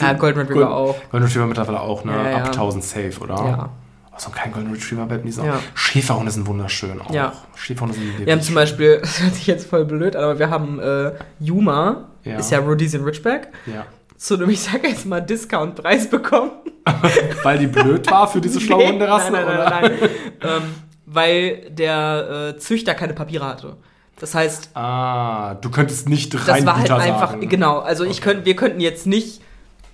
[0.00, 0.96] Ja, Golden Retriever auch.
[1.10, 2.12] Golden Retriever mittlerweile auch, ne?
[2.12, 2.36] Ja, ja.
[2.38, 3.34] Ab 1000 safe, oder?
[3.34, 3.68] Ja.
[4.10, 5.58] Oh, so ein kleiner Golden Retriever Welpen, die sind Ja.
[5.74, 7.10] Schäferhunde sind wunderschön auch.
[7.12, 7.32] Ja.
[7.56, 10.50] Schäferhunde sind Wir haben zum Beispiel, das hört sich jetzt voll blöd an, aber wir
[10.50, 12.36] haben äh, Yuma, Ja.
[12.36, 13.86] ist ja Rhodesian Ridgeback, Ja.
[14.16, 16.50] zu einem, ich sag jetzt mal, Discount-Preis bekommen.
[17.42, 19.70] Weil die blöd war für diese schlaue Nee, Hunderasse, nein, nein, oder?
[19.70, 20.10] nein, nein.
[20.42, 20.62] ähm,
[21.06, 23.76] weil der äh, Züchter keine Papiere hatte.
[24.18, 27.48] Das heißt, Ah, du könntest nicht das rein war halt einfach, sagen.
[27.48, 29.42] genau, also ich könnt, wir könnten jetzt nicht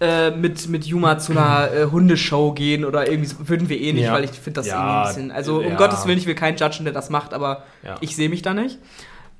[0.00, 3.92] äh, mit, mit Yuma zu einer äh, Hundeshow gehen oder irgendwie, so, würden wir eh
[3.92, 4.12] nicht, Ja.
[4.12, 5.76] weil ich finde das Ja, irgendwie ein bisschen, also um ja.
[5.76, 7.64] Gottes Willen, ich will keinen judgen, der das macht, aber
[8.00, 8.78] ich sehe mich da nicht.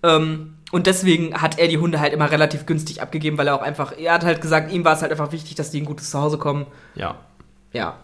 [0.03, 3.63] Ähm, und deswegen hat er die Hunde halt immer relativ günstig abgegeben, weil er auch
[3.63, 6.11] einfach, er hat halt gesagt, ihm war es halt einfach wichtig, dass die ein gutes
[6.11, 6.67] Zuhause kommen.
[6.95, 7.15] Ja.
[7.73, 7.97] Ja.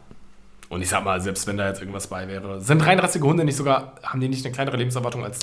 [0.71, 3.57] Und ich sag mal, selbst wenn da jetzt irgendwas bei wäre, sind reinrassige Hunde nicht
[3.57, 5.41] sogar, haben die nicht eine kleinere Lebenserwartung als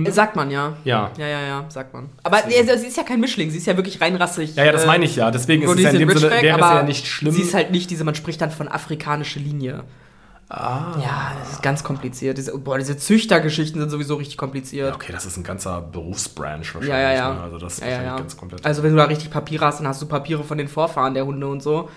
[0.00, 0.12] Mischhunde?
[0.12, 0.72] Sagt man, ja.
[0.84, 1.10] Ja.
[1.18, 2.08] Ja, ja, ja, sagt man.
[2.22, 2.78] Aber Deswegen.
[2.78, 4.56] sie ist ja kein Mischling, sie ist ja wirklich reinrassig.
[4.56, 5.30] Ja, ja, das äh, meine ich ja.
[5.30, 7.32] Deswegen ist es ja in dem Sinne, wäre es ja nicht schlimm.
[7.34, 9.84] Sie ist halt nicht diese, man spricht dann von afrikanische Linie.
[10.48, 10.96] ah.
[11.02, 12.38] Ja, das ist ganz kompliziert.
[12.38, 14.94] Diese, boah, diese Züchtergeschichten sind sowieso richtig kompliziert.
[14.94, 16.88] Okay, das ist ein ganzer Berufsbranch wahrscheinlich.
[16.88, 17.34] Ja, ja, ja.
[17.34, 17.40] Ne?
[17.42, 18.16] Also das ist Ja, ja, ja.
[18.16, 18.64] ganz komplett.
[18.64, 21.26] Also wenn du da richtig Papiere hast, dann hast du Papiere von den Vorfahren der
[21.26, 21.88] Hunde und so.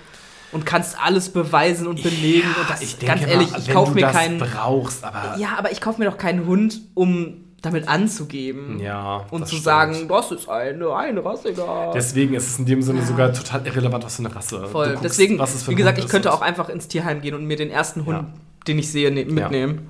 [0.52, 2.48] Und kannst alles beweisen und belegen.
[2.60, 4.38] und das, ich denke ganz ehrlich, mal, ich kaufe mir keinen.
[4.38, 8.80] brauchst, aber Ja, aber ich kaufe mir doch keinen Hund, um damit anzugeben.
[8.80, 9.64] Ja, Und zu stimmt.
[9.64, 11.92] sagen, das ist eine, eine Rassiger.
[11.94, 14.68] deswegen ist es in dem Sinne sogar total irrelevant, was für eine Rasse.
[14.68, 14.90] Voll.
[14.90, 17.70] guckst, Deswegen, wie gesagt, Hund ich könnte auch einfach ins Tierheim gehen und mir den
[17.72, 18.28] ersten Hund, Ja.
[18.68, 19.88] den ich sehe, ne mitnehmen.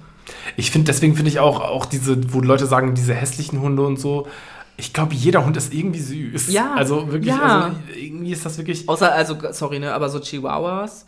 [0.57, 3.99] Ich finde, deswegen finde ich auch, auch diese, wo Leute sagen, diese hässlichen Hunde und
[3.99, 4.27] so.
[4.77, 6.51] Ich glaube, jeder Hund ist irgendwie süß.
[6.51, 7.41] Ja, Also wirklich, ja.
[7.65, 8.89] also irgendwie ist das wirklich.
[8.89, 11.05] Außer, also, sorry, ne, aber so Chihuahuas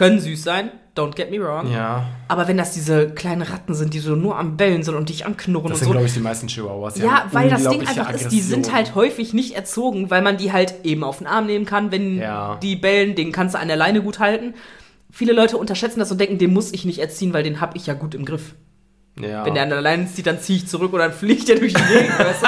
[0.00, 1.70] können süß sein, don't get me wrong.
[1.72, 5.08] Ja, Aber wenn das diese kleinen Ratten sind, die so nur am Bellen sind und
[5.08, 5.92] dich anknurren das und sind, so.
[5.92, 6.94] glaube ich, die meisten Chihuahuas.
[6.94, 8.74] Die Ja, weil das Ding einfach ist, die sind Aggression.
[8.74, 12.18] halt häufig nicht erzogen, weil man die halt eben auf den Arm nehmen kann, wenn
[12.18, 12.58] Ja.
[12.62, 14.54] die bellen, den kannst du an der Leine gut halten.
[15.12, 17.86] Viele Leute unterschätzen das und denken, den muss ich nicht erziehen, weil den hab ich
[17.86, 18.54] ja gut im Griff.
[19.20, 19.44] Ja.
[19.44, 21.74] Wenn der an der Leine zieht, dann ziehe ich zurück oder dann fliegt der durch
[21.74, 22.18] die Gegend.
[22.18, 22.46] weißt du?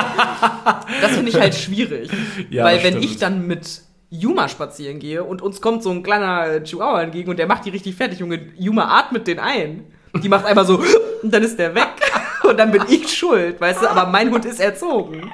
[1.03, 2.09] Das finde ich halt schwierig.
[2.51, 3.05] Ja, weil wenn stimmt.
[3.05, 3.83] ich dann mit
[4.13, 7.71] Yuma spazieren gehe und uns kommt so ein kleiner Chihuahua entgegen und der macht die
[7.71, 9.85] richtig fertig, Junge, Yuma atmet den ein.
[10.23, 10.83] Die macht einmal so
[11.23, 11.89] und dann ist der weg.
[12.43, 13.89] Und dann bin ich schuld, weißt du?
[13.89, 15.31] Aber mein Hund ist erzogen.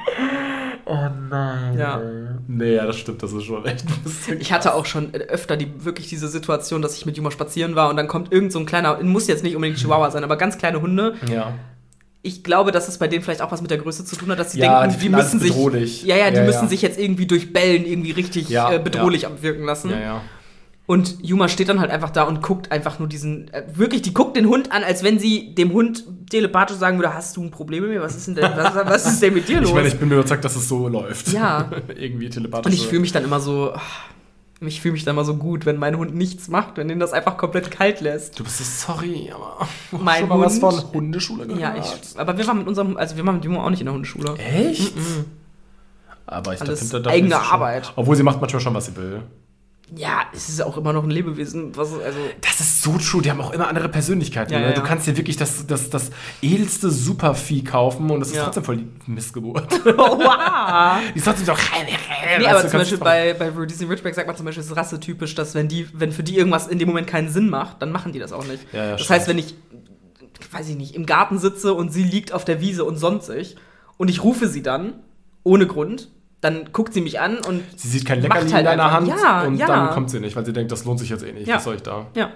[0.84, 1.76] oh nein.
[1.76, 2.02] Ja.
[2.46, 4.40] Nee, ja, das stimmt, das ist schon echt ein bisschen.
[4.42, 7.88] Ich hatte auch schon öfter die, wirklich diese Situation, dass ich mit Yuma spazieren war
[7.88, 10.58] und dann kommt irgend so ein kleiner, muss jetzt nicht unbedingt Chihuahua sein, aber ganz
[10.58, 11.14] kleine Hunde.
[11.32, 11.54] Ja.
[12.22, 14.38] Ich glaube, dass es bei denen vielleicht auch was mit der Größe zu tun hat,
[14.38, 15.50] dass sie Ja, denken, die die alles müssen sich.
[15.52, 16.02] bedrohlich.
[16.04, 16.68] Ja, ja, die Ja, müssen ja.
[16.68, 19.92] sich jetzt irgendwie durch Bellen irgendwie richtig äh, bedrohlich abwirken lassen.
[20.86, 24.14] Und Yuma steht dann halt einfach da und guckt einfach nur diesen, äh, wirklich, die
[24.14, 27.50] guckt den Hund an, als wenn sie dem Hund telepathisch sagen würde, hast du ein
[27.50, 28.00] Problem mit mir?
[28.00, 29.68] Was ist denn, denn was, was ist denn mit dir los?
[29.68, 31.28] Ich meine, ich bin mir überzeugt, dass es so läuft.
[31.28, 31.70] Ja.
[31.94, 32.66] Irgendwie telepathisch.
[32.66, 33.80] und ich fühle mich dann immer so, ah,
[34.60, 37.12] ich fühle mich dann immer so gut, wenn mein Hund nichts macht, wenn den das
[37.12, 38.38] einfach komplett kalt lässt.
[38.38, 39.68] Du bist so sorry, aber
[40.02, 41.60] Mein schon mal was Hund- von Hundeschule gehört.
[41.60, 43.86] Ja, ich, aber wir waren mit unserem, also wir waren mit Yuma auch nicht in
[43.86, 44.34] der Hundeschule.
[44.36, 44.94] Echt?
[46.26, 47.92] Aber ich Alles finde, da eigene schon- Arbeit.
[47.96, 49.22] Obwohl sie macht manchmal schon, was sie will.
[49.96, 53.22] Ja, es ist auch immer noch ein Lebewesen, was, also, Das ist so true.
[53.22, 54.52] Die haben auch immer andere Persönlichkeiten.
[54.52, 54.66] Ja, ne?
[54.66, 56.10] ja, Du kannst dir wirklich das, das, das
[56.42, 58.44] edelste Supervieh kaufen und das ist Ja.
[58.44, 59.66] trotzdem voll die Missgeburt.
[59.86, 60.98] oh, wow.
[61.14, 61.52] die ist trotzdem so.
[62.38, 65.34] Nee, aber zum Beispiel bei, bei Rhodesian Ridgeback sagt man zum Beispiel, es ist rassetypisch,
[65.34, 68.12] dass wenn die, wenn für die irgendwas in dem Moment keinen Sinn macht, dann machen
[68.12, 68.66] die das auch nicht.
[68.72, 69.10] Das stimmt.
[69.18, 69.54] heißt, wenn ich,
[70.52, 73.56] weiß ich nicht, im Garten sitze und sie liegt auf der Wiese und sonst sich
[73.96, 74.94] und ich rufe sie dann,
[75.44, 76.10] ohne Grund,
[76.40, 79.42] dann guckt sie mich an und Sie sieht kein Leckerli halt in deiner Hand Ja,
[79.42, 79.66] und ja.
[79.66, 81.48] dann kommt sie nicht, weil sie denkt, das lohnt sich jetzt eh nicht.
[81.48, 81.56] Ja.
[81.56, 82.06] Was soll ich da?
[82.14, 82.30] ja.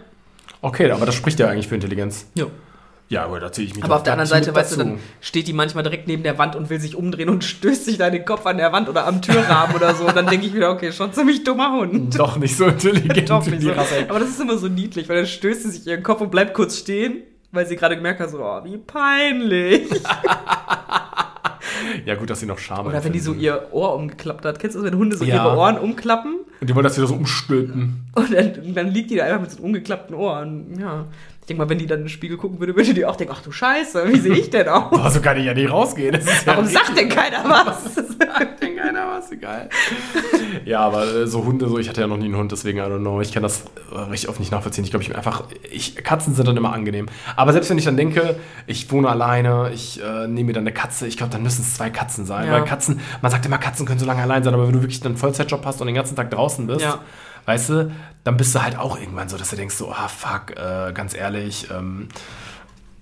[0.64, 2.26] Okay, aber das spricht ja eigentlich für Intelligenz.
[2.34, 2.48] Jo.
[3.08, 5.46] Ja, aber da ziehe ich mich Aber auf der anderen Seite, weißt du, dann steht
[5.48, 8.24] die manchmal direkt neben der Wand und will sich umdrehen und stößt sich da den
[8.24, 10.06] Kopf an der Wand oder am Türrahmen oder so.
[10.06, 12.18] Und dann denke ich wieder, okay, schon ziemlich dummer Hund.
[12.18, 13.72] Doch nicht so intelligent Doch nicht so.
[13.72, 16.54] Aber das ist immer so niedlich, weil dann stößt sie sich ihren Kopf und bleibt
[16.54, 19.90] kurz stehen, weil sie gerade gemerkt hat, so, oh, wie peinlich.
[22.06, 24.58] Ja, gut, dass sie noch Charme Oder wenn die so ihr Ohr umgeklappt hat.
[24.58, 25.36] Kennst du das, wenn Hunde so Ja.
[25.46, 26.36] ihre Ohren umklappen?
[26.60, 28.06] Und die wollen das wieder so umstülpen.
[28.14, 30.40] Und dann, dann liegt die da einfach mit so umgeklappten Ohr.
[30.40, 31.06] Und, ja.
[31.42, 33.34] Ich denke mal, wenn die dann in den Spiegel gucken würde, würde die auch denken,
[33.36, 34.90] ach du Scheiße, wie sehe ich denn aus?
[34.90, 36.14] Boah, so kann ich ja nicht rausgehen.
[36.14, 37.96] Ist ja Warum sagt denn keiner was?
[37.96, 39.32] sagt denn keiner was?
[39.32, 39.68] Egal.
[40.64, 42.82] ja, aber äh, so Hunde, so, ich hatte ja noch nie einen Hund, deswegen, I
[42.82, 44.84] don't know, ich kann das äh, richtig oft nicht nachvollziehen.
[44.84, 47.06] Ich glaube, ich bin einfach, ich, Katzen sind dann immer angenehm.
[47.34, 48.36] Aber selbst wenn ich dann denke,
[48.68, 51.74] ich wohne alleine, ich äh, nehme mir dann eine Katze, ich glaube, dann müssen es
[51.74, 52.46] zwei Katzen sein.
[52.46, 52.52] Ja.
[52.52, 55.04] Weil Katzen, man sagt immer, Katzen können so lange allein sein, aber wenn du wirklich
[55.04, 57.00] einen Vollzeitjob hast und den ganzen Tag draußen bist, Ja.
[57.46, 57.92] Weißt du,
[58.24, 61.14] dann bist du halt auch irgendwann so, dass du denkst, so, ah, fuck, äh, ganz
[61.14, 62.08] ehrlich, ähm,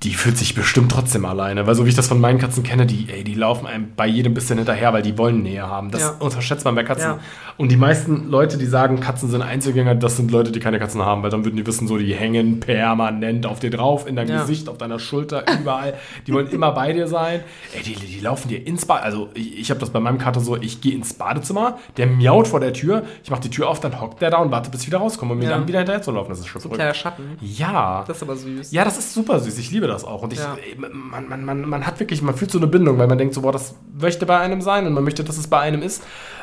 [0.03, 1.67] die fühlt sich bestimmt trotzdem alleine.
[1.67, 4.07] Weil so wie ich das von meinen Katzen kenne, die, ey, die laufen einem bei
[4.07, 5.91] jedem bisschen hinterher, weil die wollen Nähe haben.
[5.91, 6.11] Das Ja.
[6.21, 7.11] unterschätzt man bei Katzen.
[7.11, 7.19] Ja.
[7.59, 11.03] Und die meisten Leute, die sagen, Katzen sind Einzelgänger, das sind Leute, die keine Katzen
[11.05, 14.31] haben, weil dann würden die wissen, so, die hängen permanent auf dir drauf, in deinem
[14.31, 14.41] Ja.
[14.41, 15.93] Gesicht, auf deiner Schulter, überall.
[16.27, 17.41] Die wollen immer bei dir sein.
[17.77, 19.03] Ey, die, die laufen dir ins Bad.
[19.03, 22.49] Also ich, ich habe das bei meinem Kater so, ich gehe ins Badezimmer, der miaut
[22.49, 24.81] vor der Tür, ich mache die Tür auf, dann hockt der da und wartet, bis
[24.81, 26.31] ich wieder rauskomme, um mir dann wieder hinterher zu laufen.
[26.31, 26.79] Das ist schon So ein verrückt.
[26.81, 27.37] kleiner Schatten.
[27.43, 28.05] Ja.
[28.07, 28.73] Das ist aber süß.
[28.73, 29.59] Ja, das ist super süß.
[29.59, 30.23] Ich liebe das auch.
[30.23, 30.57] Und ich, Ja.
[30.79, 33.43] man, man, man, man hat wirklich, man fühlt so eine Bindung, weil man denkt so,
[33.43, 36.03] boah, das möchte bei einem sein und man möchte, dass es bei einem ist.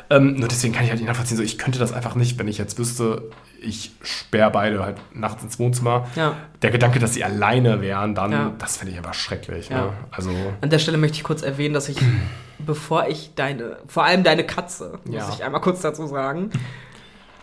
[0.09, 2.47] Ähm, nur deswegen kann ich halt nicht nachvollziehen, so, ich könnte das einfach nicht, wenn
[2.47, 3.29] ich jetzt wüsste,
[3.61, 6.07] ich sperre beide halt nachts ins Wohnzimmer.
[6.15, 6.35] Ja.
[6.61, 8.53] Der Gedanke, dass sie alleine wären, dann, Ja.
[8.57, 9.69] das fände ich aber schrecklich.
[9.69, 9.89] Ne?
[10.11, 10.31] Also,
[10.61, 11.97] An der Stelle möchte ich kurz erwähnen, dass ich,
[12.59, 16.51] bevor ich deine, vor allem deine Katze, muss ich einmal kurz dazu sagen,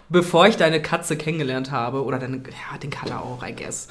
[0.09, 3.89] bevor ich deine Katze kennengelernt habe, oder deine, ja, den Kater auch, I guess,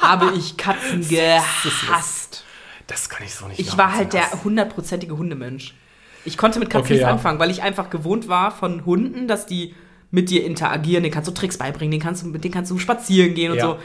[0.00, 2.44] habe ich Katzen gehasst.
[2.86, 5.74] das kann ich so nicht Ich war halt der hundertprozentige Hundemensch.
[6.24, 7.12] Ich konnte mit Katzen Okay, nichts ja.
[7.12, 9.74] anfangen, weil ich einfach gewohnt war von Hunden, dass die
[10.10, 12.78] mit dir interagieren, denen kannst du Tricks beibringen, den kannst du, mit denen kannst du
[12.78, 13.64] spazieren gehen und Ja.
[13.66, 13.78] so.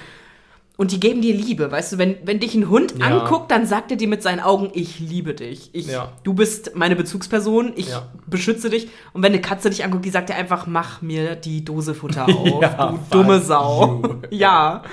[0.77, 3.07] Und die geben dir Liebe, weißt du, wenn, wenn dich ein Hund Ja.
[3.07, 5.71] anguckt, dann sagt er dir mit seinen Augen, ich liebe dich.
[5.73, 6.13] Ich, Ja.
[6.23, 7.89] Du bist meine Bezugsperson, ich
[8.27, 8.87] beschütze dich.
[9.11, 12.27] Und wenn eine Katze dich anguckt, die sagt dir einfach, mach mir die Dose Futter
[12.33, 14.21] auf, du dumme Sau.
[14.29, 14.83] ja.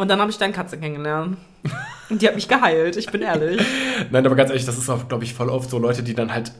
[0.00, 1.36] Und dann habe ich deine Katze kennengelernt.
[2.08, 3.60] Und die hat mich geheilt, ich bin ehrlich.
[4.10, 6.32] Nein, aber ganz ehrlich, das ist auch, glaube ich, voll oft so Leute, die dann
[6.32, 6.52] halt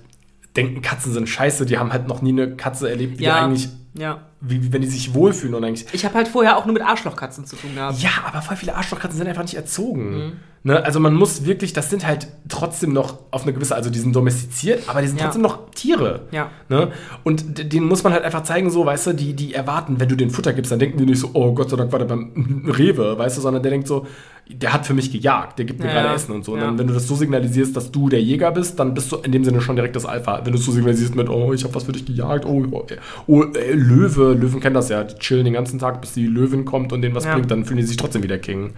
[0.56, 3.42] denken, Katzen sind scheiße, die haben halt noch nie eine Katze erlebt, die Ja.
[3.42, 4.26] eigentlich, Ja.
[4.40, 5.86] Wie, wie wenn die sich wohlfühlen und eigentlich.
[5.92, 7.98] Ich habe halt vorher auch nur mit Arschlochkatzen zu tun gehabt.
[8.00, 10.10] Ja, aber voll viele Arschlochkatzen sind einfach nicht erzogen.
[10.26, 10.32] Mhm.
[10.62, 10.82] Ne?
[10.84, 14.14] Also man muss wirklich, das sind halt trotzdem noch auf eine gewisse, also die sind
[14.14, 15.24] domestiziert, aber die sind Ja.
[15.24, 16.26] trotzdem noch Tiere.
[16.32, 16.50] Ja.
[16.68, 16.92] Ne?
[17.24, 20.16] Und denen muss man halt einfach zeigen, so, weißt du, die, die erwarten, wenn du
[20.16, 22.64] den Futter gibst, dann denken die nicht so, oh Gott sei Dank war der beim
[22.76, 24.06] Rewe, weißt du, sondern der denkt so,
[24.52, 26.14] der hat für mich gejagt, der gibt mir Ja, gerade ja.
[26.14, 26.54] Essen und so.
[26.54, 29.16] Und dann, wenn du das so signalisierst, dass du der Jäger bist, dann bist du
[29.18, 30.40] in dem Sinne schon direkt das Alpha.
[30.44, 32.84] Wenn du es so signalisierst mit, oh, ich habe was für dich gejagt, oh, oh,
[33.28, 36.64] oh äh, Löwe, Löwen kennen das ja, die chillen den ganzen Tag, bis die Löwin
[36.64, 37.34] kommt und denen was Ja.
[37.34, 38.72] bringt, dann fühlen die sich trotzdem wieder King.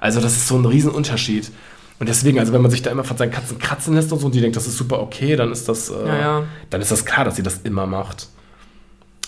[0.00, 1.50] Also das ist so ein Riesenunterschied.
[2.00, 4.26] Und deswegen, also wenn man sich da immer von seinen Katzen kratzen lässt und so
[4.26, 6.42] und die denkt, das ist super okay, dann ist das, äh, Ja, ja.
[6.70, 8.28] dann ist das klar, dass sie das immer macht.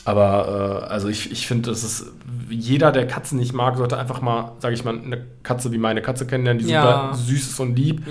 [0.07, 2.07] Aber äh, also ich, ich finde, das ist
[2.51, 6.03] jeder, der Katzen nicht mag, sollte einfach mal, sage ich mal, eine Katze wie meine
[6.03, 7.13] Katze kennenlernen, die Ja.
[7.15, 8.03] super süß ist und lieb,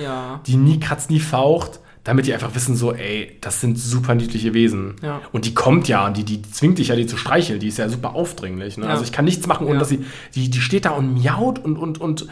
[0.47, 4.53] die nie kratzt, nie faucht, damit die einfach wissen, so, ey, das sind super niedliche
[4.53, 4.95] Wesen.
[5.01, 5.21] Ja.
[5.31, 7.77] Und die kommt ja, und die, die zwingt dich ja, die zu streicheln, die ist
[7.77, 8.77] ja super aufdringlich.
[8.77, 8.85] Ne?
[8.85, 8.91] Ja.
[8.91, 9.79] Also ich kann nichts machen, ohne Ja.
[9.79, 12.27] dass sie, die, die steht da und miaut und, und, und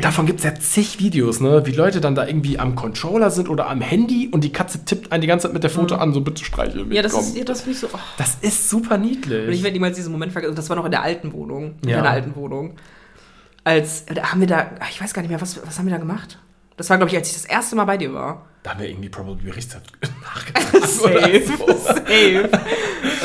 [0.00, 1.66] Davon gibt es ja zig Videos, ne?
[1.66, 5.12] wie Leute dann da irgendwie am Controller sind oder am Handy und die Katze tippt
[5.12, 6.88] einen die ganze Zeit mit der Foto an, so bitte streicheln mich.
[6.88, 6.94] Mhm.
[6.94, 7.20] Ja, das komm.
[7.24, 7.88] ist, ja, das finde ich so.
[7.92, 7.98] Oh.
[8.16, 9.46] das ist super niedlich.
[9.46, 10.56] Und ich werde niemals diesen Moment vergessen.
[10.56, 11.74] Das war noch in der alten Wohnung.
[11.82, 12.76] In der alten Wohnung.
[13.62, 15.98] Als, da haben wir da, ich weiß gar nicht mehr, was, was haben wir da
[15.98, 16.38] gemacht?
[16.78, 18.46] Das war, glaube ich, als ich das erste Mal bei dir war.
[18.64, 19.92] Da haben wir irgendwie Probably Gerichtshaft
[20.22, 20.88] nachgetragen.
[20.88, 22.50] Safe, safe.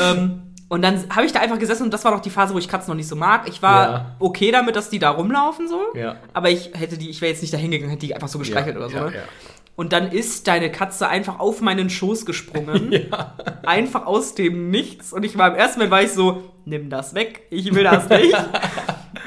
[0.00, 2.58] ähm, und dann habe ich da einfach gesessen und das war noch die Phase, wo
[2.58, 3.48] ich Katzen noch nicht so mag.
[3.48, 4.16] Ich war Ja.
[4.20, 5.80] okay damit, dass die da rumlaufen so.
[5.96, 6.16] Ja.
[6.32, 8.76] Aber ich hätte die, ich wäre jetzt nicht da hingegangen, hätte die einfach so gestreichelt
[8.76, 8.96] oder so.
[8.96, 9.16] ja, ne?
[9.16, 9.22] ja.
[9.74, 12.92] Und dann ist deine Katze einfach auf meinen Schoß gesprungen.
[13.64, 15.10] Einfach aus dem Nichts.
[15.14, 18.06] Und ich war im ersten Moment war ich so, nimm das weg, ich will das
[18.10, 18.36] nicht.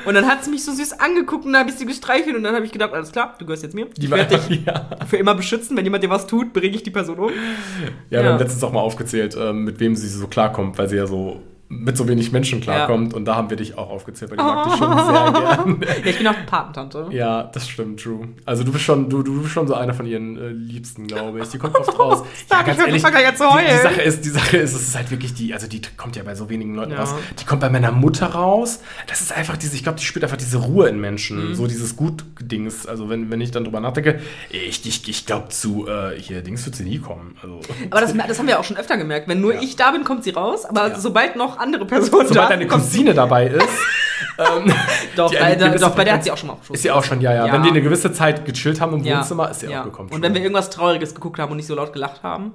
[0.05, 2.43] Und dann hat sie mich so süß angeguckt und dann habe ich sie gestreichelt und
[2.43, 3.85] dann habe ich gedacht, alles klar, du gehörst jetzt mir.
[3.97, 4.89] Die ich werde dich ja.
[5.07, 5.75] für immer beschützen.
[5.77, 7.29] Wenn jemand dir was tut, bringe ich die Person um.
[7.29, 7.35] ja,
[8.09, 8.31] wir Ja.
[8.33, 11.41] haben letztens auch mal aufgezählt, ähm, mit wem sie so klarkommt, weil sie ja so
[11.81, 13.13] mit so wenig Menschen klarkommt.
[13.13, 15.81] Und da haben wir dich auch aufgezählt, weil die mag dich schon sehr gern.
[16.03, 17.07] Ja, ich bin auch Patentante.
[17.11, 18.27] Ja, das stimmt, True.
[18.45, 21.39] Also du bist schon, du, du bist schon so einer von ihren äh, Liebsten, glaube
[21.41, 21.49] ich.
[21.49, 22.23] Die kommt oft raus.
[22.51, 23.67] ja, Sag, ich anfangen, jetzt zu die, heulen.
[23.69, 26.23] die Sache ist, die Sache ist, es ist halt wirklich die, also die kommt ja
[26.23, 26.99] bei so wenigen Leuten Ja.
[26.99, 27.15] raus.
[27.39, 28.79] Die kommt bei meiner Mutter raus.
[29.07, 31.55] Das ist einfach diese, ich glaube, die spürt einfach diese Ruhe in Menschen, Mhm.
[31.55, 32.85] so dieses Gut-Dings.
[32.85, 34.19] Also wenn, wenn ich dann drüber nachdenke,
[34.49, 37.35] ich, ich, ich glaube zu äh, hier Dings wird sie nie kommen.
[37.41, 37.59] Also
[37.89, 39.27] Aber das, das haben wir auch schon öfter gemerkt.
[39.27, 39.61] Wenn nur Ja.
[39.61, 40.65] ich da bin, kommt sie raus.
[40.65, 40.99] Aber Ja.
[40.99, 43.67] sobald noch andere Personen sobald da deine Cousine dabei ist,
[44.37, 44.73] ähm,
[45.15, 46.75] Doch, bei, gewisse doch, bei der hat sie auch schon mal aufgeschossen.
[46.75, 47.53] ist sie auch schon, ja, ja, Ja.
[47.53, 49.05] Wenn die eine gewisse Zeit gechillt haben im.
[49.05, 49.81] Wohnzimmer, ist sie ja.
[49.81, 50.09] auch gekommen.
[50.11, 52.53] Und wenn wir irgendwas Trauriges geguckt haben und nicht so laut gelacht haben.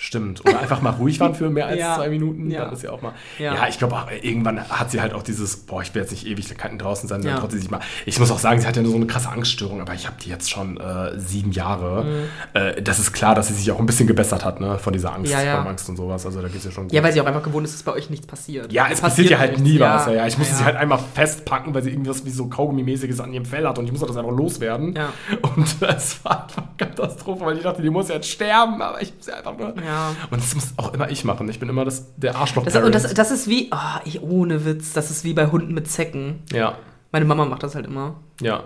[0.00, 0.40] Stimmt.
[0.48, 1.96] Oder einfach mal ruhig waren für mehr als Ja.
[1.96, 2.50] zwei Minuten.
[2.52, 2.64] Ja.
[2.66, 3.12] Dann ist ja auch mal.
[3.38, 3.54] Ja.
[3.54, 6.24] Ja, ich glaube auch, irgendwann hat sie halt auch dieses, boah, ich will jetzt nicht
[6.24, 7.38] Ewigkeiten draußen sein, dann Ja.
[7.40, 7.80] traut sie sich mal.
[8.06, 10.16] Ich muss auch sagen, sie hat ja nur so eine krasse Angststörung, aber ich habe
[10.24, 12.04] die jetzt schon äh, sieben Jahre.
[12.04, 12.24] Mhm.
[12.54, 15.12] Äh, das ist klar, dass sie sich auch ein bisschen gebessert hat, ne, von dieser
[15.12, 16.24] Angst, Ja, Angst und sowas.
[16.24, 16.92] Also da geht's ja schon gut.
[16.92, 18.72] Ja, weil sie auch einfach gewohnt ist, dass bei euch nichts passiert.
[18.72, 20.06] Ja, es passiert ja halt nie was.
[20.06, 20.26] Ja.
[20.28, 23.66] Ich musste sie halt einmal festpacken, weil sie irgendwas wie so Kaugummi-mäßiges an ihrem Fell
[23.66, 24.94] hat und ich musste das einfach loswerden.
[24.94, 25.12] Ja.
[25.42, 29.24] Und das war einfach Katastrophe, weil ich dachte, die muss jetzt sterben, aber ich muss
[29.26, 29.74] sie einfach nur.
[29.88, 30.14] Ja.
[30.30, 31.48] Und das muss auch immer ich machen.
[31.48, 32.64] Ich bin immer das, der Arschloch.
[32.64, 35.72] Das, und das, das ist wie, oh, ich, ohne Witz, das ist wie bei Hunden
[35.72, 36.40] mit Zecken.
[36.52, 36.76] ja,
[37.10, 38.16] Meine Mama macht das halt immer.
[38.40, 38.64] ja.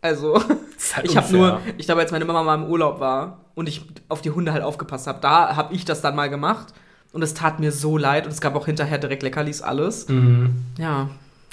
[0.00, 0.40] Also,
[0.94, 3.82] halt ich habe nur, ich glaube, als meine Mama mal im Urlaub war und ich
[4.08, 6.72] auf die Hunde halt aufgepasst habe, da habe ich das dann mal gemacht.
[7.12, 10.06] Und es tat mir so leid und es gab auch hinterher direkt Leckerlis, alles.
[10.08, 10.54] Mhm.
[10.78, 11.08] Ja.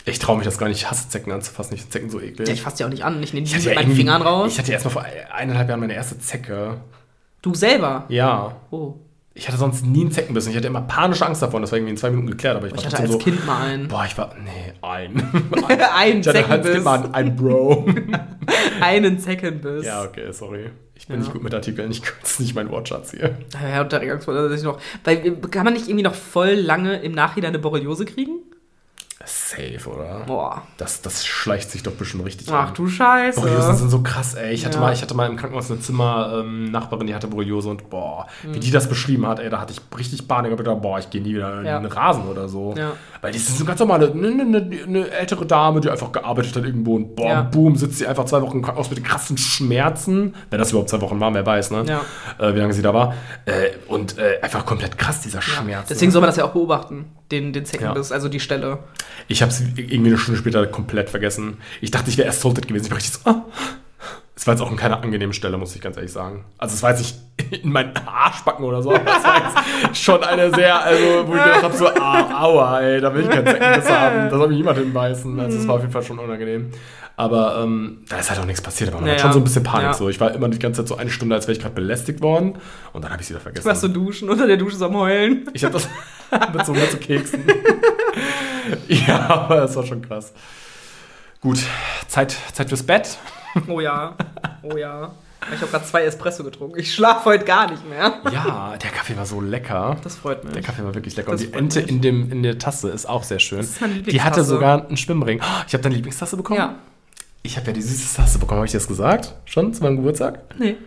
[0.06, 0.78] Ich traue mich das gar nicht.
[0.78, 1.74] Ich hasse Zecken anzufassen.
[1.74, 2.48] Ich finde Zecken so eklig.
[2.48, 2.54] ja.
[2.54, 3.24] Ich fasse die auch nicht an.
[3.24, 4.52] Ich nehme die mit ja meinen Fingern raus.
[4.52, 6.78] Ich hatte erst mal vor eineinhalb Jahren meine erste Zecke.
[7.42, 8.06] du selber.
[8.10, 8.56] Ja.
[8.70, 8.94] Oh.
[9.38, 10.52] Ich hatte sonst nie einen Zeckenbissen.
[10.52, 11.62] Ich hatte immer panische Angst davon.
[11.62, 12.56] Das war irgendwie in zwei Minuten geklärt.
[12.56, 13.88] Aber ich, Ich war hatte trotzdem als so, Kind mal einen.
[13.90, 14.34] Boah, ich war.
[14.42, 15.22] Nee, ein.
[15.34, 16.72] Ein ich hatte als Zeckenbiss.
[16.72, 17.86] Kind mal ein Bro.
[18.82, 19.86] einen Zeckenbiss.
[19.86, 20.70] Ja, okay, sorry.
[20.96, 21.22] Ich bin Ja.
[21.24, 23.38] nicht gut mit Artikeln, ich ist nicht mein Wortschatz hier.
[23.62, 24.80] Ja, Unterregungsmittel sich noch.
[25.04, 28.40] Weil kann man nicht irgendwie noch voll lange im Nachhinein eine Borreliose kriegen?
[29.26, 30.22] Safe, oder?
[30.28, 30.62] Boah.
[30.78, 32.74] Das, das schleicht sich doch bestimmt richtig Ach an.
[32.76, 33.40] du Scheiße.
[33.42, 34.54] Borreliosen sind so krass, ey.
[34.54, 34.82] Ich hatte, Ja.
[34.82, 38.56] mal, ich hatte mal im Krankenhaus eine Zimmer-Nachbarin, die hatte Borreliose und boah, Mhm.
[38.56, 40.52] wie die das beschrieben hat, ey, da hatte ich richtig Panik.
[40.52, 41.80] Ich hab gedacht, boah, ich gehe nie wieder in Ja.
[41.80, 42.74] den Rasen oder so.
[42.78, 42.92] Ja.
[43.22, 46.56] Weil die sind so ganz normale, eine ne, ne, ne ältere Dame, die einfach gearbeitet
[46.56, 47.42] hat irgendwo und boah, Ja.
[47.42, 50.36] boom, sitzt sie einfach zwei Wochen im Krankenhaus mit krassen Schmerzen.
[50.50, 51.84] Wenn das überhaupt zwei Wochen waren, wer weiß, ne?
[51.88, 52.02] Ja.
[52.46, 53.14] Äh, wie lange sie da war.
[53.46, 55.88] Äh, und äh, einfach komplett krass, dieser Schmerz.
[55.90, 56.14] Deswegen ne?
[56.14, 58.80] soll man das ja auch beobachten, den, den Zeckenbiss, also die Stelle.
[59.28, 61.58] Ich habe es irgendwie eine Stunde später komplett vergessen.
[61.82, 62.86] Ich dachte, ich wäre assaulted gewesen.
[62.86, 63.46] Ich war richtig so, ah.
[64.38, 66.44] Es war jetzt auch in keiner angenehmen Stelle, muss ich ganz ehrlich sagen.
[66.58, 69.42] Also es war jetzt nicht in meinen Arschbacken oder so, aber es war
[69.84, 73.24] jetzt schon eine sehr, also wo ich gedacht habe, so, ah, aua, ey, da will
[73.24, 74.30] ich keinen Zeckenbiss haben.
[74.30, 75.40] Da soll mich niemand hinbeißen.
[75.40, 76.70] Also es war auf jeden Fall schon unangenehm.
[77.18, 79.24] Aber ähm, da ist halt auch nichts passiert, aber man hat Naja.
[79.24, 79.88] schon so ein bisschen Panik.
[79.88, 79.94] Ja.
[79.94, 80.10] So.
[80.10, 82.58] Ich war immer die ganze Zeit so eine Stunde, als wäre ich gerade belästigt worden.
[82.92, 83.66] Und dann habe ich es wieder vergessen.
[83.66, 85.50] Was so duschen, unter der Dusche so am Heulen.
[85.54, 85.88] Ich habe das
[86.54, 87.44] mit so, mit so Keksen.
[88.88, 90.34] ja, aber das war schon krass.
[91.42, 91.60] Gut,
[92.08, 93.18] Zeit, Zeit fürs Bett.
[93.68, 94.16] Oh ja,
[94.64, 95.12] oh ja.
[95.54, 96.80] Ich habe gerade zwei Espresso getrunken.
[96.80, 98.16] Ich schlafe heute gar nicht mehr.
[98.34, 99.96] Ja, der Kaffee war so lecker.
[100.04, 100.54] Das freut mich.
[100.54, 101.32] Der Kaffee war wirklich lecker.
[101.32, 101.90] Das Und die Ente mich.
[101.92, 103.60] in, dem, in der Tasse ist auch sehr schön.
[103.60, 104.10] ist meine Die hatte
[104.42, 104.44] Lieblingstasse.
[104.50, 105.40] sogar einen Schwimmring.
[105.42, 106.60] Oh, ich habe deine Lieblingstasse bekommen?
[106.60, 106.76] Ja.
[107.46, 108.58] Ich habe ja die süßeste Tasse bekommen.
[108.58, 109.36] Habe ich dir das gesagt?
[109.46, 110.40] Schon zu meinem Geburtstag?
[110.58, 110.78] Nee.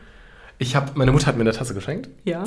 [0.58, 2.08] Ich habe, meine Mutter hat mir eine Tasse geschenkt.
[2.24, 2.44] Ja.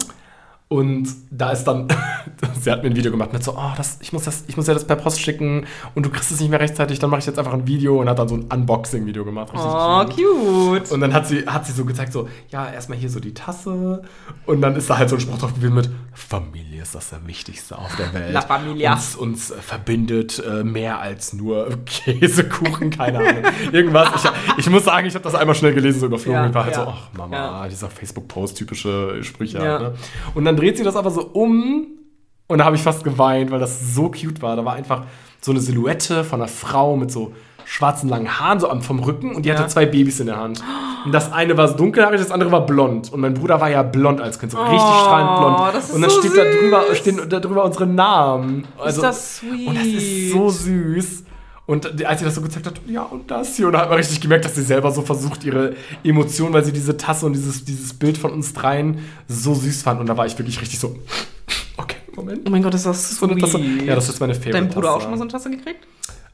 [0.71, 1.89] Und da ist dann,
[2.61, 4.67] sie hat mir ein Video gemacht mit so, oh, das, ich, muss das, ich muss
[4.67, 5.65] ja das per Post schicken
[5.95, 8.07] und du kriegst es nicht mehr rechtzeitig, dann mache ich jetzt einfach ein Video und
[8.07, 9.51] hat dann so ein Unboxing-Video gemacht.
[9.53, 10.89] Oh, cute.
[10.89, 14.01] Und dann hat sie, hat sie so gezeigt, so, ja, erstmal hier so die Tasse
[14.45, 17.25] und dann ist da halt so ein Spruch drauf gewesen mit, Familie ist das der
[17.25, 18.33] Wichtigste auf der Welt.
[18.33, 18.93] La Familia.
[18.93, 23.43] Uns, uns äh, verbindet äh, mehr als nur Käsekuchen, keine Ahnung.
[23.71, 24.09] Irgendwas.
[24.15, 26.41] Ich, ich muss sagen, ich habe das einmal schnell gelesen, so überflogen.
[26.41, 26.85] Ja, ich war halt ja.
[26.85, 27.67] so, ach Mama, Ja.
[27.67, 29.57] dieser Facebook-Post, typische Sprüche.
[29.57, 29.63] Ja.
[29.63, 29.93] Halt, ne?
[30.33, 31.87] Und dann dreht sie das aber so um
[32.47, 34.55] und da habe ich fast geweint, weil das so cute war.
[34.55, 35.03] Da war einfach
[35.41, 37.33] so eine Silhouette von einer Frau mit so
[37.65, 39.55] schwarzen langen Haaren so am, vom Rücken und die Ja.
[39.57, 40.61] hatte zwei Babys in der Hand.
[41.05, 43.11] Und das eine war so dunkelhaarig, das andere war blond.
[43.13, 45.75] Und mein Bruder war ja blond als Kind, so richtig Oh, strahlend blond.
[45.83, 48.67] ist und dann so steht da drüber, stehen da drüber unsere Namen.
[48.77, 49.67] Also, das sweet.
[49.67, 51.23] Und das ist so süß.
[51.67, 53.67] Und als sie das so gezeigt hat, ja, und das hier.
[53.67, 56.73] Und da hat man richtig gemerkt, dass sie selber so versucht, ihre Emotionen, weil sie
[56.73, 59.99] diese Tasse und dieses, dieses Bild von uns dreien so süß fand.
[60.01, 60.97] Und da war ich wirklich richtig so,
[61.77, 62.41] okay, Moment.
[62.45, 63.39] Oh mein Gott, ist das So eine.
[63.39, 63.59] Tasse.
[63.59, 64.97] Ja, das ist meine Favorite Dein Bruder Tasse.
[64.97, 65.87] auch schon mal so eine Tasse gekriegt?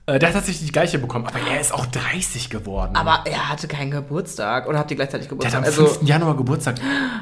[0.08, 2.96] Äh, der hat tatsächlich die gleiche bekommen, aber er ist auch 30 geworden.
[2.96, 4.68] Aber er hatte keinen Geburtstag.
[4.68, 5.60] Oder habt ihr gleichzeitig der hat Geburtstag?
[5.60, 6.08] am Also, 5.
[6.08, 6.78] Januar Geburtstag.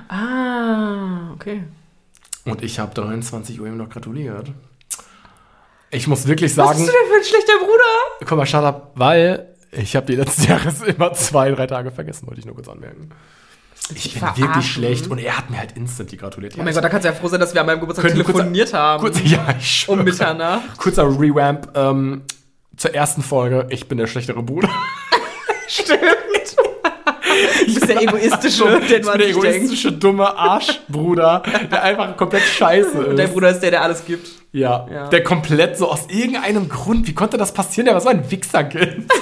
[0.07, 1.64] ah, okay.
[2.45, 4.52] Und ich habe 23 Uhr ihm noch gratuliert.
[5.95, 8.26] Ich muss wirklich Was sagen, bist du denn für ein schlechter Bruder?
[8.26, 12.27] komm mal, shut up, weil ich habe die letzten Jahres immer zwei, drei Tage vergessen,
[12.27, 13.09] wollte ich nur kurz anmerken.
[13.93, 14.43] Ich bin verarschen?
[14.43, 16.55] wirklich schlecht und er hat mir halt instantly gratuliert.
[16.57, 18.73] Oh mein Gott, da kannst du ja froh sein, dass wir an meinem Geburtstag telefoniert
[18.73, 19.01] haben.
[19.01, 19.99] Kurz, ja, ich schwöre.
[19.99, 20.77] um Mitternacht.
[20.77, 22.23] Kurzer Revamp ähm,
[22.76, 23.67] zur ersten Folge.
[23.69, 24.69] Ich bin der schlechtere Bruder.
[25.67, 25.99] Stimmt.
[27.67, 29.55] Du bist der egoistische, der ich nur bin an der sich denkt.
[29.57, 33.07] egoistische, dumme Arschbruder, der einfach komplett scheiße ist.
[33.07, 34.27] Und dein Bruder ist der, der alles gibt.
[34.56, 35.07] Ja, Ja.
[35.10, 37.86] der komplett so aus irgendeinem Grund, wie konnte das passieren?
[37.86, 39.11] Der war so ein Wichserkind.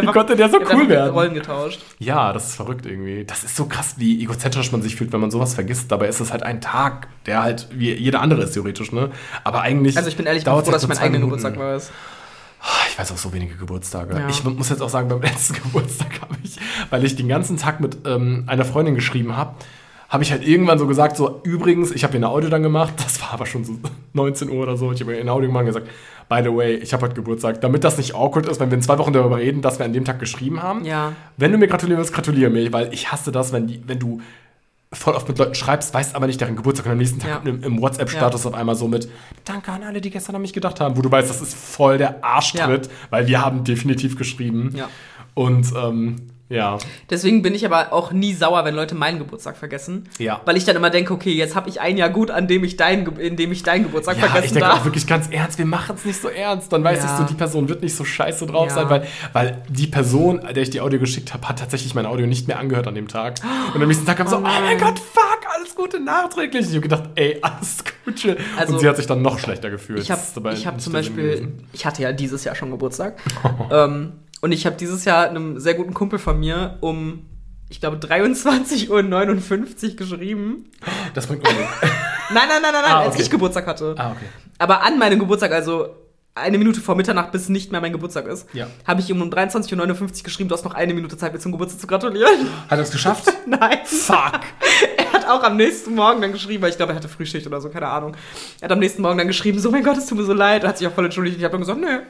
[0.00, 1.12] Wie konnte der so cool einfach werden?
[1.12, 1.80] Rollen getauscht.
[1.98, 3.24] Ja, das ist verrückt irgendwie.
[3.24, 5.92] Das ist so krass, wie egozentrisch man sich fühlt, wenn man sowas vergisst.
[5.92, 9.10] Dabei ist es halt ein Tag, der halt wie jeder andere ist theoretisch, ne?
[9.44, 9.96] Aber eigentlich.
[9.96, 11.42] Also ich bin ehrlich, ich bin froh, halt dass ich meinen eigenen Minuten.
[11.42, 11.92] Geburtstag weiß.
[12.90, 14.14] Ich weiß auch so wenige Geburtstage.
[14.18, 14.28] Ja.
[14.28, 16.56] Ich muss jetzt auch sagen, beim letzten Geburtstag habe ich,
[16.90, 19.54] weil ich den ganzen Tag mit ähm, einer Freundin geschrieben habe,
[20.08, 22.94] habe ich halt irgendwann so gesagt, so übrigens, ich habe ihr eine Audio dann gemacht,
[23.04, 23.74] das war aber schon so
[24.12, 25.88] 19 Uhr oder so, ich habe ihr ein Audio gemacht und gesagt,
[26.28, 28.82] by the way, ich habe heute Geburtstag, damit das nicht awkward ist, wenn wir in
[28.82, 30.84] zwei Wochen darüber reden, dass wir an dem Tag geschrieben haben.
[30.84, 31.12] Ja.
[31.36, 34.20] Wenn du mir gratulieren willst, gratuliere mir, weil ich hasse das, wenn, die, wenn du
[34.92, 37.50] voll oft mit Leuten schreibst, weißt aber nicht deren Geburtstag und am nächsten Tag Ja.
[37.50, 39.08] im, im WhatsApp-Status auf einmal so mit
[39.44, 41.98] Danke an alle, die gestern an mich gedacht haben, wo du weißt, das ist voll
[41.98, 44.70] der Arschtritt, weil wir haben definitiv geschrieben.
[44.76, 44.88] Ja.
[45.34, 46.16] Und ähm,
[46.50, 50.08] ja, Deswegen bin ich aber auch nie sauer, wenn Leute meinen Geburtstag vergessen.
[50.18, 50.40] Ja.
[50.44, 52.76] Weil ich dann immer denke, okay, jetzt habe ich ein Jahr gut, an dem ich
[52.76, 54.80] dein, in dem ich deinen Geburtstag ja ich vergessen denke darf.
[54.80, 56.72] auch wirklich ganz ernst, wir machen es nicht so ernst.
[56.72, 57.04] Dann weiß Ja.
[57.04, 58.74] ich so, die Person wird nicht so scheiße drauf Ja.
[58.74, 62.26] sein, weil, weil die Person, der ich die Audio geschickt habe, hat tatsächlich mein Audio
[62.26, 63.36] nicht mehr angehört an dem Tag.
[63.74, 66.66] Und am nächsten Tag kam so, oh mein Gott, fuck, alles Gute nachträglich.
[66.66, 68.36] Ich habe gedacht, ey, alles Gute.
[68.58, 70.00] Also, und sie hat sich dann noch schlechter gefühlt.
[70.00, 70.20] Ich habe
[70.52, 73.14] ich hab zum Beispiel, ich hatte ja dieses Jahr schon Geburtstag.
[73.72, 74.12] ähm,
[74.44, 77.24] und ich habe dieses Jahr einem sehr guten Kumpel von mir um,
[77.70, 80.66] ich glaube, 23.59 Uhr geschrieben.
[81.14, 81.72] Das bringt mir nichts.
[82.32, 83.22] Nein, nein, nein, nein, nein, Ah, als okay.
[83.22, 83.94] ich Geburtstag hatte.
[83.98, 84.24] ah, okay.
[84.58, 85.88] Aber an meinem Geburtstag, also
[86.34, 88.66] eine Minute vor Mitternacht, bis nicht mehr mein Geburtstag ist, Ja.
[88.86, 91.52] habe ich ihm um 23.59 Uhr geschrieben, du hast noch eine Minute Zeit, mir zum
[91.52, 92.48] Geburtstag zu gratulieren.
[92.68, 93.30] Hat er es geschafft?
[93.46, 93.78] Nein.
[93.84, 94.40] Fuck.
[94.96, 97.60] Er hat auch am nächsten Morgen dann geschrieben, weil ich glaube, er hatte Frühschicht oder
[97.60, 98.16] so, keine Ahnung.
[98.60, 100.64] Er hat am nächsten Morgen dann geschrieben, so, mein Gott, es tut mir so leid.
[100.64, 101.36] Er hat sich auch voll entschuldigt.
[101.38, 102.00] Ich habe dann gesagt, nö.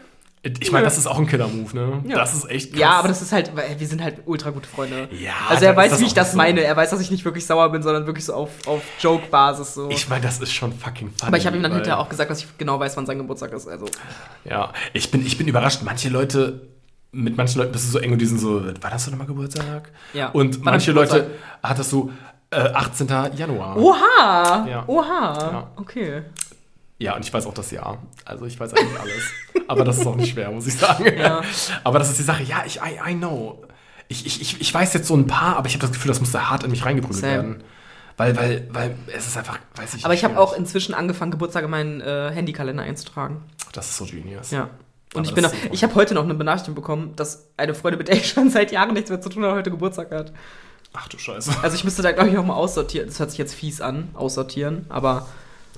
[0.60, 2.02] Ich meine, das ist auch ein Killer-Move, ne?
[2.06, 2.16] Ja.
[2.16, 2.80] Das ist echt krass.
[2.80, 5.08] Ja, aber das ist halt, wir sind halt ultra gute Freunde.
[5.12, 6.36] Ja, Also er weiß, das wie ich das so.
[6.36, 6.62] meine.
[6.62, 9.88] Er weiß, dass ich nicht wirklich sauer bin, sondern wirklich so auf, auf Joke-Basis so.
[9.90, 11.28] Ich meine, das ist schon fucking funny.
[11.28, 13.52] aber ich habe ihm dann hinterher auch gesagt, dass ich genau weiß, wann sein Geburtstag
[13.52, 13.66] ist.
[13.66, 13.86] Also
[14.44, 15.80] Ja, ich bin, ich bin überrascht.
[15.82, 16.68] Manche Leute,
[17.12, 19.26] mit manchen Leuten bist du so eng und die sind so, wann hast du nochmal
[19.26, 19.90] Geburtstag?
[20.12, 20.28] Ja.
[20.30, 21.30] Und Wann manche Leute
[21.62, 22.12] hattest du
[22.50, 23.08] äh, 18.
[23.36, 23.76] Januar.
[23.76, 24.66] Oha!
[24.68, 24.84] Ja.
[24.86, 25.38] Oha!
[25.52, 25.70] Ja.
[25.76, 26.22] Okay.
[26.98, 28.02] Ja, und ich weiß auch das Jahr.
[28.24, 29.24] Also ich weiß eigentlich alles.
[29.68, 31.04] Aber das ist auch nicht schwer, muss ich sagen.
[31.18, 31.42] Ja.
[31.82, 32.42] Aber das ist die Sache.
[32.44, 33.64] Ja, ich, I, I know.
[34.08, 36.20] Ich, ich, ich, ich weiß jetzt so ein paar, aber ich habe das Gefühl, das
[36.20, 37.32] muss da hart in mich reingeprügelt Same.
[37.32, 37.64] werden.
[38.16, 41.64] Weil, weil, weil es ist einfach, weiß ich Aber ich habe auch inzwischen angefangen, Geburtstag
[41.64, 43.42] in meinen äh, Handykalender einzutragen.
[43.72, 44.52] Das ist so genius.
[44.52, 44.70] Ja.
[45.14, 47.98] Und Aber ich bin auch, ich habe heute noch eine Benachrichtigung bekommen, dass eine Freundin,
[47.98, 50.32] mit der ich schon seit Jahren nichts mehr zu tun habe, heute Geburtstag hat.
[50.92, 51.52] Ach du Scheiße.
[51.62, 53.08] Also ich müsste da, glaube ich, auch mal aussortieren.
[53.08, 55.26] Das hört sich jetzt fies an, aussortieren, aber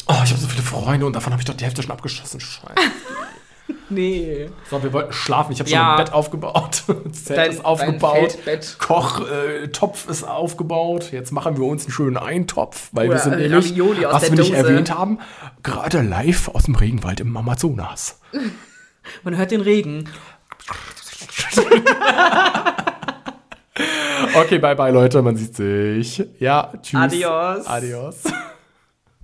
[0.08, 2.38] Oh, ich habe so viele Freunde und davon habe ich doch die Hälfte schon abgeschossen.
[2.40, 2.74] Scheiße.
[3.88, 4.48] nee.
[4.70, 5.52] So, wir wollten schlafen.
[5.52, 5.96] Ich habe schon Ja.
[5.96, 6.84] ein Bett aufgebaut.
[7.12, 8.38] Zelt Dein- ist aufgebaut.
[8.78, 11.10] Kochtopf äh, ist aufgebaut.
[11.12, 14.22] Jetzt machen wir uns einen schönen Eintopf, weil Oder wir sind nämlich, Ravioli aus was
[14.24, 14.56] wir nicht Dose.
[14.56, 15.18] erwähnt haben,
[15.64, 18.20] gerade live aus dem Regenwald im Amazonas.
[19.24, 20.08] Man hört den Regen.
[24.34, 26.24] Okay, bye bye Leute, man sieht sich.
[26.40, 26.98] Ja, tschüss.
[27.00, 27.66] Adios.
[27.66, 28.16] Adios.